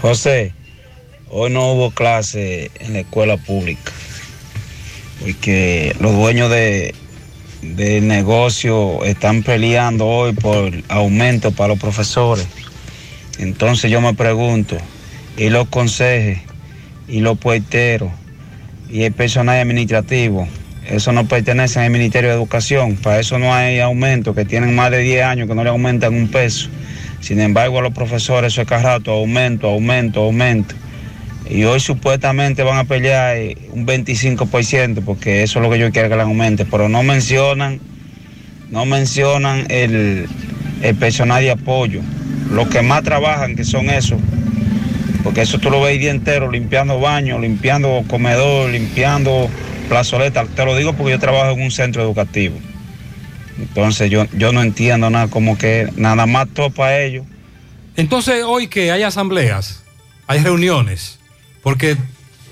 [0.00, 0.54] José,
[1.28, 3.92] hoy no hubo clase en la escuela pública.
[5.20, 6.94] Porque los dueños de,
[7.62, 12.46] de negocio están peleando hoy por aumento para los profesores.
[13.38, 14.76] Entonces yo me pregunto,
[15.36, 16.40] ¿y los consejes?
[17.08, 18.10] ¿Y los puerteros?
[18.90, 20.48] ¿Y el personal administrativo?
[20.88, 22.96] Eso no pertenece al Ministerio de Educación.
[22.96, 26.14] Para eso no hay aumento, que tienen más de 10 años que no le aumentan
[26.14, 26.70] un peso.
[27.20, 30.74] Sin embargo, a los profesores eso es cada rato, aumento, aumento, aumento.
[31.50, 35.90] Y hoy supuestamente van a pelear eh, un 25%, porque eso es lo que yo
[35.90, 36.66] quiero que le aumente.
[36.66, 37.80] Pero no mencionan,
[38.70, 40.28] no mencionan el,
[40.98, 42.02] personal de apoyo.
[42.50, 44.20] Los que más trabajan, que son esos.
[45.24, 49.48] Porque eso tú lo ves el día entero, limpiando baños, limpiando comedor, limpiando
[49.88, 50.44] plazoleta.
[50.44, 52.56] Te lo digo porque yo trabajo en un centro educativo.
[53.58, 57.24] Entonces yo, yo no entiendo nada, como que nada más topa ellos.
[57.96, 59.82] Entonces, hoy que hay asambleas,
[60.28, 61.17] hay reuniones,
[61.68, 61.98] porque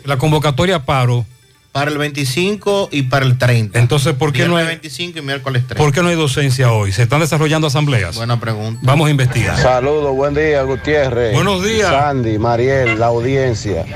[0.05, 1.25] la convocatoria paro.
[1.73, 3.79] Para el 25 y para el 30.
[3.79, 5.83] Entonces, ¿por qué no hay, 25 y miércoles 30.
[5.83, 6.93] ¿por qué no hay docencia hoy?
[6.93, 8.15] ¿Se están desarrollando asambleas?
[8.15, 8.81] Buena pregunta.
[8.83, 9.59] Vamos a investigar.
[9.59, 11.33] Saludos, buen día, Gutiérrez.
[11.33, 11.89] Buenos días.
[11.89, 13.87] Sandy, Mariel, la audiencia.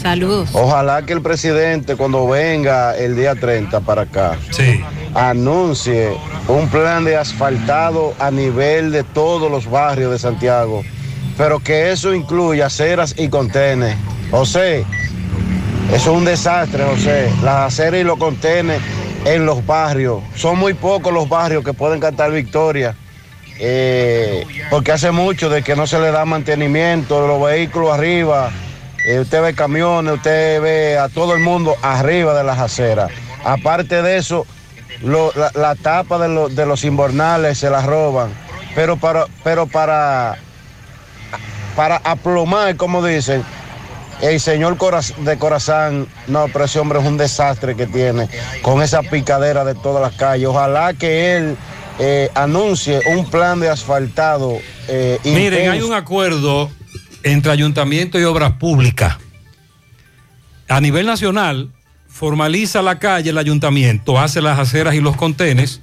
[0.00, 0.48] Saludos.
[0.54, 4.38] Ojalá que el presidente, cuando venga el día 30 para acá,
[5.14, 6.16] anuncie
[6.48, 10.82] un plan de asfaltado a nivel de todos los barrios de Santiago,
[11.36, 13.96] pero que eso incluya aceras y contenes.
[14.32, 14.80] José,
[15.92, 17.30] eso es un desastre, José.
[17.42, 18.80] Las aceras y los contenes
[19.24, 20.22] en los barrios.
[20.34, 22.96] Son muy pocos los barrios que pueden cantar victoria.
[23.64, 28.50] eh, porque hace mucho de que no se le da mantenimiento de los vehículos arriba.
[29.06, 33.10] Eh, usted ve camiones, usted ve a todo el mundo arriba de las aceras.
[33.44, 34.46] Aparte de eso,
[35.02, 38.30] la, tapa de, lo- de los invernales se la roban.
[38.74, 40.38] Pero para, pero para
[42.04, 43.44] aplomar, como dicen,
[44.22, 44.78] el señor
[45.18, 48.28] de Corazán, no, pero ese hombre es un desastre que tiene
[48.62, 50.46] con esa picadera de todas las calles.
[50.46, 51.56] Ojalá que él
[51.98, 54.58] eh, anuncie un plan de asfaltado.
[54.88, 55.72] eh, Miren, intenso.
[55.72, 56.70] hay un acuerdo
[57.24, 59.16] entre ayuntamiento y obras públicas.
[60.68, 61.70] A nivel nacional,
[62.08, 65.80] formaliza la calle el ayuntamiento, hace las aceras y los contenes,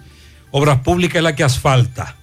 [0.52, 2.16] obras públicas es la que asfalta.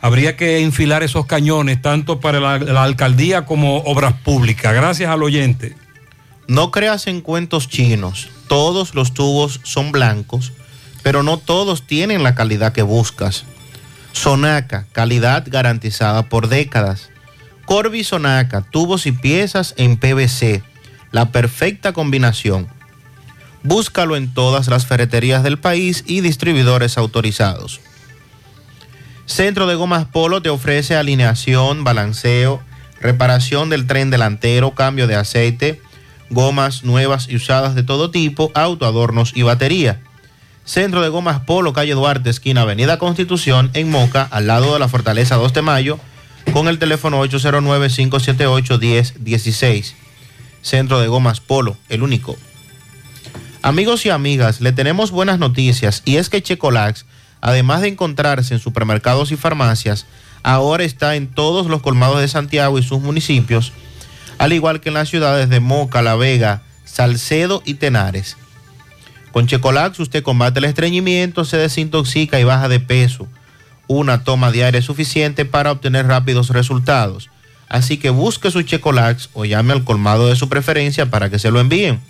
[0.00, 4.72] Habría que enfilar esos cañones tanto para la, alcaldía como obras públicas.
[4.72, 5.76] Gracias al oyente.
[6.46, 8.28] No creas en cuentos chinos.
[8.46, 10.52] Todos los tubos son blancos,
[11.02, 13.44] pero no todos tienen la calidad que buscas.
[14.12, 17.10] Sonaca, calidad garantizada por décadas.
[17.66, 20.62] Corby Sonaca, tubos y piezas en PVC.
[21.10, 22.68] La perfecta combinación.
[23.62, 27.80] Búscalo en todas las ferreterías del país y distribuidores autorizados.
[29.28, 32.60] Centro de Gomas Polo te ofrece alineación, balanceo,
[33.00, 35.82] reparación del tren delantero, cambio de aceite,
[36.30, 40.00] gomas nuevas y usadas de todo tipo, autoadornos y batería.
[40.64, 44.88] Centro de Gomas Polo, calle Duarte, esquina Avenida Constitución, en Moca, al lado de la
[44.88, 45.98] Fortaleza 2 de Mayo,
[46.52, 49.92] con el teléfono 809-578-1016.
[50.62, 52.38] Centro de Gomas Polo, el único.
[53.60, 57.04] Amigos y amigas, le tenemos buenas noticias y es que Checolax,
[57.40, 60.06] además de encontrarse en supermercados y farmacias,
[60.42, 63.72] ahora está en todos los colmados de Santiago y sus municipios,
[64.38, 68.36] al igual que en las ciudades de Moca, La Vega, Salcedo y Tenares.
[69.32, 73.28] Con Checolax usted combate el estreñimiento, se desintoxica y baja de peso.
[73.86, 77.30] Una toma diaria es suficiente para obtener rápidos resultados.
[77.68, 81.50] Así que busque su Checolax o llame al colmado de su preferencia para que se
[81.50, 82.00] lo envíen.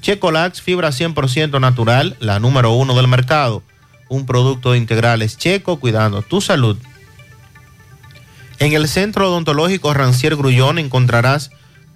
[0.00, 3.62] Checolax, fibra 100% natural, la número uno del mercado.
[4.08, 6.76] Un producto de integrales checo cuidando tu salud.
[8.58, 11.50] En el Centro Odontológico Rancier Grullón encontrarás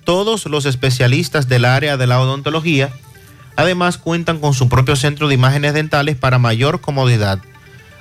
[0.05, 2.93] todos los especialistas del área de la odontología.
[3.57, 7.41] Además, cuentan con su propio centro de imágenes dentales para mayor comodidad.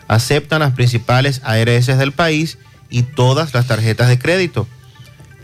[0.07, 2.57] Aceptan las principales ARS del país
[2.89, 4.67] y todas las tarjetas de crédito.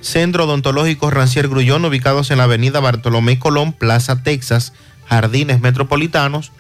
[0.02, 4.74] Centro Odontológico Rancier Grullón, ubicados en la avenida Bartolomé Colón, Plaza Texas,
[5.08, 6.52] Jardines Metropolitanos,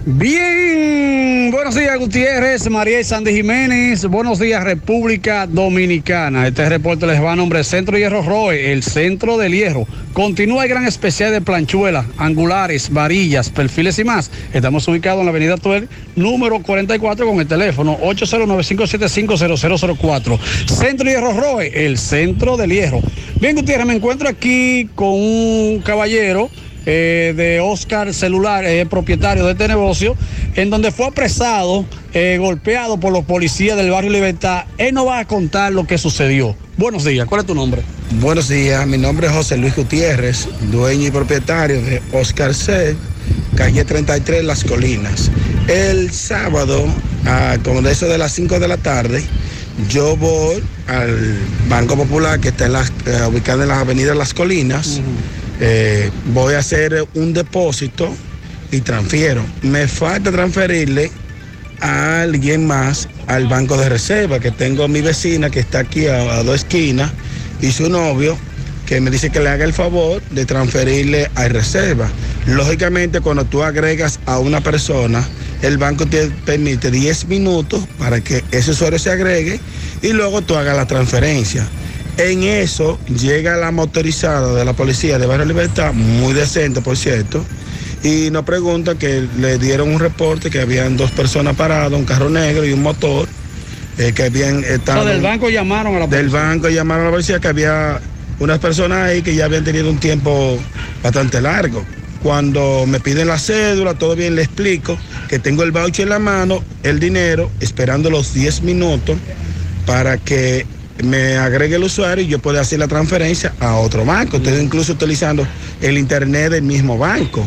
[0.07, 6.49] Bien, buenos días Gutiérrez, María y Sandy Jiménez, buenos días República Dominicana.
[6.49, 9.87] Este reporte les va a nombre Centro Hierro Roe, el centro del hierro.
[10.15, 14.31] Continúa el gran especial de planchuelas, angulares, varillas, perfiles y más.
[14.55, 15.87] Estamos ubicados en la avenida Tuel,
[16.17, 20.39] número 44 con el teléfono 809-575-0004.
[20.67, 23.03] Centro Hierro Roe, el centro del hierro.
[23.39, 26.49] Bien Gutiérrez, me encuentro aquí con un caballero
[26.87, 30.17] eh, de Oscar Celular, eh, propietario de este negocio,
[30.55, 34.65] en donde fue apresado, eh, golpeado por los policías del barrio Libertad.
[34.79, 36.57] Él nos va a contar lo que sucedió.
[36.77, 37.83] Buenos días, ¿cuál es tu nombre?
[38.21, 42.97] Buenos días, mi nombre es José Luis Gutiérrez, dueño y propietario de Oscar C,
[43.55, 45.31] calle 33 Las Colinas.
[45.69, 46.85] El sábado,
[47.27, 49.23] a, como de eso de las 5 de la tarde,
[49.89, 51.39] yo voy al
[51.69, 55.01] Banco Popular que está en las, eh, ubicado en las avenidas Las Colinas.
[55.61, 58.15] Eh, voy a hacer un depósito
[58.73, 59.45] y transfiero.
[59.63, 61.11] Me falta transferirle
[61.81, 66.35] a alguien más al banco de reserva, que tengo mi vecina que está aquí a,
[66.35, 67.11] a dos esquinas
[67.61, 68.37] y su novio
[68.87, 72.09] que me dice que le haga el favor de transferirle a reserva.
[72.47, 75.25] Lógicamente, cuando tú agregas a una persona,
[75.63, 79.61] el banco te permite 10 minutos para que ese usuario se agregue
[80.03, 81.69] y luego tú hagas la transferencia.
[82.17, 87.45] En eso llega la motorizada de la policía de Barrio Libertad, muy decente por cierto,
[88.03, 92.29] y nos pregunta que le dieron un reporte que habían dos personas paradas, un carro
[92.29, 93.27] negro y un motor,
[93.99, 95.01] eh, que habían estado...
[95.01, 96.41] O sea, del banco llamaron a la Del policía.
[96.41, 98.01] banco llamaron a la policía que había
[98.39, 100.59] unas personas ahí que ya habían tenido un tiempo
[101.03, 101.85] bastante largo.
[102.23, 106.19] Cuando me piden la cédula, todo bien, le explico que tengo el voucher en la
[106.19, 109.17] mano, el dinero, esperando los 10 minutos
[109.87, 110.67] para que
[111.03, 114.39] me agregue el usuario y yo pueda hacer la transferencia a otro banco.
[114.39, 115.47] Estoy incluso utilizando
[115.81, 117.47] el internet del mismo banco.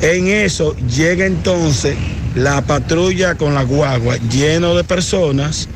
[0.00, 1.96] En eso llega entonces
[2.34, 5.68] la patrulla con la guagua lleno de personas.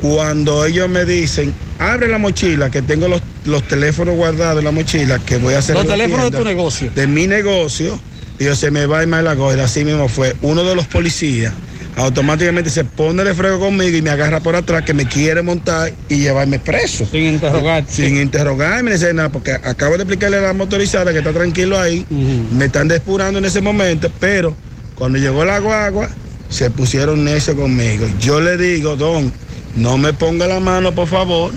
[0.00, 4.70] Cuando ellos me dicen, abre la mochila, que tengo los, los teléfonos guardados en la
[4.70, 5.74] mochila, que voy a hacer...
[5.74, 6.90] Los teléfonos de tu negocio.
[6.94, 7.98] De mi negocio.
[8.38, 9.64] Yo, se me va y me la gola.
[9.64, 10.36] Así mismo fue.
[10.42, 11.54] Uno de los policías
[11.96, 15.92] automáticamente se pone de frego conmigo y me agarra por atrás que me quiere montar
[16.08, 17.06] y llevarme preso.
[17.10, 17.92] Sin interrogarte.
[17.92, 22.04] Sin interrogarme, decir nada, porque acabo de explicarle a la motorizada que está tranquilo ahí,
[22.52, 24.54] me están depurando en ese momento, pero
[24.94, 26.10] cuando llegó la guagua,
[26.50, 28.06] se pusieron necios conmigo.
[28.20, 29.32] Yo le digo, don,
[29.74, 31.52] no me ponga la mano, por favor,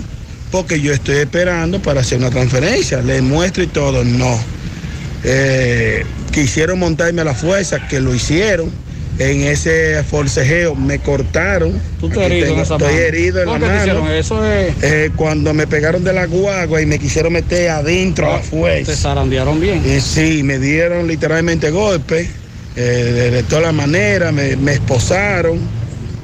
[0.50, 3.02] porque yo estoy esperando para hacer una transferencia.
[3.02, 4.38] Le muestro y todo, no.
[5.22, 8.70] Eh, quisieron montarme a la fuerza, que lo hicieron.
[9.20, 11.78] En ese forcejeo me cortaron.
[12.00, 12.98] Tú Aquí herido en esa estoy mano.
[12.98, 13.80] herido en ¿Por la te mano.
[13.82, 14.44] hicieron eso?
[14.46, 18.42] Es- Eh, cuando me pegaron de la guagua y me quisieron meter adentro a la
[18.42, 18.90] fuerza.
[18.92, 19.82] Te zarandearon bien.
[19.84, 22.28] Eh, sí, me dieron literalmente golpes
[22.76, 25.58] eh, de, de todas las maneras, me, me esposaron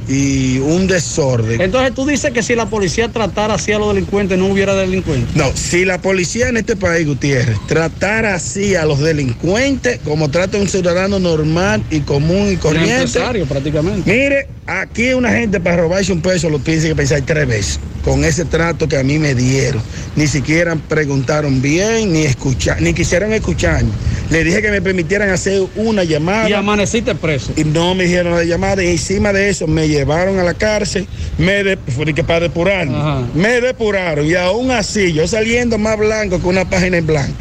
[0.08, 1.60] y un desorden.
[1.60, 5.34] Entonces tú dices que si la policía tratara así a los delincuentes no hubiera delincuentes.
[5.34, 10.58] No, si la policía en este país, Gutiérrez, tratara así a los delincuentes como trata
[10.58, 12.94] un ciudadano normal y común y Un corriente.
[12.94, 14.10] empresario prácticamente.
[14.10, 18.24] Mire, aquí una gente para robarse un peso lo piensa que pensar tres veces con
[18.24, 19.82] ese trato que a mí me dieron.
[20.14, 23.90] Ni siquiera preguntaron bien, ni escuchar, ni quisieron escucharme.
[24.30, 26.48] Le dije que me permitieran hacer una llamada.
[26.48, 27.52] Y amaneciste preso.
[27.56, 28.82] Y no me dijeron la llamada.
[28.82, 31.06] Y encima de eso me llevaron a la cárcel.
[31.38, 31.78] Me de,
[32.14, 32.96] que para depurarme.
[33.34, 34.26] Me depuraron.
[34.26, 37.36] Y aún así, yo saliendo más blanco que una página en blanco.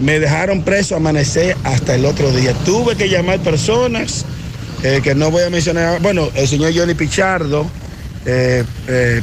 [0.00, 2.52] Me dejaron preso amanecer hasta el otro día.
[2.64, 4.24] Tuve que llamar personas
[4.82, 6.00] eh, que no voy a mencionar.
[6.02, 7.66] Bueno, el señor Johnny Pichardo.
[8.26, 9.22] eh, eh,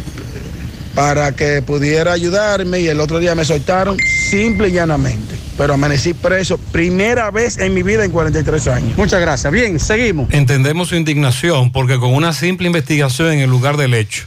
[0.95, 3.97] para que pudiera ayudarme y el otro día me soltaron
[4.29, 5.38] simple y llanamente.
[5.59, 8.97] Pero amanecí preso, primera vez en mi vida en 43 años.
[8.97, 9.51] Muchas gracias.
[9.51, 10.31] Bien, seguimos.
[10.31, 14.23] Entendemos su indignación porque con una simple investigación en el lugar del hecho,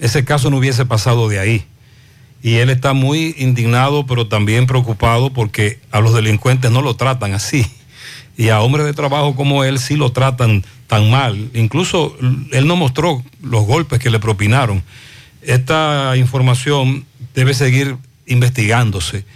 [0.00, 1.66] ese caso no hubiese pasado de ahí.
[2.42, 7.34] Y él está muy indignado, pero también preocupado porque a los delincuentes no lo tratan
[7.34, 7.66] así.
[8.38, 11.50] Y a hombres de trabajo como él sí lo tratan tan mal.
[11.52, 12.16] Incluso
[12.50, 14.82] él no mostró los golpes que le propinaron.
[15.42, 17.04] Esta información
[17.34, 19.26] debe seguir investigándose.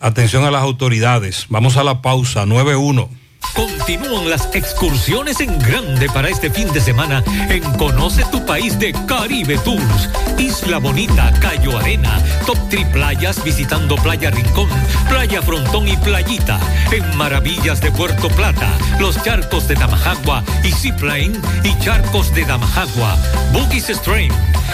[0.00, 1.46] Atención a las autoridades.
[1.50, 2.46] Vamos a la pausa.
[2.46, 3.08] 9-1.
[3.54, 8.92] Continúan las excursiones en grande para este fin de semana en Conoce tu país de
[9.06, 10.08] Caribe Tours.
[10.38, 14.68] Isla Bonita, Cayo Arena, Top Tri Playas visitando Playa Rincón,
[15.08, 16.58] Playa Frontón y Playita.
[16.92, 23.16] En Maravillas de Puerto Plata, los charcos de Damajagua y Zipline y charcos de Damajagua.
[23.52, 24.32] Boogies Stream.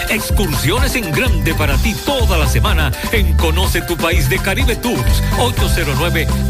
[0.09, 5.21] Excursiones en grande para ti toda la semana en Conoce tu país de Caribe Tours.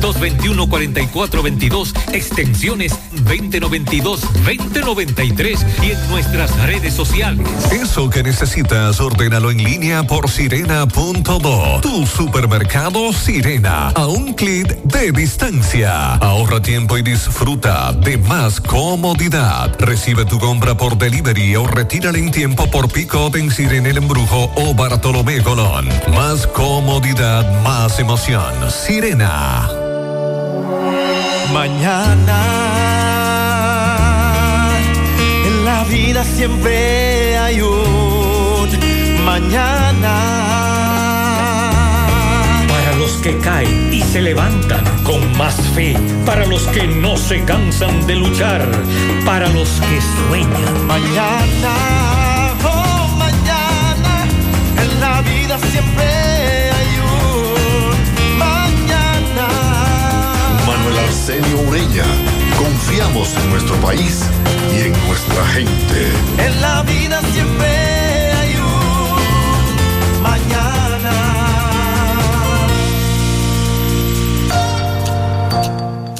[0.01, 7.47] 809-221-4422, extensiones 2092-2093 y en nuestras redes sociales.
[7.71, 11.81] Eso que necesitas, ordénalo en línea por sirena.do.
[11.81, 16.15] Tu supermercado Sirena, a un clic de distancia.
[16.15, 19.75] Ahorra tiempo y disfruta de más comodidad.
[19.79, 24.51] Recibe tu compra por delivery o retírala en tiempo por pick-up en Sirena El Embrujo
[24.55, 25.87] o Bartolomé Colón.
[26.15, 28.53] Más comodidad, más emoción.
[28.71, 29.86] Sirena.
[31.53, 32.39] Mañana,
[35.45, 37.87] en la vida siempre hay un
[39.25, 40.13] mañana.
[42.67, 45.95] Para los que caen y se levantan con más fe,
[46.25, 48.61] para los que no se cansan de luchar,
[49.25, 50.87] para los que sueñan.
[50.87, 51.73] Mañana,
[52.63, 54.13] oh mañana,
[54.83, 56.36] en la vida siempre
[61.27, 62.05] Arsenio Ureña.
[62.57, 64.23] Confiamos en nuestro país
[64.73, 66.13] y en nuestra gente.
[66.37, 71.11] En la vida siempre hay un mañana.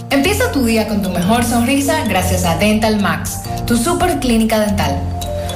[0.10, 5.02] Empieza tu día con tu mejor sonrisa gracias a Dental Max, tu super clínica dental.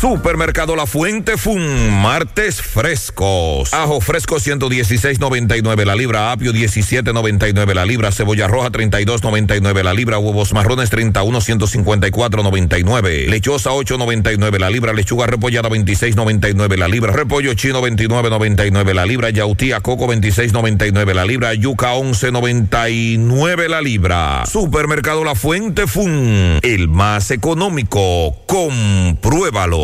[0.00, 3.72] Supermercado La Fuente Fun, martes frescos.
[3.72, 10.52] Ajo fresco 116.99 la libra, apio 17.99 la libra, cebolla roja 32.99 la libra, huevos
[10.52, 18.94] marrones 31 154.99, lechosa 8.99 la libra, lechuga repollada 26.99 la libra, repollo chino 29.99
[18.94, 24.44] la libra, yautía coco 26.99 la libra, yuca 11.99 la libra.
[24.46, 28.36] Supermercado La Fuente Fun, el más económico.
[28.46, 29.83] Compruébalo.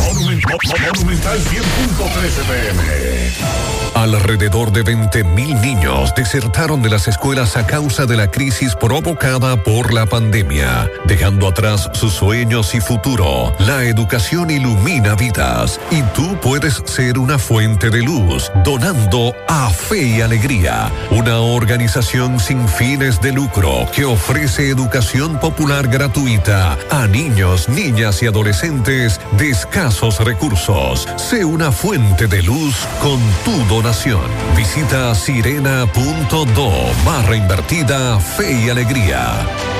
[0.00, 3.70] Monumental 100.13 pm.
[3.94, 9.92] Alrededor de 20.000 niños desertaron de las escuelas a causa de la crisis provocada por
[9.92, 13.52] la pandemia, dejando atrás sus sueños y futuro.
[13.58, 20.02] La educación ilumina vidas y tú puedes ser una fuente de luz donando a Fe
[20.02, 27.68] y Alegría, una organización sin fines de lucro que ofrece educación popular gratuita a niños,
[27.68, 29.50] niñas y adolescentes de
[29.90, 31.08] escasos recursos.
[31.16, 34.20] Sé una fuente de luz con tu donación.
[34.56, 36.70] Visita sirena.do
[37.04, 39.79] barra invertida Fe y Alegría.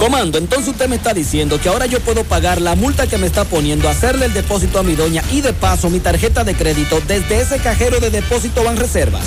[0.00, 3.26] Comando, entonces usted me está diciendo que ahora yo puedo pagar la multa que me
[3.26, 7.02] está poniendo, hacerle el depósito a mi doña y de paso mi tarjeta de crédito
[7.06, 9.26] desde ese cajero de depósito Banreservas.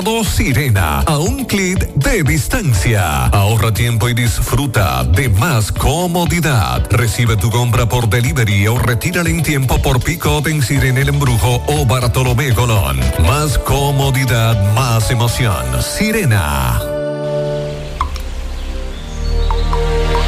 [0.01, 3.27] Sirena, a un clic de distancia.
[3.27, 6.87] Ahorra tiempo y disfruta de más comodidad.
[6.89, 11.63] Recibe tu compra por delivery o retírala en tiempo por pick-up en Sirena El Embrujo
[11.67, 12.99] o Bartolomé Colón.
[13.27, 15.63] Más comodidad, más emoción.
[15.83, 16.81] Sirena.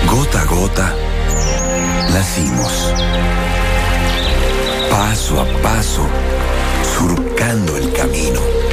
[0.05, 0.95] Gota a gota,
[2.11, 2.93] nacimos.
[4.91, 6.07] Paso a paso,
[6.95, 8.72] surcando el camino.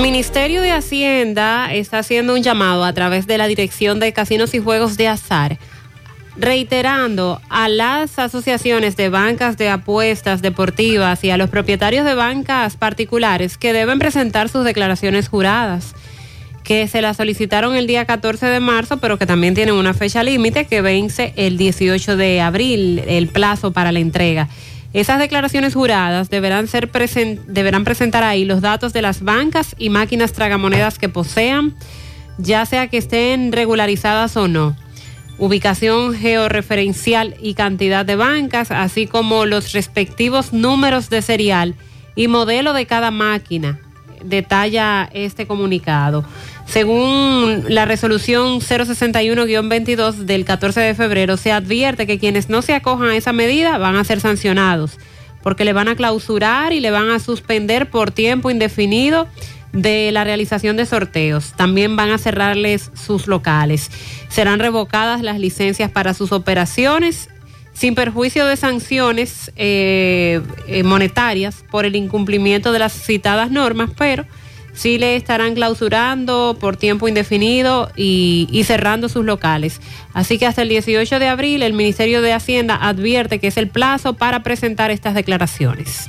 [0.00, 4.54] El Ministerio de Hacienda está haciendo un llamado a través de la Dirección de Casinos
[4.54, 5.58] y Juegos de Azar,
[6.38, 12.78] reiterando a las asociaciones de bancas de apuestas deportivas y a los propietarios de bancas
[12.78, 15.94] particulares que deben presentar sus declaraciones juradas
[16.64, 20.22] que se las solicitaron el día 14 de marzo, pero que también tienen una fecha
[20.22, 24.48] límite que vence el 18 de abril, el plazo para la entrega.
[24.92, 26.66] Esas declaraciones juradas deberán,
[27.84, 31.76] presentar ahí los datos de las bancas y máquinas tragamonedas que posean,
[32.38, 34.76] ya sea que estén regularizadas o no.
[35.38, 41.76] Ubicación georreferencial y cantidad de bancas, así como los respectivos números de serial
[42.16, 43.78] y modelo de cada máquina
[44.24, 46.24] detalla este comunicado.
[46.70, 53.08] Según la resolución 061-22 del 14 de febrero, se advierte que quienes no se acojan
[53.08, 54.98] a esa medida van a ser sancionados
[55.42, 59.26] porque le van a clausurar y le van a suspender por tiempo indefinido
[59.72, 61.54] de la realización de sorteos.
[61.56, 63.90] También van a cerrarles sus locales.
[64.28, 67.28] Serán revocadas las licencias para sus operaciones
[67.72, 74.26] sin perjuicio de sanciones eh, eh, monetarias por el incumplimiento de las citadas normas, pero
[74.72, 79.80] sí le estarán clausurando por tiempo indefinido y, cerrando sus locales.
[80.14, 83.68] Así que hasta el 18 de abril el Ministerio de Hacienda advierte que es el
[83.68, 86.08] plazo para presentar estas declaraciones.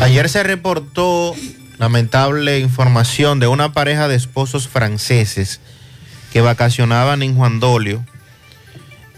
[0.00, 1.34] Ayer se reportó
[1.78, 5.60] lamentable información de una pareja de esposos franceses
[6.32, 8.04] que vacacionaban en Juan Dolio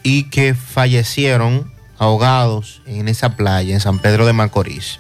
[0.03, 4.99] y que fallecieron ahogados en esa playa en San Pedro de Macorís.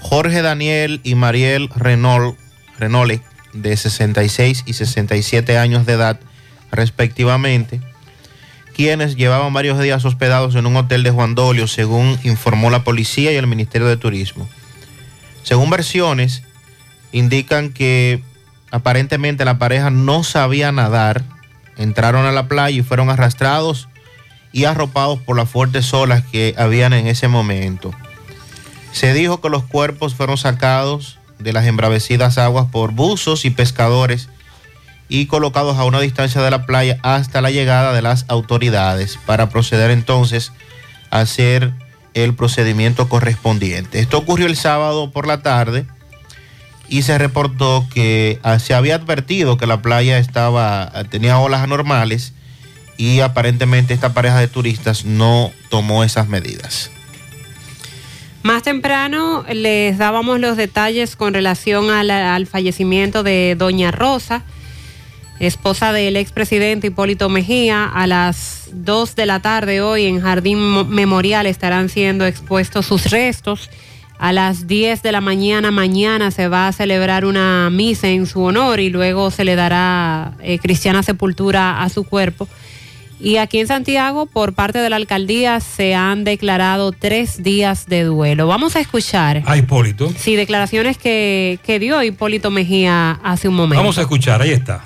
[0.00, 2.36] Jorge Daniel y Mariel Renault,
[2.78, 3.20] Renole,
[3.52, 6.20] de 66 y 67 años de edad
[6.70, 7.80] respectivamente,
[8.74, 13.32] quienes llevaban varios días hospedados en un hotel de Juan Dolio, según informó la policía
[13.32, 14.48] y el Ministerio de Turismo.
[15.42, 16.42] Según versiones,
[17.12, 18.22] indican que
[18.70, 21.24] aparentemente la pareja no sabía nadar,
[21.76, 23.88] entraron a la playa y fueron arrastrados
[24.52, 27.92] y arropados por las fuertes olas que habían en ese momento.
[28.92, 34.28] Se dijo que los cuerpos fueron sacados de las embravecidas aguas por buzos y pescadores
[35.08, 39.48] y colocados a una distancia de la playa hasta la llegada de las autoridades para
[39.48, 40.52] proceder entonces
[41.10, 41.72] a hacer
[42.14, 44.00] el procedimiento correspondiente.
[44.00, 45.86] Esto ocurrió el sábado por la tarde
[46.88, 52.32] y se reportó que ah, se había advertido que la playa estaba tenía olas anormales
[52.96, 56.90] y aparentemente esta pareja de turistas no tomó esas medidas.
[58.42, 64.42] Más temprano les dábamos los detalles con relación al fallecimiento de Doña Rosa,
[65.38, 67.84] esposa del expresidente Hipólito Mejía.
[67.84, 73.10] A las 2 de la tarde hoy en Jardín Mo- Memorial estarán siendo expuestos sus
[73.10, 73.68] restos.
[74.18, 78.42] A las 10 de la mañana mañana se va a celebrar una misa en su
[78.42, 82.48] honor y luego se le dará eh, cristiana sepultura a su cuerpo.
[83.20, 88.04] Y aquí en Santiago, por parte de la alcaldía, se han declarado tres días de
[88.04, 88.46] duelo.
[88.46, 89.42] Vamos a escuchar.
[89.46, 90.10] A Hipólito.
[90.18, 93.80] Sí, declaraciones que, que dio Hipólito Mejía hace un momento.
[93.82, 94.84] Vamos a escuchar, ahí está.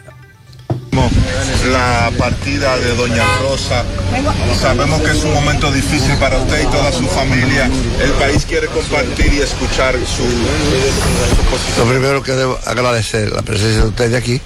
[1.70, 3.84] la partida de Doña Rosa.
[4.60, 7.70] Sabemos que es un momento difícil para usted y toda su familia.
[8.02, 11.78] El país quiere compartir y escuchar su, su posición.
[11.78, 14.40] Lo primero que debo agradecer la presencia de ustedes aquí.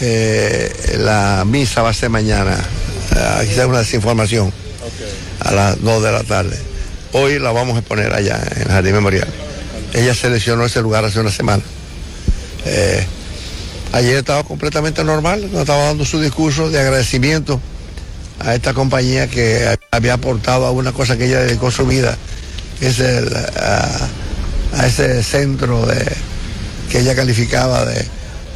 [0.00, 2.56] Eh, la misa va a ser mañana.
[3.16, 4.52] Eh, Aquí está una desinformación
[5.40, 6.58] a las 2 de la tarde.
[7.12, 9.28] Hoy la vamos a poner allá en el Jardín Memorial.
[9.94, 11.62] Ella seleccionó ese lugar hace una semana.
[12.66, 13.04] Eh,
[13.92, 17.60] ayer estaba completamente normal, nos estaba dando su discurso de agradecimiento
[18.40, 22.16] a esta compañía que había aportado a una cosa que ella dedicó su vida,
[22.78, 23.88] que es el, a,
[24.76, 26.04] a ese centro de,
[26.90, 28.04] que ella calificaba de,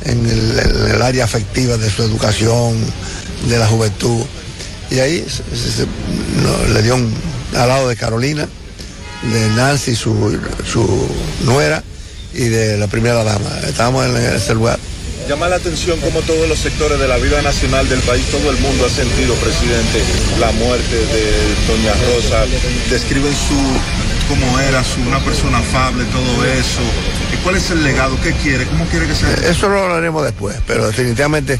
[0.04, 2.76] en, el, en el área afectiva de su educación,
[3.48, 4.24] de la juventud.
[4.92, 5.86] Y ahí se- se- se-
[6.42, 7.12] no, le dio un,
[7.56, 8.46] al lado de Carolina,
[9.32, 10.38] de Nancy, su,
[10.70, 11.08] su
[11.44, 11.82] nuera,
[12.34, 13.48] y de la primera dama.
[13.66, 14.78] Estábamos en ese lugar.
[15.28, 18.58] Llama la atención cómo todos los sectores de la vida nacional del país, todo el
[18.58, 20.02] mundo ha sentido, presidente,
[20.40, 21.32] la muerte de
[21.68, 22.44] Doña Rosa.
[22.90, 23.54] Describen su
[24.28, 26.80] cómo era, su, una persona afable, todo eso.
[27.32, 28.18] ¿Y ¿Cuál es el legado?
[28.22, 28.66] ¿Qué quiere?
[28.66, 29.32] ¿Cómo quiere que sea?
[29.48, 31.58] Eso lo hablaremos después, pero definitivamente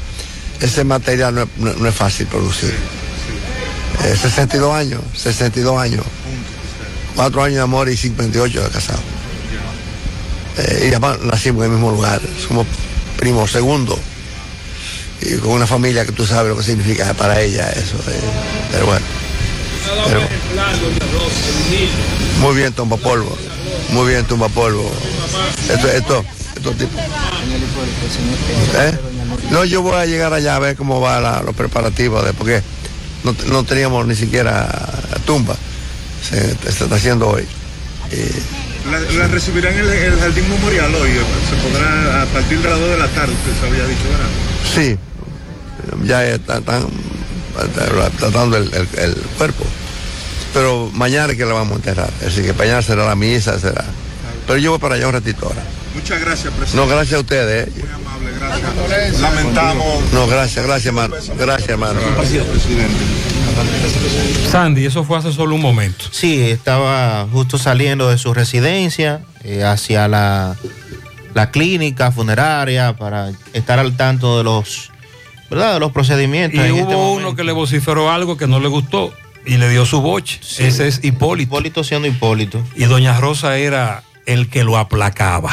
[0.60, 2.74] ese material no es, no- no es fácil producir.
[4.04, 6.04] Eh, 62 años, 62 años.
[7.16, 9.00] 4 años de amor y 58 de casado.
[10.58, 12.66] Eh, y además nacimos en el mismo lugar, somos
[13.16, 13.98] primos segundos.
[15.20, 17.96] Y con una familia que tú sabes lo que significa para ella eso.
[18.10, 18.20] eh,
[18.72, 19.04] pero bueno.
[22.40, 23.36] Muy bien, tumba polvo.
[23.90, 24.90] Muy bien, tumba polvo.
[25.70, 26.24] Esto, esto,
[26.56, 27.00] estos tipos.
[28.74, 28.98] ¿Eh?
[29.50, 32.62] No, yo voy a llegar allá a ver cómo van los preparativos, de, porque
[33.24, 34.68] no, no teníamos ni siquiera
[35.26, 35.56] tumba.
[36.28, 37.44] Se, se está haciendo hoy.
[38.90, 41.10] La, la recibirán en el, el Jardín Memorial hoy.
[41.48, 44.28] Se podrá, a partir de las 2 de la tarde, usted se había dicho, ¿verdad?
[44.74, 44.96] Sí,
[46.06, 46.86] ya están, están
[48.18, 49.64] tratando el, el- el cuerpo.
[50.52, 52.10] Pero mañana es que la vamos a enterrar.
[52.26, 53.84] Así que mañana será la misa, será.
[54.46, 55.62] Pero yo voy para allá un ratito ahora.
[55.94, 56.76] Muchas gracias, presidente.
[56.76, 57.68] No, gracias a ustedes.
[57.68, 59.12] eh.
[59.20, 60.12] Lamentamos.
[60.12, 61.14] No, gracias, gracias, hermano.
[61.38, 62.00] Gracias, hermano.
[64.50, 66.06] Sandy, eso fue hace solo un momento.
[66.10, 70.56] Sí, estaba justo saliendo de su residencia eh, hacia la,
[71.34, 74.90] la clínica funeraria para estar al tanto de los,
[75.50, 75.74] ¿verdad?
[75.74, 76.60] De los procedimientos.
[76.60, 79.12] Y en hubo este uno que le vociferó algo que no le gustó.
[79.44, 80.38] Y le dio su boche.
[80.58, 81.42] Ese es Hipólito.
[81.42, 82.62] Hipólito siendo Hipólito.
[82.76, 85.52] Y doña Rosa era el que lo aplacaba.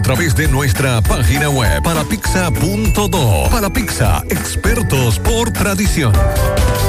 [0.01, 3.49] través de nuestra página web parapizza.do.
[3.49, 3.67] Para
[4.29, 6.11] expertos por tradición.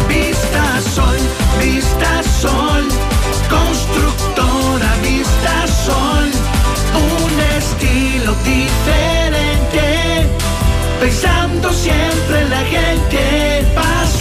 [0.08, 1.16] Vista Sol,
[1.60, 2.88] Vista Sol,
[3.50, 6.30] constructora Vista Sol,
[6.94, 10.26] un estilo diferente,
[11.00, 13.51] pensando siempre en la gente,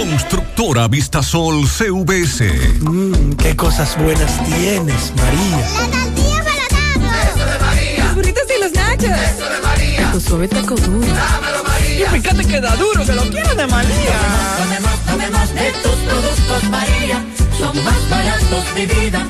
[0.00, 2.78] Constructora Vistasol CVS.
[2.80, 5.58] Mmm, qué cosas buenas tienes, María.
[5.58, 8.04] La tortilla para Eso de María.
[8.04, 9.10] Los burritos y los nachos.
[9.10, 10.12] Eso de María.
[10.12, 11.06] Tu suave taco duro.
[11.06, 12.06] Dámelo, María.
[12.06, 14.18] Y fíjate que da duro, que lo quiero de María.
[14.56, 17.22] Tomemos, tomemos de tus productos María,
[17.58, 19.26] son más baratos de vida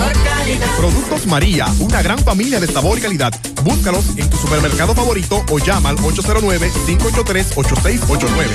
[0.00, 0.76] mejor calidad.
[0.76, 3.32] Productos María, una gran familia de sabor y calidad.
[3.62, 8.46] Búscalos en tu supermercado favorito o llama al 809-583-8689.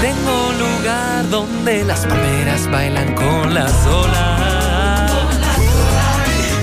[0.00, 5.12] Tengo un lugar donde las palmeras bailan con las olas.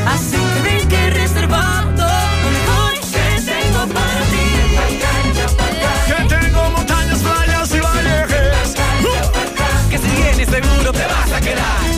[0.07, 4.45] Así que ven que reservando lo mejor que tengo para ti.
[6.07, 8.75] Que tengo montañas, playas y valles.
[9.89, 11.94] Que si vienes seguro te vas a quedar.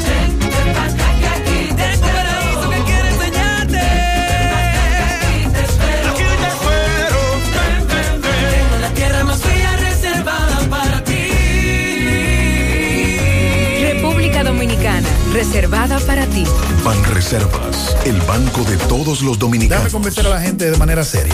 [15.58, 16.44] Reservada para ti.
[16.86, 19.92] Ban Reservas, el banco de todos los Déjame dominicanos.
[19.92, 21.34] convencer a la gente de manera seria.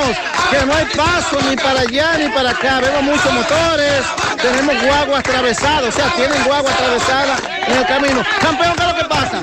[0.51, 2.81] que no hay paso ni para allá ni para acá.
[2.81, 4.03] Vemos muchos motores.
[4.41, 8.23] Tenemos guagua atravesada, o sea, tienen guagua atravesada en el camino.
[8.41, 9.41] Campeón, ¿qué es lo que pasa?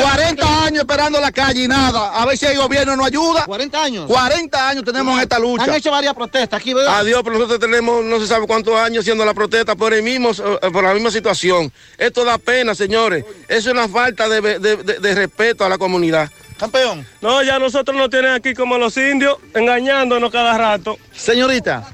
[0.00, 2.12] 40 años esperando la calle y nada.
[2.20, 3.44] A ver si el gobierno nos ayuda.
[3.44, 4.06] 40 años.
[4.06, 5.64] 40 años tenemos en esta lucha.
[5.64, 6.98] Han hecho varias protestas aquí, ¿verdad?
[7.00, 10.30] Adiós, pero nosotros tenemos no se sabe cuántos años haciendo la protesta por el mismo,
[10.30, 11.70] eh, por la misma situación.
[11.98, 13.24] Esto da pena, señores.
[13.48, 16.30] Es una falta de, de- de- de respeto a la comunidad.
[16.60, 17.06] Campeón.
[17.22, 20.96] No, ya nosotros nos tienen aquí como los indios, engañándonos cada rato.
[21.12, 21.88] Señorita.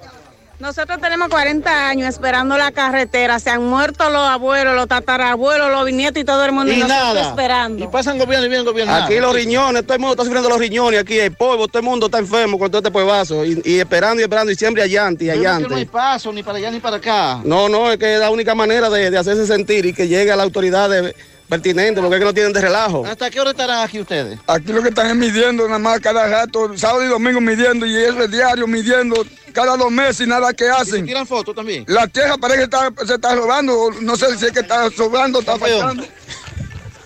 [0.58, 3.38] Nosotros tenemos 40 años esperando la carretera.
[3.38, 6.72] Se han muerto los abuelos, los tatarabuelos, los bisnietos y todo el mundo.
[6.72, 7.28] Y nosotros nada.
[7.28, 7.84] esperando.
[7.84, 8.94] Y pasan gobierno y bien gobierno.
[8.94, 11.84] Aquí los riñones, todo el mundo está sufriendo los riñones, aquí el polvo, todo el
[11.84, 15.26] mundo está enfermo con todo este polvazo y, y esperando y esperando y siempre allante
[15.26, 15.68] y allante.
[15.68, 17.40] no hay paso ni para allá ni para acá.
[17.44, 20.32] No, no, es que es la única manera de, de hacerse sentir y que llegue
[20.32, 21.14] a la autoridad de-
[21.48, 23.04] pertinente, porque es que no tienen de relajo.
[23.06, 24.38] ¿Hasta qué hora estarán aquí ustedes?
[24.46, 27.96] Aquí lo que están es midiendo nada más cada rato, sábado y domingo midiendo y
[27.96, 31.06] eso es diario midiendo cada dos meses y nada que hacen.
[31.06, 31.84] ¿Tiran fotos también?
[31.88, 35.40] La tierra parece que está, se está robando, no sé si es que está sobrando,
[35.40, 36.04] está faltando.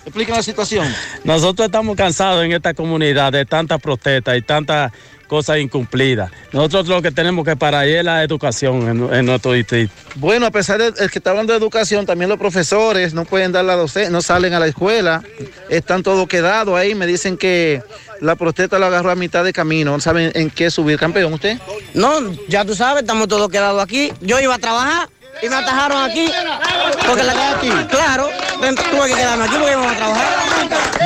[0.03, 0.93] Explica la situación.
[1.23, 4.91] Nosotros estamos cansados en esta comunidad de tantas protestas y tantas
[5.31, 6.29] cosas incumplidas.
[6.51, 9.93] Nosotros lo que tenemos que parar es la educación en, en nuestro distrito.
[10.15, 13.63] Bueno, a pesar de que está hablando de educación, también los profesores no pueden dar
[13.63, 15.23] la docencia, no salen a la escuela,
[15.69, 16.95] están todos quedados ahí.
[16.95, 17.81] Me dicen que
[18.19, 20.99] la protesta la agarró a mitad de camino, no saben en qué subir.
[20.99, 21.57] Campeón, ¿usted?
[21.93, 22.11] No,
[22.49, 24.11] ya tú sabes, estamos todos quedados aquí.
[24.19, 25.07] Yo iba a trabajar
[25.41, 26.29] y me atajaron aquí.
[27.07, 27.69] Porque la aquí.
[27.89, 28.29] Claro,
[28.59, 30.27] tuve que quedarme aquí porque íbamos a trabajar.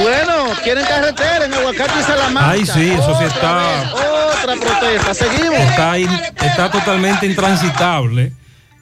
[0.02, 2.50] Bueno, quieren carretera en Aguacate y Salamanca.
[2.50, 3.94] Ay, sí, eso sí está.
[3.94, 5.60] Otra protesta, seguimos.
[5.60, 6.10] Está, in-
[6.42, 8.34] está totalmente intransitable.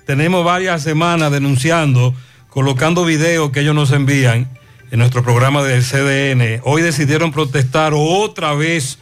[0.05, 2.13] Tenemos varias semanas denunciando,
[2.49, 4.49] colocando videos que ellos nos envían
[4.91, 6.61] en nuestro programa del CDN.
[6.65, 8.97] Hoy decidieron protestar otra vez.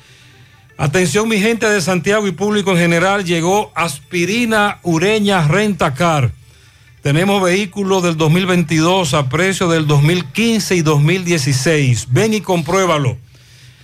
[0.82, 6.32] Atención mi gente de Santiago y público en general, llegó aspirina ureña Rentacar.
[7.04, 12.08] Tenemos vehículos del 2022 a precio del 2015 y 2016.
[12.10, 13.16] Ven y compruébalo.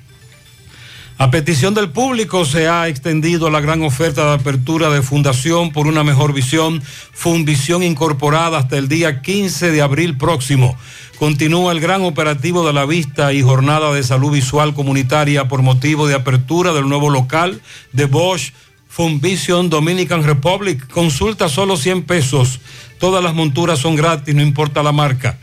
[1.18, 5.86] A petición del público se ha extendido la gran oferta de apertura de Fundación por
[5.86, 10.76] una mejor visión, Funvisión Incorporada hasta el día 15 de abril próximo.
[11.18, 16.07] Continúa el gran operativo de la vista y jornada de salud visual comunitaria por motivo
[16.07, 18.52] de apertura del nuevo local de Bosch
[18.97, 20.89] Funvision Dominican Republic.
[20.89, 22.60] Consulta solo 100 pesos.
[22.99, 25.39] Todas las monturas son gratis, no importa la marca.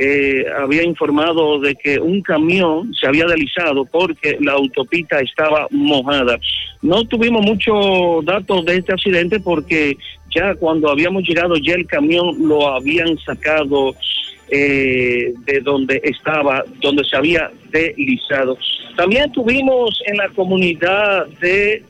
[0.02, 6.38] eh, había informado de que un camión se había deslizado porque la autopista estaba mojada.
[6.80, 9.98] No tuvimos muchos datos de este accidente porque
[10.34, 13.94] ya cuando habíamos llegado ya el camión lo habían sacado
[14.50, 18.58] eh, de donde estaba, donde se había deslizado.
[18.96, 21.84] También tuvimos en la comunidad de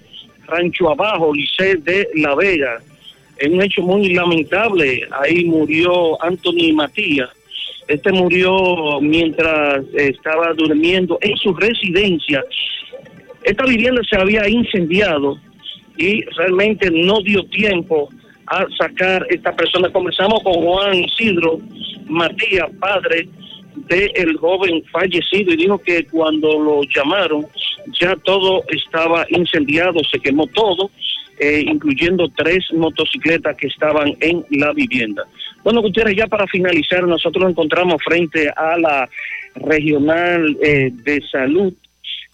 [0.46, 2.78] Rancho Abajo, Liceo de La Vega,
[3.38, 5.08] en un hecho muy lamentable.
[5.22, 7.30] Ahí murió Anthony Matías.
[7.88, 12.44] Este murió mientras estaba durmiendo en su residencia.
[13.42, 15.38] Esta vivienda se había incendiado
[15.96, 18.10] y realmente no dio tiempo
[18.50, 19.88] a sacar esta persona.
[19.90, 21.60] Comenzamos con Juan Isidro
[22.06, 23.28] Matías, padre
[23.88, 27.46] del joven fallecido, y dijo que cuando lo llamaron
[27.98, 30.90] ya todo estaba incendiado, se quemó todo,
[31.38, 35.22] eh, incluyendo tres motocicletas que estaban en la vivienda.
[35.62, 39.08] Bueno, Gutiérrez, ya para finalizar, nosotros nos encontramos frente a la
[39.54, 41.72] regional eh, de salud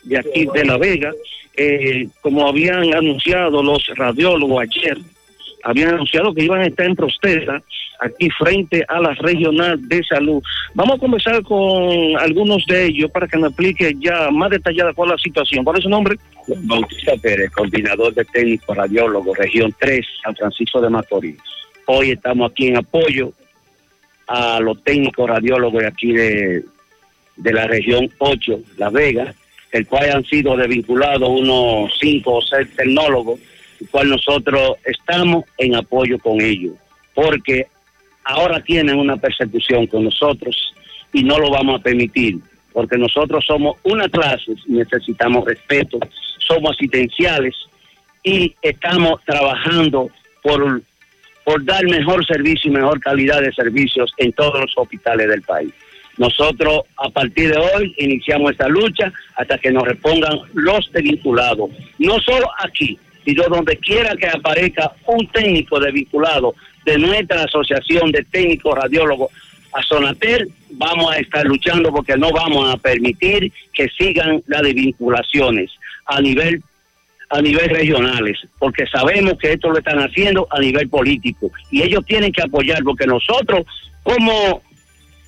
[0.04, 1.12] de aquí de La Vega,
[1.56, 4.98] eh, como habían anunciado los radiólogos ayer,
[5.66, 7.60] habían anunciado que iban a estar en protesta
[8.00, 10.40] aquí frente a la regional de salud.
[10.74, 15.08] Vamos a conversar con algunos de ellos para que nos explique ya más detallada cuál
[15.08, 15.64] es la situación.
[15.64, 16.16] ¿Cuál es su nombre?
[16.46, 21.36] Bautista Pérez, coordinador de técnico radiólogo, región 3, San Francisco de Macorís.
[21.86, 23.32] Hoy estamos aquí en apoyo
[24.28, 26.64] a los técnicos radiólogos de aquí de,
[27.36, 29.34] de la región 8, La Vega,
[29.72, 33.40] el cual han sido desvinculados unos 5 o 6 tecnólogos,
[33.90, 36.74] cual nosotros estamos en apoyo con ellos,
[37.14, 37.66] porque
[38.24, 40.74] ahora tienen una persecución con nosotros
[41.12, 42.38] y no lo vamos a permitir,
[42.72, 45.98] porque nosotros somos una clase necesitamos respeto,
[46.38, 47.54] somos asistenciales
[48.22, 50.10] y estamos trabajando
[50.42, 50.82] por,
[51.44, 55.72] por dar mejor servicio y mejor calidad de servicios en todos los hospitales del país.
[56.18, 62.18] Nosotros a partir de hoy iniciamos esta lucha hasta que nos repongan los desvinculados, no
[62.20, 68.78] solo aquí, sino donde quiera que aparezca un técnico desvinculado de nuestra asociación de técnicos
[68.78, 69.30] radiólogos
[69.72, 75.70] a Sonatel, vamos a estar luchando porque no vamos a permitir que sigan las desvinculaciones
[76.06, 76.62] a nivel
[77.28, 82.06] a nivel regionales, porque sabemos que esto lo están haciendo a nivel político y ellos
[82.06, 83.66] tienen que apoyar porque nosotros
[84.04, 84.62] como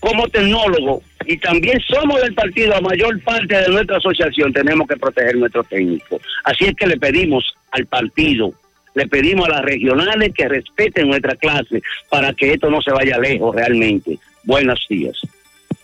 [0.01, 4.97] como tecnólogos y también somos del partido, la mayor parte de nuestra asociación tenemos que
[4.97, 6.23] proteger nuestros técnicos.
[6.45, 8.53] Así es que le pedimos al partido,
[8.95, 13.19] le pedimos a las regionales que respeten nuestra clase para que esto no se vaya
[13.19, 14.19] lejos realmente.
[14.45, 15.21] Buenos días.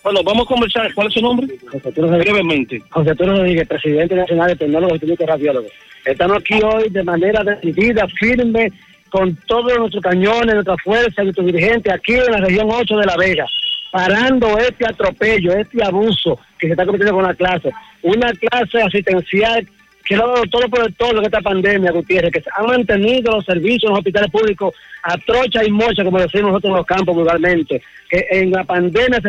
[0.03, 0.95] Bueno, vamos a conversar.
[0.95, 1.47] ¿Cuál es su nombre?
[1.71, 2.33] José Arturo Rodríguez.
[2.33, 2.83] Brevemente.
[2.91, 5.73] José Arturo Rodríguez, presidente nacional de tecnólogos y técnicos radiólogos.
[6.05, 8.71] Estamos aquí hoy de manera decidida, firme,
[9.09, 13.07] con todos nuestros cañones, nuestra fuerza y nuestros dirigentes aquí en la región 8 de
[13.07, 13.47] La Vega,
[13.95, 17.71] parando este atropello, este abuso que se está cometiendo con la clase.
[18.03, 19.69] Una clase asistencial
[20.05, 23.37] que lo ha dado todo por el todo en esta pandemia, Gutiérrez, que han mantenido
[23.37, 24.75] los servicios en los hospitales públicos
[25.05, 29.23] a trocha y mocha, como decimos nosotros en los campos vulgarmente, que en la pandemia,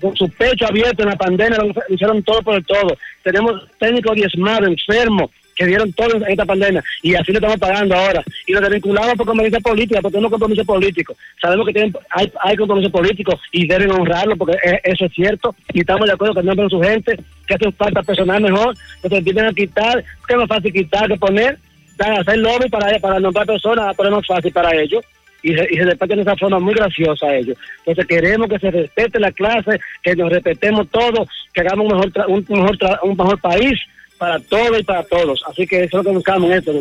[0.00, 2.96] con su pecho abierto en la pandemia, lo hicieron todo por el todo.
[3.22, 7.94] Tenemos técnicos diezmados, enfermos, que dieron todo en esta pandemia, y así lo estamos pagando
[7.94, 8.22] ahora.
[8.46, 11.14] Y lo desvinculamos por conveniencia política, porque tenemos compromiso político.
[11.40, 15.54] Sabemos que tienen, hay, hay compromiso político y deben honrarlo, porque e- eso es cierto,
[15.72, 19.08] y estamos de acuerdo que no ven su gente, que hacen falta personal mejor, que
[19.08, 21.58] se empiecen a quitar, que es más fácil quitar que poner,
[21.96, 25.04] dan a hacer lobby para, para nombrar personas, pero es más fácil para ellos.
[25.46, 27.58] Y se, y se despachan de esa forma muy graciosa a ellos.
[27.80, 32.12] Entonces queremos que se respete la clase, que nos respetemos todos, que hagamos un mejor,
[32.12, 33.78] tra- un, mejor tra- un mejor país
[34.18, 35.42] para todos y para todos.
[35.48, 36.72] Así que eso es lo que buscamos en esto.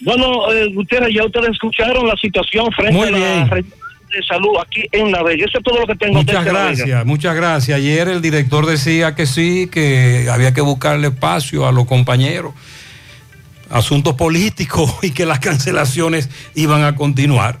[0.00, 3.62] Bueno, eh, Gutiérrez, ya ustedes escucharon la situación frente Muy a la
[4.10, 5.44] de salud aquí en La Vega.
[5.46, 6.14] Eso es todo lo que tengo.
[6.14, 7.78] Muchas gracias, muchas gracias.
[7.78, 12.52] Ayer el director decía que sí, que había que buscarle espacio a los compañeros,
[13.70, 17.60] asuntos políticos y que las cancelaciones iban a continuar.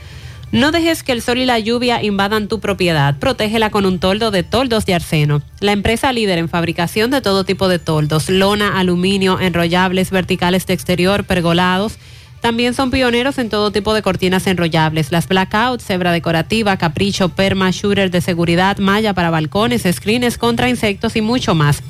[0.51, 3.17] No dejes que el sol y la lluvia invadan tu propiedad.
[3.17, 5.41] Protégela con un toldo de toldos de arseno.
[5.61, 10.73] La empresa líder en fabricación de todo tipo de toldos, lona, aluminio, enrollables, verticales de
[10.73, 11.97] exterior, pergolados,
[12.41, 17.69] También son pioneros en todo tipo de cortinas enrollables, las blackout, cebra decorativa, capricho, perma,
[17.69, 21.83] shooter de seguridad, malla para balcones, screens contra insectos y mucho más.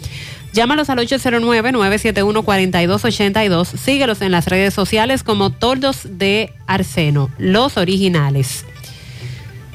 [0.54, 3.78] Llámalos al 809-971-4282.
[3.78, 8.66] Síguelos en las redes sociales como Toldos de Arseno, los originales.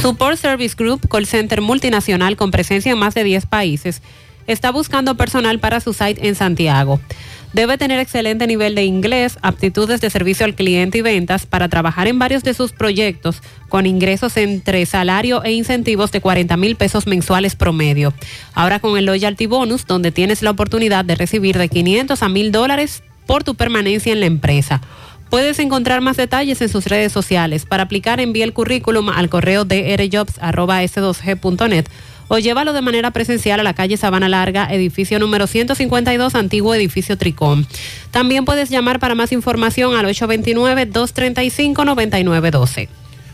[0.00, 4.02] Support Service Group, call center multinacional con presencia en más de 10 países,
[4.46, 7.00] está buscando personal para su site en Santiago.
[7.54, 12.08] Debe tener excelente nivel de inglés, aptitudes de servicio al cliente y ventas para trabajar
[12.08, 17.06] en varios de sus proyectos con ingresos entre salario e incentivos de 40 mil pesos
[17.06, 18.12] mensuales promedio.
[18.54, 22.50] Ahora con el Loyalty Bonus, donde tienes la oportunidad de recibir de 500 a 1000
[22.50, 24.80] dólares por tu permanencia en la empresa.
[25.34, 27.66] Puedes encontrar más detalles en sus redes sociales.
[27.66, 31.86] Para aplicar, envía el currículum al correo drjobs.s2g.net
[32.28, 37.18] o llévalo de manera presencial a la calle Sabana Larga, edificio número 152, antiguo edificio
[37.18, 37.66] Tricón.
[38.12, 42.88] También puedes llamar para más información al 829-235-9912.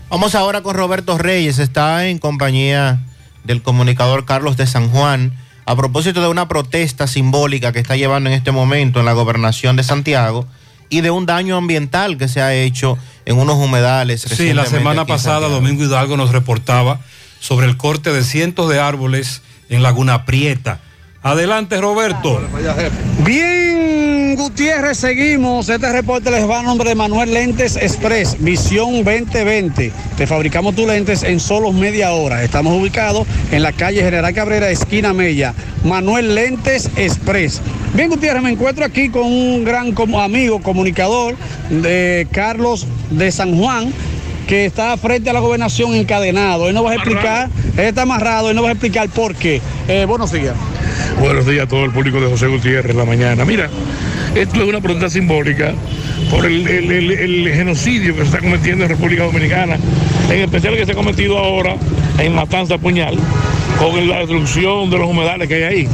[0.09, 3.01] Vamos ahora con Roberto Reyes, está en compañía
[3.45, 5.35] del comunicador Carlos de San Juan
[5.67, 9.77] a propósito de una protesta simbólica que está llevando en este momento en la gobernación
[9.77, 10.47] de Santiago
[10.91, 14.23] y de un daño ambiental que se ha hecho en unos humedales.
[14.23, 15.49] Sí, la semana pasada.
[15.49, 17.01] Domingo Hidalgo nos reportaba
[17.39, 20.81] sobre el corte de cientos de árboles en Laguna Prieta.
[21.23, 22.41] Adelante, Roberto.
[23.25, 23.80] Bien,
[24.37, 25.69] Gutiérrez, seguimos.
[25.69, 29.93] Este reporte les va a nombre de Manuel Lentes Express, Visión 2020.
[30.17, 32.43] Te fabricamos tus lentes en solo media hora.
[32.43, 35.55] Estamos ubicados en la calle General Cabrera, esquina Mella.
[35.85, 37.61] Manuel Lentes Express.
[37.95, 41.37] Bien, Gutiérrez, me encuentro aquí con un gran amigo, comunicador
[41.71, 43.93] de Carlos de San Juan
[44.47, 46.69] que está frente a la gobernación encadenado.
[46.69, 49.63] Él nos va a explicar, él está amarrado, él nos va a explicar por qué.
[49.87, 50.55] Eh, buenos días.
[51.21, 53.45] Buenos días a todo el público de José Gutiérrez en la mañana.
[53.45, 53.71] Mira,
[54.35, 55.73] esto es una pregunta simbólica
[56.31, 59.77] por el, el- el- genocidio que se está cometiendo en República Dominicana,
[60.31, 61.77] en especial que se ha cometido ahora
[62.19, 63.17] en Matanza Puñal,
[63.79, 65.89] con la destrucción de los humedales que hay ahí.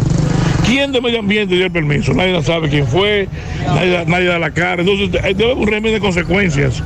[0.66, 2.12] ¿Quién de medio ambiente dio el permiso?
[2.12, 3.28] Nadie sabe quién fue,
[3.66, 4.82] nadie, nadie da la cara.
[4.82, 6.82] Entonces eh, debe haber un régimen de consecuencias.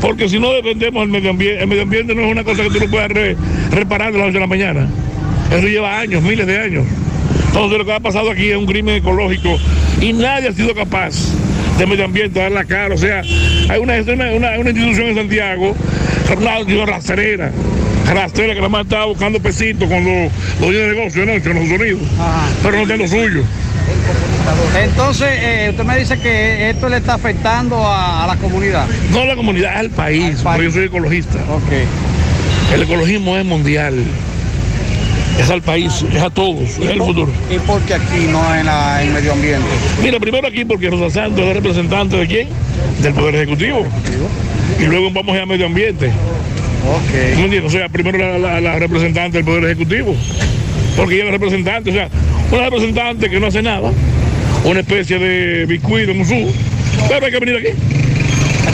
[0.00, 2.70] Porque si no defendemos el medio ambiente, el medio ambiente no es una cosa que
[2.70, 3.36] tú no puedas re-
[3.72, 4.88] reparar de la noche a la mañana.
[5.54, 6.86] Eso lleva años, miles de años.
[7.48, 9.58] Entonces lo que ha pasado aquí es un crimen ecológico
[10.00, 11.14] y nadie ha sido capaz
[11.78, 12.94] de medio ambiente dar la cara.
[12.94, 13.20] O sea,
[13.68, 15.74] hay una, una, una- una institución en Santiago,
[16.68, 17.50] una rastrera,
[18.12, 20.30] rastrera que nada más estaba buscando pesitos con los,
[20.60, 21.32] dueños de negocio ¿no?
[21.42, 22.00] con los sonidos,
[22.62, 23.42] pero no tiene lo suyo.
[24.82, 28.86] Entonces, eh, usted me dice que esto le está afectando a, a la comunidad.
[29.12, 31.38] No a la comunidad, es al país, porque yo soy ecologista.
[32.74, 33.94] El ecologismo es mundial.
[35.40, 37.32] Es al país, es a todos, es el futuro.
[37.50, 39.66] ¿Y por qué aquí no en, la, en medio ambiente?
[40.02, 42.48] Mira, primero aquí porque Rosa Santos es representante de quién?
[43.02, 43.86] Del Poder Ejecutivo.
[44.78, 46.08] Y luego vamos a medio ambiente.
[46.08, 47.64] Ok.
[47.64, 50.14] O sea, primero la, la- la representante del Poder Ejecutivo.
[50.96, 52.08] Porque ella es representante, o sea,
[52.52, 53.90] una representante que no hace nada,
[54.64, 56.52] una especie de bicuido en su,
[57.08, 57.68] pero hay que venir aquí.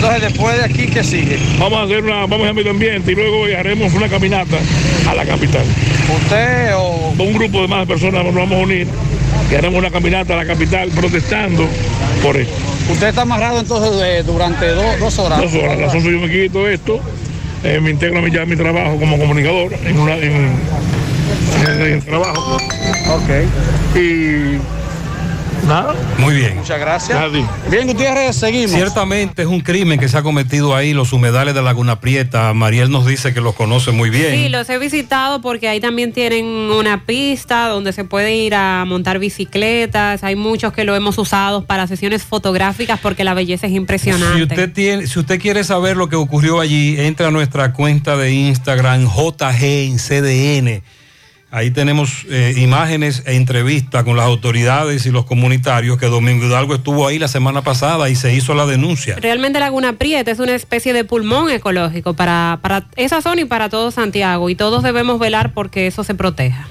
[0.07, 1.37] Entonces, después de aquí, ¿qué sigue?
[1.59, 4.57] Vamos a hacer una, vamos a medio ambiente y luego haremos una caminata
[5.09, 5.65] a la capital.
[6.23, 7.13] ¿Usted o...?
[7.19, 8.87] Un grupo de más personas nos vamos a unir
[9.51, 11.67] y haremos una caminata a la capital protestando
[12.23, 12.55] por esto.
[12.93, 15.41] Usted está amarrado entonces eh, durante do- dos horas.
[15.41, 17.01] Dos horas, a las 11 yo me quito esto,
[17.65, 20.53] eh, me integro ya a mi trabajo como comunicador en, una, en,
[21.67, 22.57] en- en trabajo.
[23.11, 23.97] Ok.
[23.97, 24.59] Y
[25.67, 25.95] Nada.
[26.19, 26.57] Muy bien.
[26.59, 27.33] Muchas gracias.
[27.69, 28.71] Bien, Gutiérrez, seguimos.
[28.71, 32.55] Ciertamente es un crimen que se ha cometido ahí, los humedales de Laguna Prieta.
[32.55, 34.31] Mariel nos dice que los conoce muy bien.
[34.31, 38.85] Sí, los he visitado porque ahí también tienen una pista donde se puede ir a
[38.87, 40.23] montar bicicletas.
[40.23, 44.37] Hay muchos que lo hemos usado para sesiones fotográficas porque la belleza es impresionante.
[44.37, 48.17] Si usted, tiene, si usted quiere saber lo que ocurrió allí, entra a nuestra cuenta
[48.17, 50.83] de Instagram JG en CDN.
[51.51, 56.75] Ahí tenemos eh, imágenes e entrevistas con las autoridades y los comunitarios que Domingo Hidalgo
[56.75, 59.17] estuvo ahí la semana pasada y se hizo la denuncia.
[59.17, 63.69] Realmente Laguna Prieta es una especie de pulmón ecológico para, para esa zona y para
[63.69, 66.69] todo Santiago y todos debemos velar porque eso se proteja.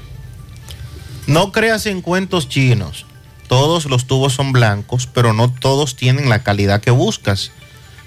[1.25, 3.05] No creas en cuentos chinos.
[3.47, 7.51] Todos los tubos son blancos, pero no todos tienen la calidad que buscas.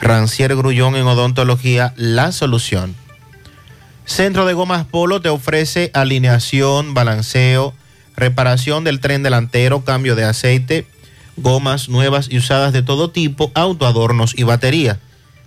[0.00, 2.96] Rancier Grullón en Odontología, la solución.
[4.06, 7.74] Centro de Gomas Polo te ofrece alineación, balanceo,
[8.16, 10.86] reparación del tren delantero, cambio de aceite,
[11.36, 14.98] gomas nuevas y usadas de todo tipo, autoadornos y batería.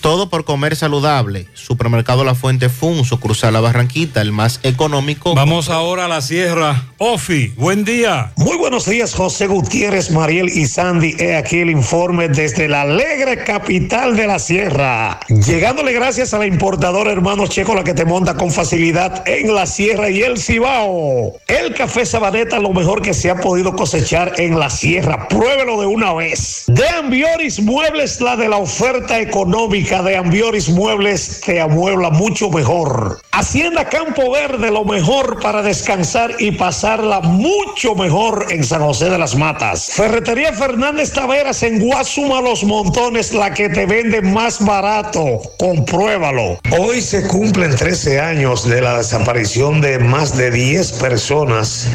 [0.00, 1.46] Todo por comer saludable.
[1.52, 5.34] Supermercado La Fuente Fun, sucursal La Barranquita, el más económico.
[5.34, 6.86] Vamos ahora a la sierra.
[6.96, 8.32] Ofi, buen día.
[8.36, 11.16] Muy buenos días, José Gutiérrez, Mariel y Sandy.
[11.18, 15.20] He aquí el informe desde la alegre capital de la sierra.
[15.28, 19.66] Llegándole gracias a la importadora Hermano Checo, la que te monta con facilidad en la
[19.66, 21.34] sierra y el Cibao.
[21.46, 25.28] El café Sabaneta, lo mejor que se ha podido cosechar en la sierra.
[25.28, 26.64] Pruébelo de una vez.
[26.68, 33.20] De Ambioris Muebles, la de la oferta económica de Ambioris Muebles te amuebla mucho mejor.
[33.32, 39.18] Hacienda Campo Verde, lo mejor para descansar y pasarla mucho mejor en San José de
[39.18, 39.90] las Matas.
[39.92, 45.42] Ferretería Fernández Taveras en Guasuma Los Montones, la que te vende más barato.
[45.58, 46.60] Compruébalo.
[46.78, 51.88] Hoy se cumplen 13 años de la desaparición de más de 10 personas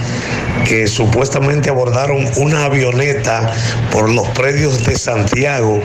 [0.67, 3.53] que supuestamente abordaron una avioneta
[3.91, 5.79] por los predios de Santiago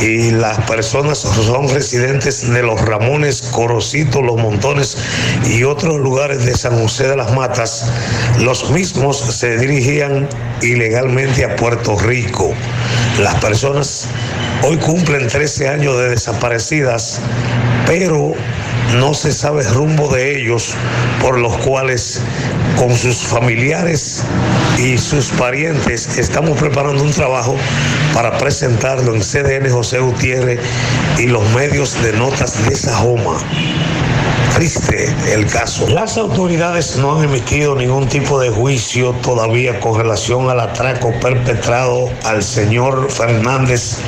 [0.00, 1.18] y las personas
[1.50, 4.96] son residentes de los Ramones, Corocito, Los Montones
[5.44, 7.90] y otros lugares de San José de las Matas.
[8.38, 10.28] Los mismos se dirigían
[10.62, 12.54] ilegalmente a Puerto Rico.
[13.18, 14.06] Las personas
[14.62, 17.20] hoy cumplen 13 años de desaparecidas,
[17.84, 18.32] pero
[18.96, 20.74] no se sabe rumbo de ellos,
[21.20, 22.22] por los cuales
[22.76, 24.24] con sus familiares
[24.78, 27.56] y sus parientes estamos preparando un trabajo
[28.14, 30.60] para presentarlo en CDN José Gutiérrez
[31.18, 33.38] y los medios de notas de Sajoma.
[34.54, 35.88] Triste el caso.
[35.88, 42.10] Las autoridades no han emitido ningún tipo de juicio todavía con relación al atraco perpetrado
[42.24, 43.98] al señor Fernández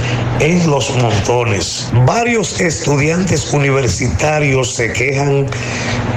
[0.41, 1.89] en Los Montones.
[2.07, 5.47] Varios estudiantes universitarios se quejan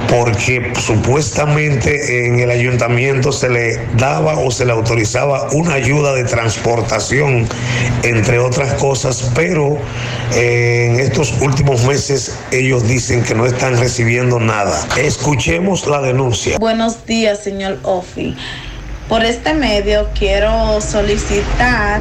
[0.08, 6.24] porque supuestamente en el ayuntamiento se le daba o se le autorizaba una ayuda de
[6.24, 7.48] transportación,
[8.02, 9.78] entre otras cosas, pero
[10.34, 14.86] eh, en estos últimos meses ellos dicen que no están recibiendo nada.
[14.96, 16.56] Escuchemos la denuncia.
[16.58, 18.34] Buenos días, señor Ofi.
[19.08, 22.00] Por este medio quiero solicitar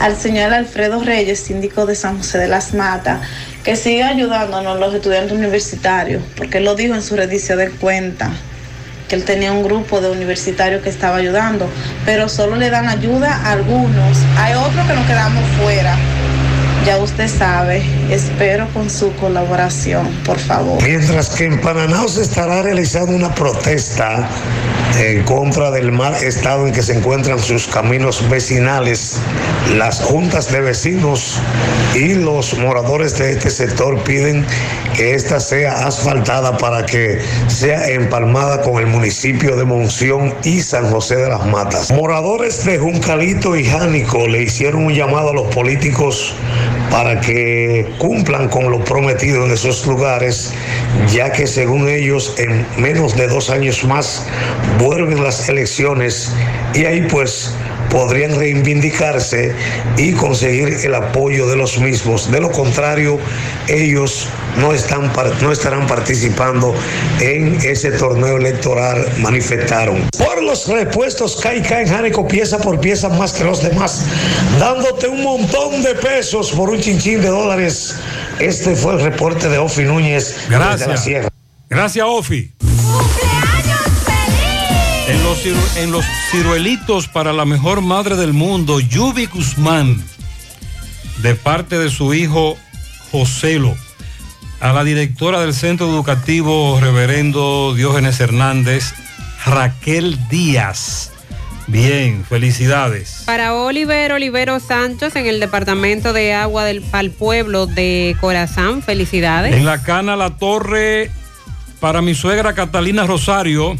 [0.00, 3.20] al señor Alfredo Reyes, síndico de San José de las Matas,
[3.62, 8.30] que siga ayudándonos los estudiantes universitarios, porque él lo dijo en su redición de cuenta,
[9.08, 11.68] que él tenía un grupo de universitarios que estaba ayudando,
[12.06, 14.18] pero solo le dan ayuda a algunos.
[14.38, 15.96] Hay otros que nos quedamos fuera.
[16.86, 20.82] Ya usted sabe, espero con su colaboración, por favor.
[20.82, 24.28] Mientras que en Panamá se estará realizando una protesta
[24.98, 29.18] en contra del mal estado en que se encuentran sus caminos vecinales.
[29.76, 31.40] Las juntas de vecinos
[31.94, 34.44] y los moradores de este sector piden
[34.94, 40.90] que esta sea asfaltada para que sea empalmada con el municipio de Monción y San
[40.90, 41.90] José de las Matas.
[41.92, 46.34] Moradores de Juncalito y Jánico le hicieron un llamado a los políticos
[46.90, 50.52] para que cumplan con lo prometido en esos lugares,
[51.12, 54.26] ya que según ellos en menos de dos años más
[54.80, 56.32] vuelven las elecciones.
[56.74, 57.54] Y ahí pues
[57.92, 59.54] podrían reivindicarse
[59.98, 62.32] y conseguir el apoyo de los mismos.
[62.32, 63.18] De lo contrario,
[63.68, 64.26] ellos
[64.58, 65.12] no, están,
[65.42, 66.74] no estarán participando
[67.20, 70.08] en ese torneo electoral, manifestaron.
[70.16, 74.06] Por los repuestos Caica en Jánico, pieza por pieza más que los demás,
[74.58, 77.94] dándote un montón de pesos por un chinchín de dólares.
[78.38, 80.34] Este fue el reporte de Ofi Núñez.
[80.48, 81.04] desde la Gracias.
[81.04, 81.28] Sierra.
[81.68, 82.52] Gracias, Ofi.
[85.08, 90.02] En los, ciru- en los ciruelitos para la mejor madre del mundo, Yubi Guzmán,
[91.22, 92.56] de parte de su hijo
[93.10, 93.74] Joselo,
[94.60, 98.94] a la directora del Centro Educativo Reverendo Diógenes Hernández,
[99.44, 101.10] Raquel Díaz.
[101.66, 103.22] Bien, felicidades.
[103.26, 106.82] Para Oliver Olivero Sánchez en el Departamento de Agua del
[107.18, 109.54] Pueblo de Corazán, felicidades.
[109.54, 111.10] En la cana La Torre,
[111.80, 113.76] para mi suegra Catalina Rosario,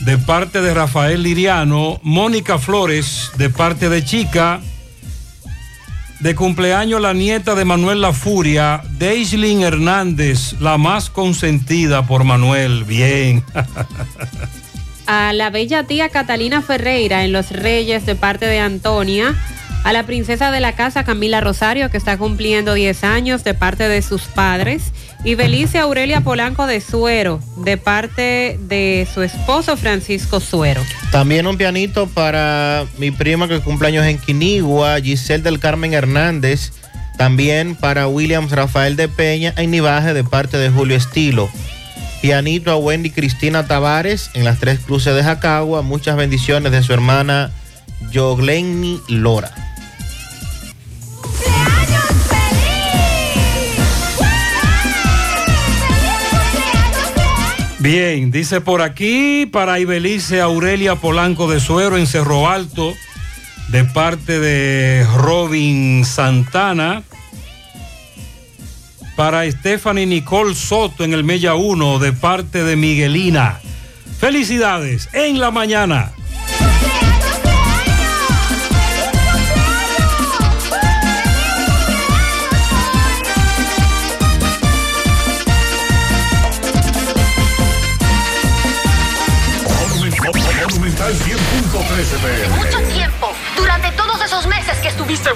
[0.00, 4.60] de parte de Rafael Liriano, Mónica Flores, de parte de Chica,
[6.20, 12.84] de cumpleaños la nieta de Manuel La Furia, Deislin Hernández, la más consentida por Manuel.
[12.84, 13.44] Bien.
[15.06, 19.34] a la bella tía Catalina Ferreira en Los Reyes de parte de Antonia,
[19.84, 23.88] a la princesa de la casa Camila Rosario que está cumpliendo 10 años de parte
[23.88, 24.92] de sus padres
[25.24, 30.82] y Belice Aurelia Polanco de Suero de parte de su esposo Francisco Suero.
[31.10, 36.72] También un pianito para mi prima que cumpleaños en Quinigua, Giselle del Carmen Hernández.
[37.16, 41.50] También para Williams Rafael de Peña en Nivaje de parte de Julio Estilo.
[42.22, 45.82] Pianito a Wendy Cristina Tavares en las tres cruces de Jacagua.
[45.82, 47.50] Muchas bendiciones de su hermana
[48.12, 49.52] Yoglenny Lora.
[57.80, 62.92] Bien, dice por aquí para Ibelice Aurelia Polanco de Suero en Cerro Alto,
[63.68, 67.04] de parte de Robin Santana.
[69.14, 73.60] Para Stephanie Nicole Soto en el Mella 1, de parte de Miguelina.
[74.18, 76.12] Felicidades en la mañana.
[95.12, 95.30] Estuviste.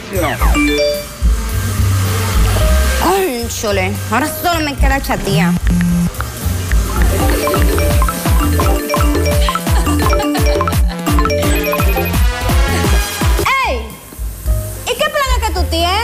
[3.05, 3.92] Ay, chole.
[4.10, 5.52] Ahora solo me queda chatía.
[13.67, 13.86] ¡Ey!
[14.84, 15.99] ¿Y qué planes que tú tienes?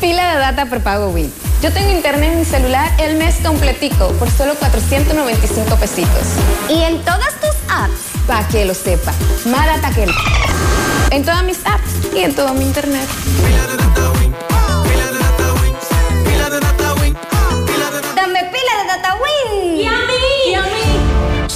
[0.00, 1.32] Pila de data prepago Wii.
[1.62, 6.26] Yo tengo internet en mi celular el mes completico por solo 495 pesitos.
[6.68, 8.26] ¿Y en todas tus apps?
[8.26, 9.12] Para que lo sepa.
[9.46, 10.10] Más data que el...
[11.16, 13.08] En todas mis apps y en todo mi internet.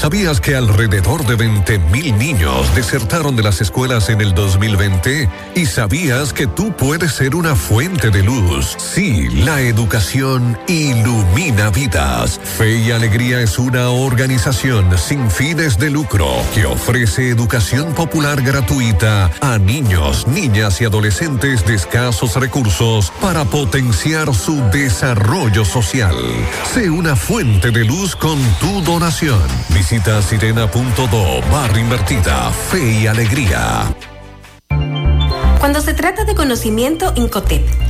[0.00, 5.28] ¿Sabías que alrededor de 20.000 niños desertaron de las escuelas en el 2020?
[5.54, 8.76] ¿Y sabías que tú puedes ser una fuente de luz?
[8.78, 12.40] Sí, la educación ilumina vidas.
[12.42, 19.30] Fe y Alegría es una organización sin fines de lucro que ofrece educación popular gratuita
[19.42, 26.16] a niños, niñas y adolescentes de escasos recursos para potenciar su desarrollo social.
[26.72, 29.42] Sé una fuente de luz con tu donación.
[29.98, 33.92] sirena.do barra invertida Fe y Alegría.
[35.58, 37.89] Cuando se trata de conocimiento, Incotep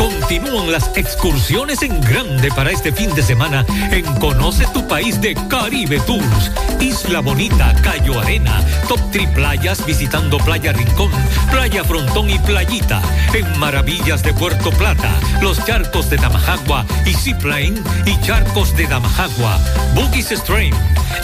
[0.00, 5.34] Continúan las excursiones en grande para este fin de semana en Conoce tu país de
[5.50, 6.50] Caribe Tours.
[6.80, 11.10] Isla Bonita, Cayo Arena, Top Tri Playas visitando Playa Rincón,
[11.50, 13.02] Playa Frontón y Playita.
[13.34, 17.74] En Maravillas de Puerto Plata, los charcos de Damajagua y Seaplane
[18.06, 19.58] y charcos de Damajagua.
[19.94, 20.74] Boogies Stream.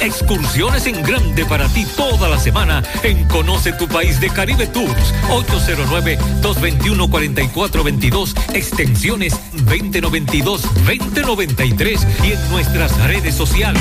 [0.00, 5.14] Excursiones en grande para ti toda la semana en Conoce tu país de Caribe Tours.
[6.42, 8.34] 809-221-4422,
[8.68, 13.80] extensiones 2092, 2093 y en nuestras redes sociales.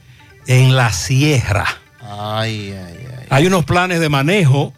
[0.47, 1.65] en la sierra.
[2.03, 3.27] Ay, ay, ay.
[3.31, 4.75] Hay unos planes de manejo,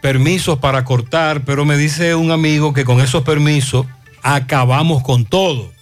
[0.00, 3.84] permisos para cortar, pero me dice un amigo que con esos permisos
[4.22, 5.72] acabamos con todo.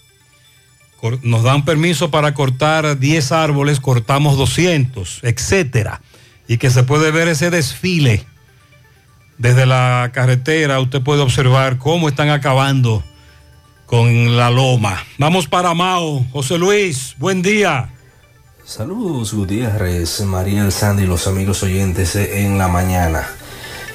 [1.23, 6.01] Nos dan permiso para cortar 10 árboles, cortamos 200, etcétera.
[6.47, 8.25] Y que se puede ver ese desfile
[9.37, 10.79] desde la carretera.
[10.79, 13.03] Usted puede observar cómo están acabando
[13.85, 15.03] con la loma.
[15.17, 16.25] Vamos para Mao.
[16.31, 17.89] José Luis, buen día.
[18.63, 23.27] Saludos Gutiérrez, María Sandy y los amigos oyentes en la mañana.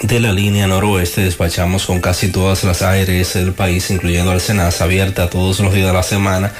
[0.00, 4.84] de la línea noroeste despachamos con casi todas las ARS del país, incluyendo al Senasa,
[4.84, 6.52] abierta todos los días de la semana,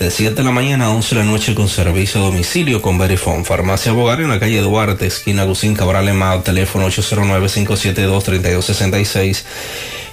[0.00, 2.96] de 7 de la mañana a 11 de la noche con servicio a domicilio con
[2.96, 3.44] Verifone.
[3.44, 9.42] Farmacia Bogar en la calle Duarte, esquina Agustín Cabral Emao, teléfono 809-572-3266.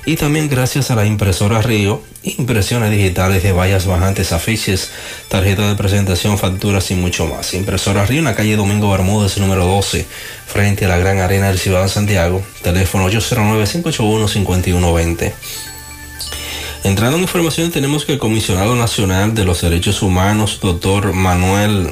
[0.06, 4.92] Y también gracias a la impresora Río, impresiones digitales de vallas bajantes, afiches,
[5.30, 7.54] tarjeta de presentación, facturas y mucho más.
[7.54, 10.06] Impresora Río en la calle Domingo Bermúdez, número 12,
[10.48, 15.32] frente a la Gran Arena del Ciudad de Santiago, teléfono 809-581-5120.
[16.88, 21.92] Entrando en información, tenemos que el comisionado nacional de los derechos humanos, doctor Manuel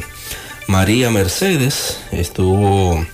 [0.67, 3.05] María Mercedes, estuvo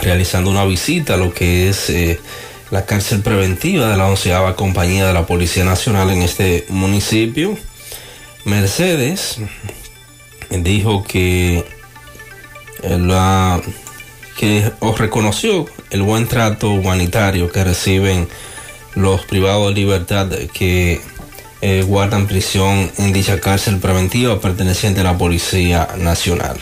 [0.00, 2.18] realizando una visita a lo que es eh,
[2.70, 7.58] la cárcel preventiva de la onceava compañía de la Policía Nacional en este municipio.
[8.46, 9.40] Mercedes
[10.48, 11.66] dijo que,
[12.82, 13.60] eh, la,
[14.38, 18.26] que reconoció el buen trato humanitario que reciben
[18.98, 21.00] los privados de libertad que
[21.60, 26.58] eh, guardan prisión en dicha cárcel preventiva perteneciente a la Policía Nacional.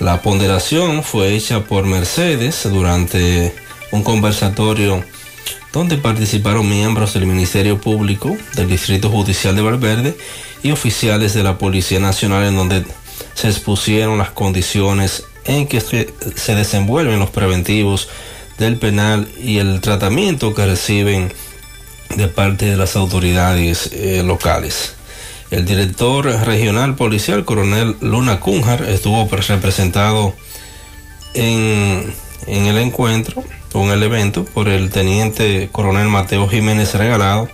[0.00, 3.54] La ponderación fue hecha por Mercedes durante
[3.90, 5.04] un conversatorio
[5.72, 10.16] donde participaron miembros del Ministerio Público, del Distrito Judicial de Valverde
[10.62, 12.84] y oficiales de la Policía Nacional en donde
[13.34, 18.08] se expusieron las condiciones en que se, se desenvuelven los preventivos
[18.58, 21.32] del penal y el tratamiento que reciben
[22.16, 24.94] de parte de las autoridades eh, locales.
[25.50, 30.34] El director regional policial, coronel Luna Cunjar, estuvo representado
[31.34, 32.12] en,
[32.46, 37.48] en el encuentro con el evento por el teniente coronel Mateo Jiménez Regalado,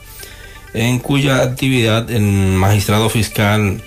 [0.73, 3.83] en cuya actividad el magistrado fiscal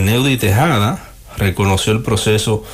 [0.00, 2.64] Neudi Tejada reconoció el proceso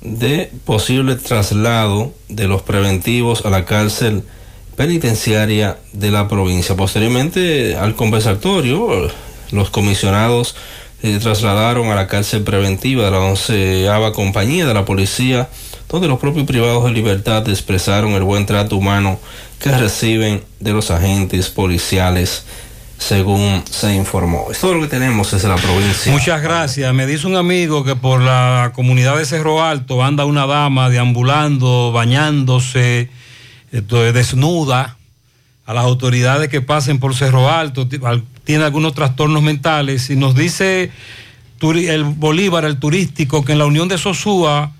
[0.00, 4.24] de posible traslado de los preventivos a la cárcel
[4.78, 6.76] penitenciaria de la provincia.
[6.76, 9.10] Posteriormente al conversatorio,
[9.50, 10.54] los comisionados
[11.02, 15.48] se trasladaron a la cárcel preventiva de la onceava compañía de la policía,
[15.88, 19.18] donde los propios privados de libertad expresaron el buen trato humano
[19.58, 22.44] que reciben de los agentes policiales
[22.98, 24.46] según se informó.
[24.52, 26.12] Es todo lo que tenemos desde la provincia.
[26.12, 26.94] Muchas gracias.
[26.94, 31.90] Me dice un amigo que por la comunidad de Cerro Alto anda una dama deambulando,
[31.92, 33.10] bañándose,
[33.70, 34.96] desnuda.
[35.66, 37.86] A las autoridades que pasen por Cerro Alto,
[38.44, 40.08] tiene algunos trastornos mentales.
[40.08, 40.90] Y nos dice
[41.60, 44.72] el Bolívar, el turístico, que en la Unión de Sosúa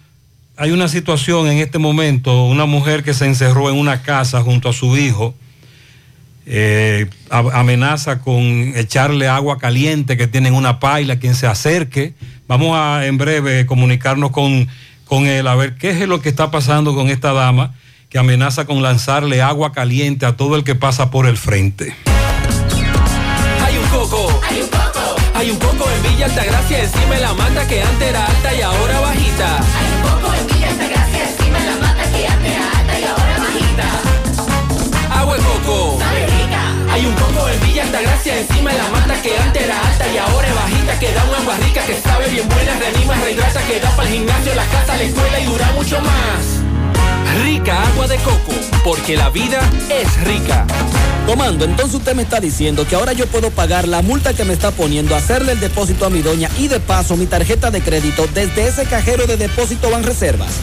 [0.56, 4.70] hay una situación en este momento, una mujer que se encerró en una casa junto
[4.70, 5.34] a su hijo
[6.50, 12.14] eh, amenaza con echarle agua caliente que tienen una paila, quien se acerque.
[12.46, 14.66] Vamos a en breve comunicarnos con,
[15.04, 17.74] con él a ver qué es lo que está pasando con esta dama
[18.08, 21.94] que amenaza con lanzarle agua caliente a todo el que pasa por el frente.
[23.64, 27.34] Hay un coco, hay un coco, hay un coco en Villa Altagracia, encima de la
[27.34, 29.56] mata que antes era alta y ahora bajita.
[29.58, 33.04] Hay un coco en Villa Altagracia, encima de la mata que antes era alta y
[33.04, 35.20] ahora bajita.
[35.20, 35.98] Agua de coco.
[36.90, 40.16] Hay un coco en Villa Altagracia encima de la mata que antes era alta y
[40.16, 43.78] ahora es bajita que da una agua rica que sabe bien buena, reanima, rehidrata, que
[43.78, 46.67] da para el gimnasio, la casa, la escuela y dura mucho más.
[47.36, 48.52] Rica agua de coco,
[48.84, 50.66] porque la vida es rica.
[51.28, 54.54] Tomando, entonces usted me está diciendo que ahora yo puedo pagar la multa que me
[54.54, 58.26] está poniendo, hacerle el depósito a mi doña y de paso mi tarjeta de crédito
[58.32, 60.54] desde ese cajero de depósito Banreservas.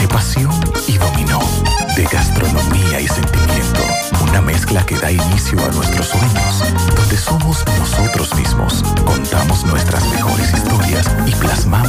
[0.00, 0.52] de pasión
[0.86, 1.40] y dominó,
[1.96, 3.80] de gastronomía y sentimiento,
[4.30, 6.62] una mezcla que da inicio a nuestros sueños,
[6.96, 11.32] donde somos nosotros mismos, contamos nuestras mejores historias y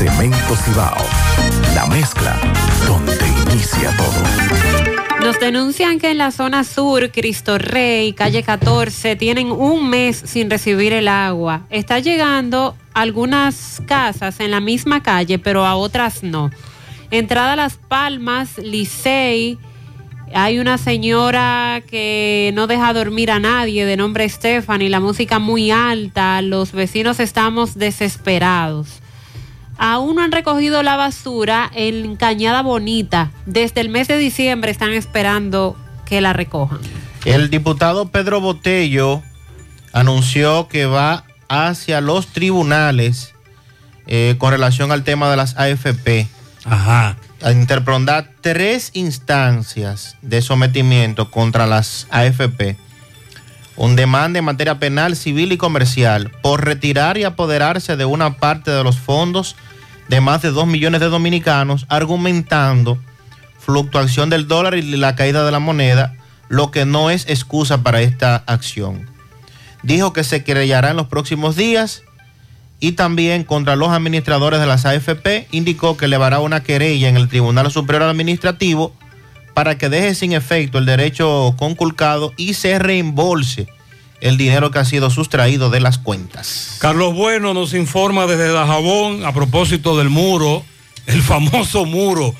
[0.00, 1.04] Cemento Cibao,
[1.74, 2.40] la mezcla
[2.86, 3.18] donde
[3.52, 5.20] inicia todo.
[5.22, 10.48] Nos denuncian que en la zona sur, Cristo Rey, calle 14, tienen un mes sin
[10.48, 11.66] recibir el agua.
[11.68, 16.50] Está llegando algunas casas en la misma calle, pero a otras no.
[17.10, 19.58] Entrada Las Palmas, Licey,
[20.32, 25.70] hay una señora que no deja dormir a nadie de nombre Stephanie, la música muy
[25.70, 29.02] alta, los vecinos estamos desesperados.
[29.82, 33.30] Aún no han recogido la basura en Cañada Bonita.
[33.46, 36.80] Desde el mes de diciembre están esperando que la recojan.
[37.24, 39.22] El diputado Pedro Botello
[39.94, 43.32] anunció que va hacia los tribunales
[44.06, 46.28] eh, con relación al tema de las AFP.
[46.66, 47.16] Ajá.
[47.40, 52.76] A interpondar tres instancias de sometimiento contra las AFP.
[53.76, 58.70] Un demanda en materia penal, civil y comercial por retirar y apoderarse de una parte
[58.70, 59.56] de los fondos
[60.10, 62.98] de más de dos millones de dominicanos, argumentando
[63.60, 66.16] fluctuación del dólar y la caída de la moneda,
[66.48, 69.08] lo que no es excusa para esta acción.
[69.84, 72.02] Dijo que se querellará en los próximos días
[72.80, 77.28] y también contra los administradores de las AFP indicó que elevará una querella en el
[77.28, 78.92] Tribunal Superior Administrativo
[79.54, 83.68] para que deje sin efecto el derecho conculcado y se reembolse
[84.20, 86.76] el dinero que ha sido sustraído de las cuentas.
[86.80, 90.64] Carlos Bueno nos informa desde Dajabón a propósito del muro,
[91.06, 92.34] el famoso muro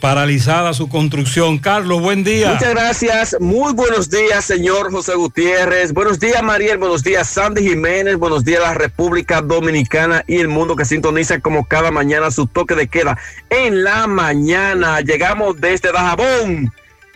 [0.00, 1.58] paralizada su construcción.
[1.58, 2.52] Carlos, buen día.
[2.54, 3.36] Muchas gracias.
[3.38, 5.92] Muy buenos días, señor José Gutiérrez.
[5.92, 6.78] Buenos días, Mariel.
[6.78, 8.16] Buenos días, Sandy Jiménez.
[8.16, 12.74] Buenos días, la República Dominicana y el mundo que sintoniza como cada mañana su toque
[12.74, 13.18] de queda.
[13.50, 16.72] En la mañana llegamos desde Dajabón.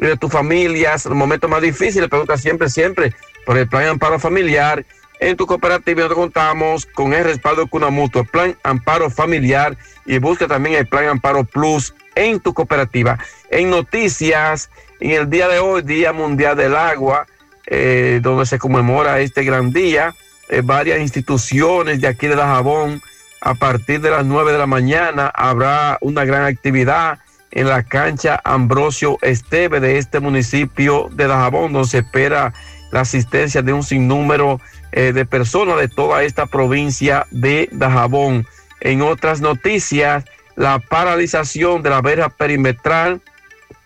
[0.00, 3.14] y de tus familias, los momentos más difíciles, pregunta siempre, siempre
[3.44, 4.84] por el Plan Amparo Familiar
[5.20, 10.18] en tu cooperativa nosotros contamos con el respaldo de Cuna Mutua, Plan Amparo Familiar y
[10.18, 13.18] busca también el Plan Amparo Plus en tu cooperativa.
[13.50, 17.26] En noticias, en el día de hoy, Día Mundial del Agua,
[17.66, 20.14] eh, donde se conmemora este gran día,
[20.48, 23.02] eh, varias instituciones de aquí de Dajabón,
[23.42, 27.18] a partir de las 9 de la mañana habrá una gran actividad
[27.52, 32.52] en la cancha Ambrosio Esteve de este municipio de Dajabón, donde se espera
[32.92, 34.60] la asistencia de un sinnúmero
[34.92, 38.46] eh, de personas de toda esta provincia de Dajabón.
[38.80, 40.24] En otras noticias,
[40.56, 43.20] la paralización de la verja perimetral,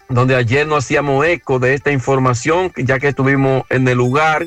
[0.09, 4.47] donde ayer no hacíamos eco de esta información, ya que estuvimos en el lugar,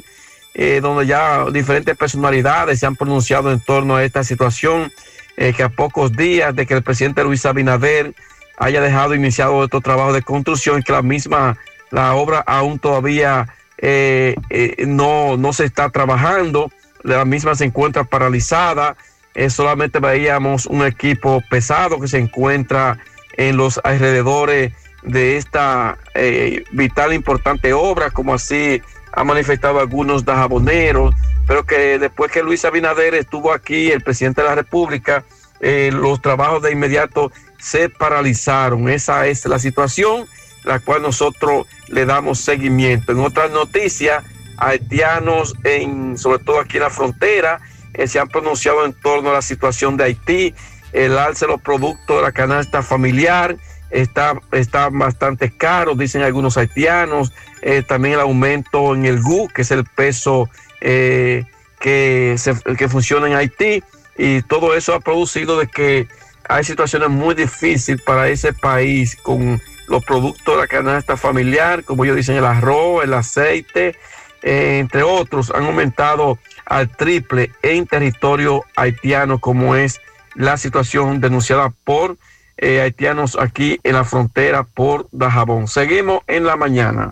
[0.54, 4.92] eh, donde ya diferentes personalidades se han pronunciado en torno a esta situación,
[5.36, 8.16] eh, que a pocos días de que el presidente Luis Abinader
[8.58, 11.58] haya dejado iniciado estos trabajos de construcción, que la misma,
[11.92, 16.72] la obra aún todavía eh, eh, no, no se está trabajando,
[17.04, 18.98] la misma se encuentra paralizada,
[19.36, 22.98] eh, solamente veíamos un equipo pesado que se encuentra
[23.34, 25.98] en los alrededores de esta
[26.72, 28.82] vital importante obra, como así
[29.14, 31.14] ha manifestado algunos dajaboneros,
[31.46, 35.24] pero que después que Luis Abinader estuvo aquí, el presidente de la República,
[35.62, 38.90] los trabajos de inmediato se paralizaron.
[38.90, 40.28] Esa es la situación
[40.68, 43.14] la cual nosotros le damos seguimiento.
[43.14, 44.24] En otras noticias,
[44.58, 47.60] haitianos, en, sobre todo aquí en la frontera,
[47.94, 50.54] eh, se han pronunciado en torno a la situación de Haití,
[50.94, 53.58] el alce de los productos de la canasta familiar
[53.90, 59.62] está, está bastante caro, dicen algunos haitianos, eh, también el aumento en el GU, que
[59.62, 60.50] es el peso
[60.82, 61.46] eh,
[61.80, 62.36] que,
[62.78, 63.84] que funciona en Haití,
[64.18, 66.08] y todo eso ha producido de que
[66.48, 72.04] hay situaciones muy difíciles para ese país con los productos de la canasta familiar, como
[72.04, 73.96] ellos dicen, el arroz, el aceite,
[74.44, 80.02] eh, entre otros, han aumentado al triple en territorio haitiano, como es
[80.36, 82.18] la situación denunciada por
[82.58, 85.68] eh, haitianos aquí en la frontera por Dajabón.
[85.68, 87.12] Seguimos en la mañana.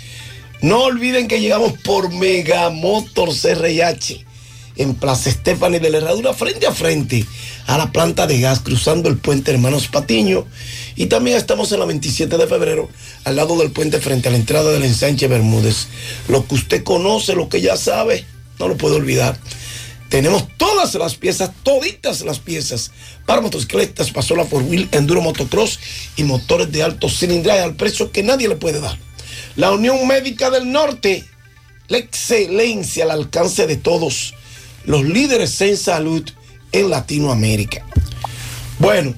[0.63, 4.27] No olviden que llegamos por Megamotor CRH
[4.77, 7.25] en Plaza Estefani de la Herradura, frente a frente
[7.67, 10.47] a la planta de gas, cruzando el puente Hermanos Patiño.
[10.97, 12.91] Y también estamos en la 27 de febrero,
[13.25, 15.89] al lado del puente, frente a la entrada del ensanche Bermúdez.
[16.29, 18.27] Lo que usted conoce, lo que ya sabe,
[18.59, 19.39] no lo puede olvidar.
[20.11, 22.91] Tenemos todas las piezas, toditas las piezas
[23.25, 25.79] para motocicletas, pasola por wheel, enduro motocross
[26.17, 28.99] y motores de alto cilindraje al precio que nadie le puede dar.
[29.57, 31.25] La Unión Médica del Norte,
[31.89, 34.35] la excelencia al alcance de todos
[34.85, 36.29] los líderes en salud
[36.73, 37.85] en Latinoamérica.
[38.79, 39.15] Bueno,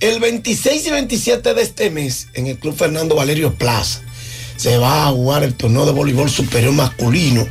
[0.00, 4.02] el 26 y 27 de este mes, en el Club Fernando Valerio Plaza,
[4.56, 7.46] se va a jugar el torneo de voleibol superior masculino,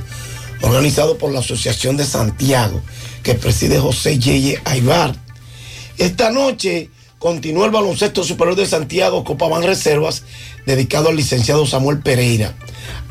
[0.62, 2.82] organizado por la Asociación de Santiago,
[3.24, 5.16] que preside José Yeye Aybar.
[5.98, 10.24] Esta noche continúa el baloncesto superior de Santiago, Copa Van Reservas,
[10.66, 12.56] dedicado al licenciado Samuel Pereira.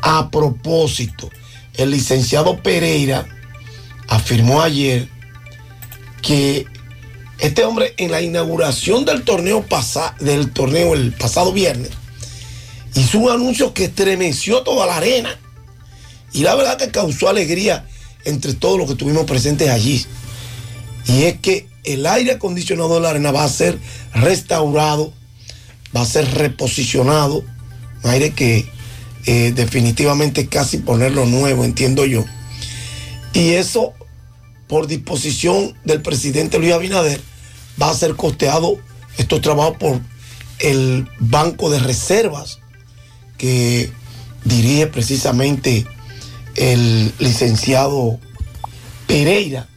[0.01, 1.29] A propósito,
[1.75, 3.25] el licenciado Pereira
[4.07, 5.07] afirmó ayer
[6.21, 6.65] que
[7.37, 9.65] este hombre en la inauguración del torneo,
[10.19, 11.91] del torneo el pasado viernes
[12.95, 15.39] hizo un anuncio que estremeció toda la arena
[16.33, 17.87] y la verdad que causó alegría
[18.25, 20.05] entre todos los que estuvimos presentes allí.
[21.07, 23.77] Y es que el aire acondicionado de la arena va a ser
[24.13, 25.13] restaurado,
[25.95, 27.43] va a ser reposicionado,
[28.03, 28.69] un aire que
[29.25, 32.25] eh, definitivamente casi ponerlo nuevo, entiendo yo.
[33.33, 33.93] Y eso,
[34.67, 37.21] por disposición del presidente Luis Abinader,
[37.81, 38.77] va a ser costeado
[39.17, 40.01] estos trabajos por
[40.59, 42.59] el Banco de Reservas
[43.37, 43.91] que
[44.43, 45.85] dirige precisamente
[46.55, 48.19] el licenciado
[49.07, 49.67] Pereira.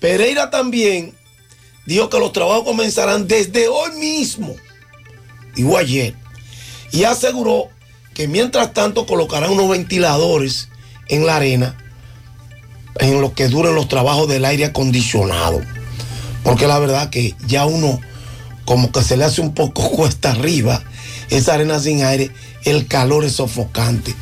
[0.00, 1.17] Pereira también
[1.88, 4.54] dijo que los trabajos comenzarán desde hoy mismo,
[5.54, 6.14] digo ayer,
[6.92, 7.68] y aseguró
[8.12, 10.68] que mientras tanto colocarán unos ventiladores
[11.08, 11.76] en la arena
[13.00, 15.62] en lo que duren los trabajos del aire acondicionado.
[16.42, 18.00] Porque la verdad que ya uno
[18.66, 20.82] como que se le hace un poco cuesta arriba
[21.30, 22.30] esa arena sin aire,
[22.64, 24.14] el calor es sofocante.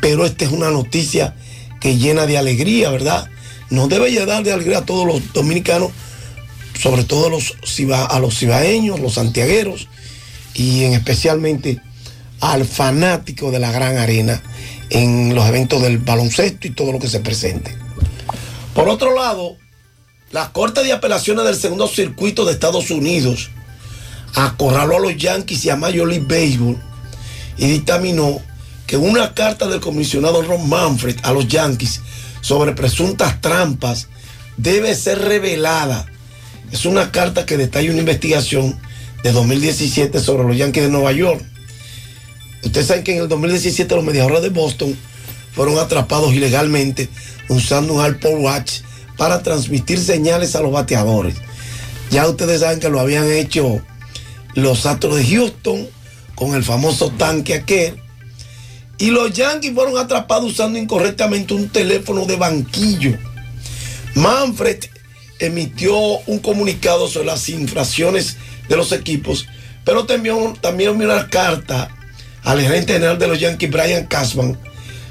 [0.00, 1.34] Pero esta es una noticia
[1.80, 3.28] que llena de alegría, ¿verdad?
[3.70, 5.90] Nos debe llenar de alegría a todos los dominicanos,
[6.78, 7.56] sobre todo a los,
[8.20, 9.88] los cibaeños, los santiagueros,
[10.54, 11.80] y en especialmente
[12.40, 14.42] al fanático de la gran arena
[14.90, 17.76] en los eventos del baloncesto y todo lo que se presente.
[18.74, 19.56] Por otro lado,
[20.30, 23.50] la Corte de Apelaciones del Segundo Circuito de Estados Unidos
[24.34, 26.80] acorraló a los Yankees y a Major League Baseball
[27.56, 28.40] y dictaminó
[28.86, 32.00] que una carta del comisionado Ron Manfred a los Yankees
[32.40, 34.08] sobre presuntas trampas
[34.56, 36.06] debe ser revelada.
[36.72, 38.78] Es una carta que detalla una investigación
[39.22, 41.42] de 2017 sobre los Yankees de Nueva York.
[42.62, 44.96] Ustedes saben que en el 2017 los mediadores de Boston
[45.52, 47.08] fueron atrapados ilegalmente
[47.48, 48.80] usando un Apple Watch
[49.16, 51.34] para transmitir señales a los bateadores.
[52.10, 53.80] Ya ustedes saben que lo habían hecho
[54.54, 55.88] los Astros de Houston
[56.34, 58.00] con el famoso tanque aquel
[58.98, 63.16] y los Yankees fueron atrapados usando incorrectamente un teléfono de banquillo.
[64.14, 64.84] Manfred
[65.38, 68.36] emitió un comunicado sobre las infracciones
[68.68, 69.46] de los equipos,
[69.84, 71.88] pero también, también una carta
[72.42, 74.58] al gerente general de los Yankees, Brian Cashman.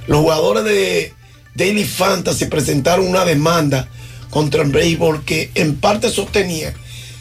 [0.07, 1.13] Los jugadores de
[1.55, 3.87] Daily Fantasy presentaron una demanda
[4.29, 6.73] contra el béisbol que en parte sostenía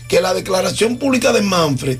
[0.08, 1.98] que la declaración pública de Manfred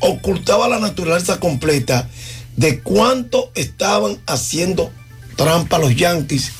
[0.00, 2.08] ocultaba la naturaleza completa
[2.56, 4.90] de cuánto estaban haciendo
[5.36, 6.52] trampa los Yankees,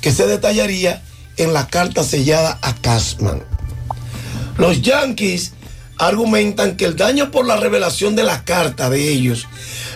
[0.00, 1.02] que se detallaría
[1.36, 3.42] en la carta sellada a Cashman.
[4.58, 5.52] Los Yankees
[5.98, 9.46] argumentan que el daño por la revelación de la carta de ellos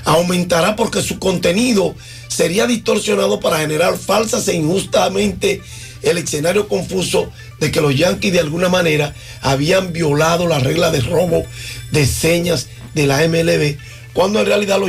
[0.04, 1.94] aumentará porque su contenido
[2.28, 5.60] sería distorsionado para generar falsas e injustamente
[6.02, 11.00] el escenario confuso de que los Yankees de alguna manera habían violado la regla de
[11.00, 11.44] robo
[11.92, 13.76] de señas de la MLB,
[14.14, 14.88] cuando en realidad los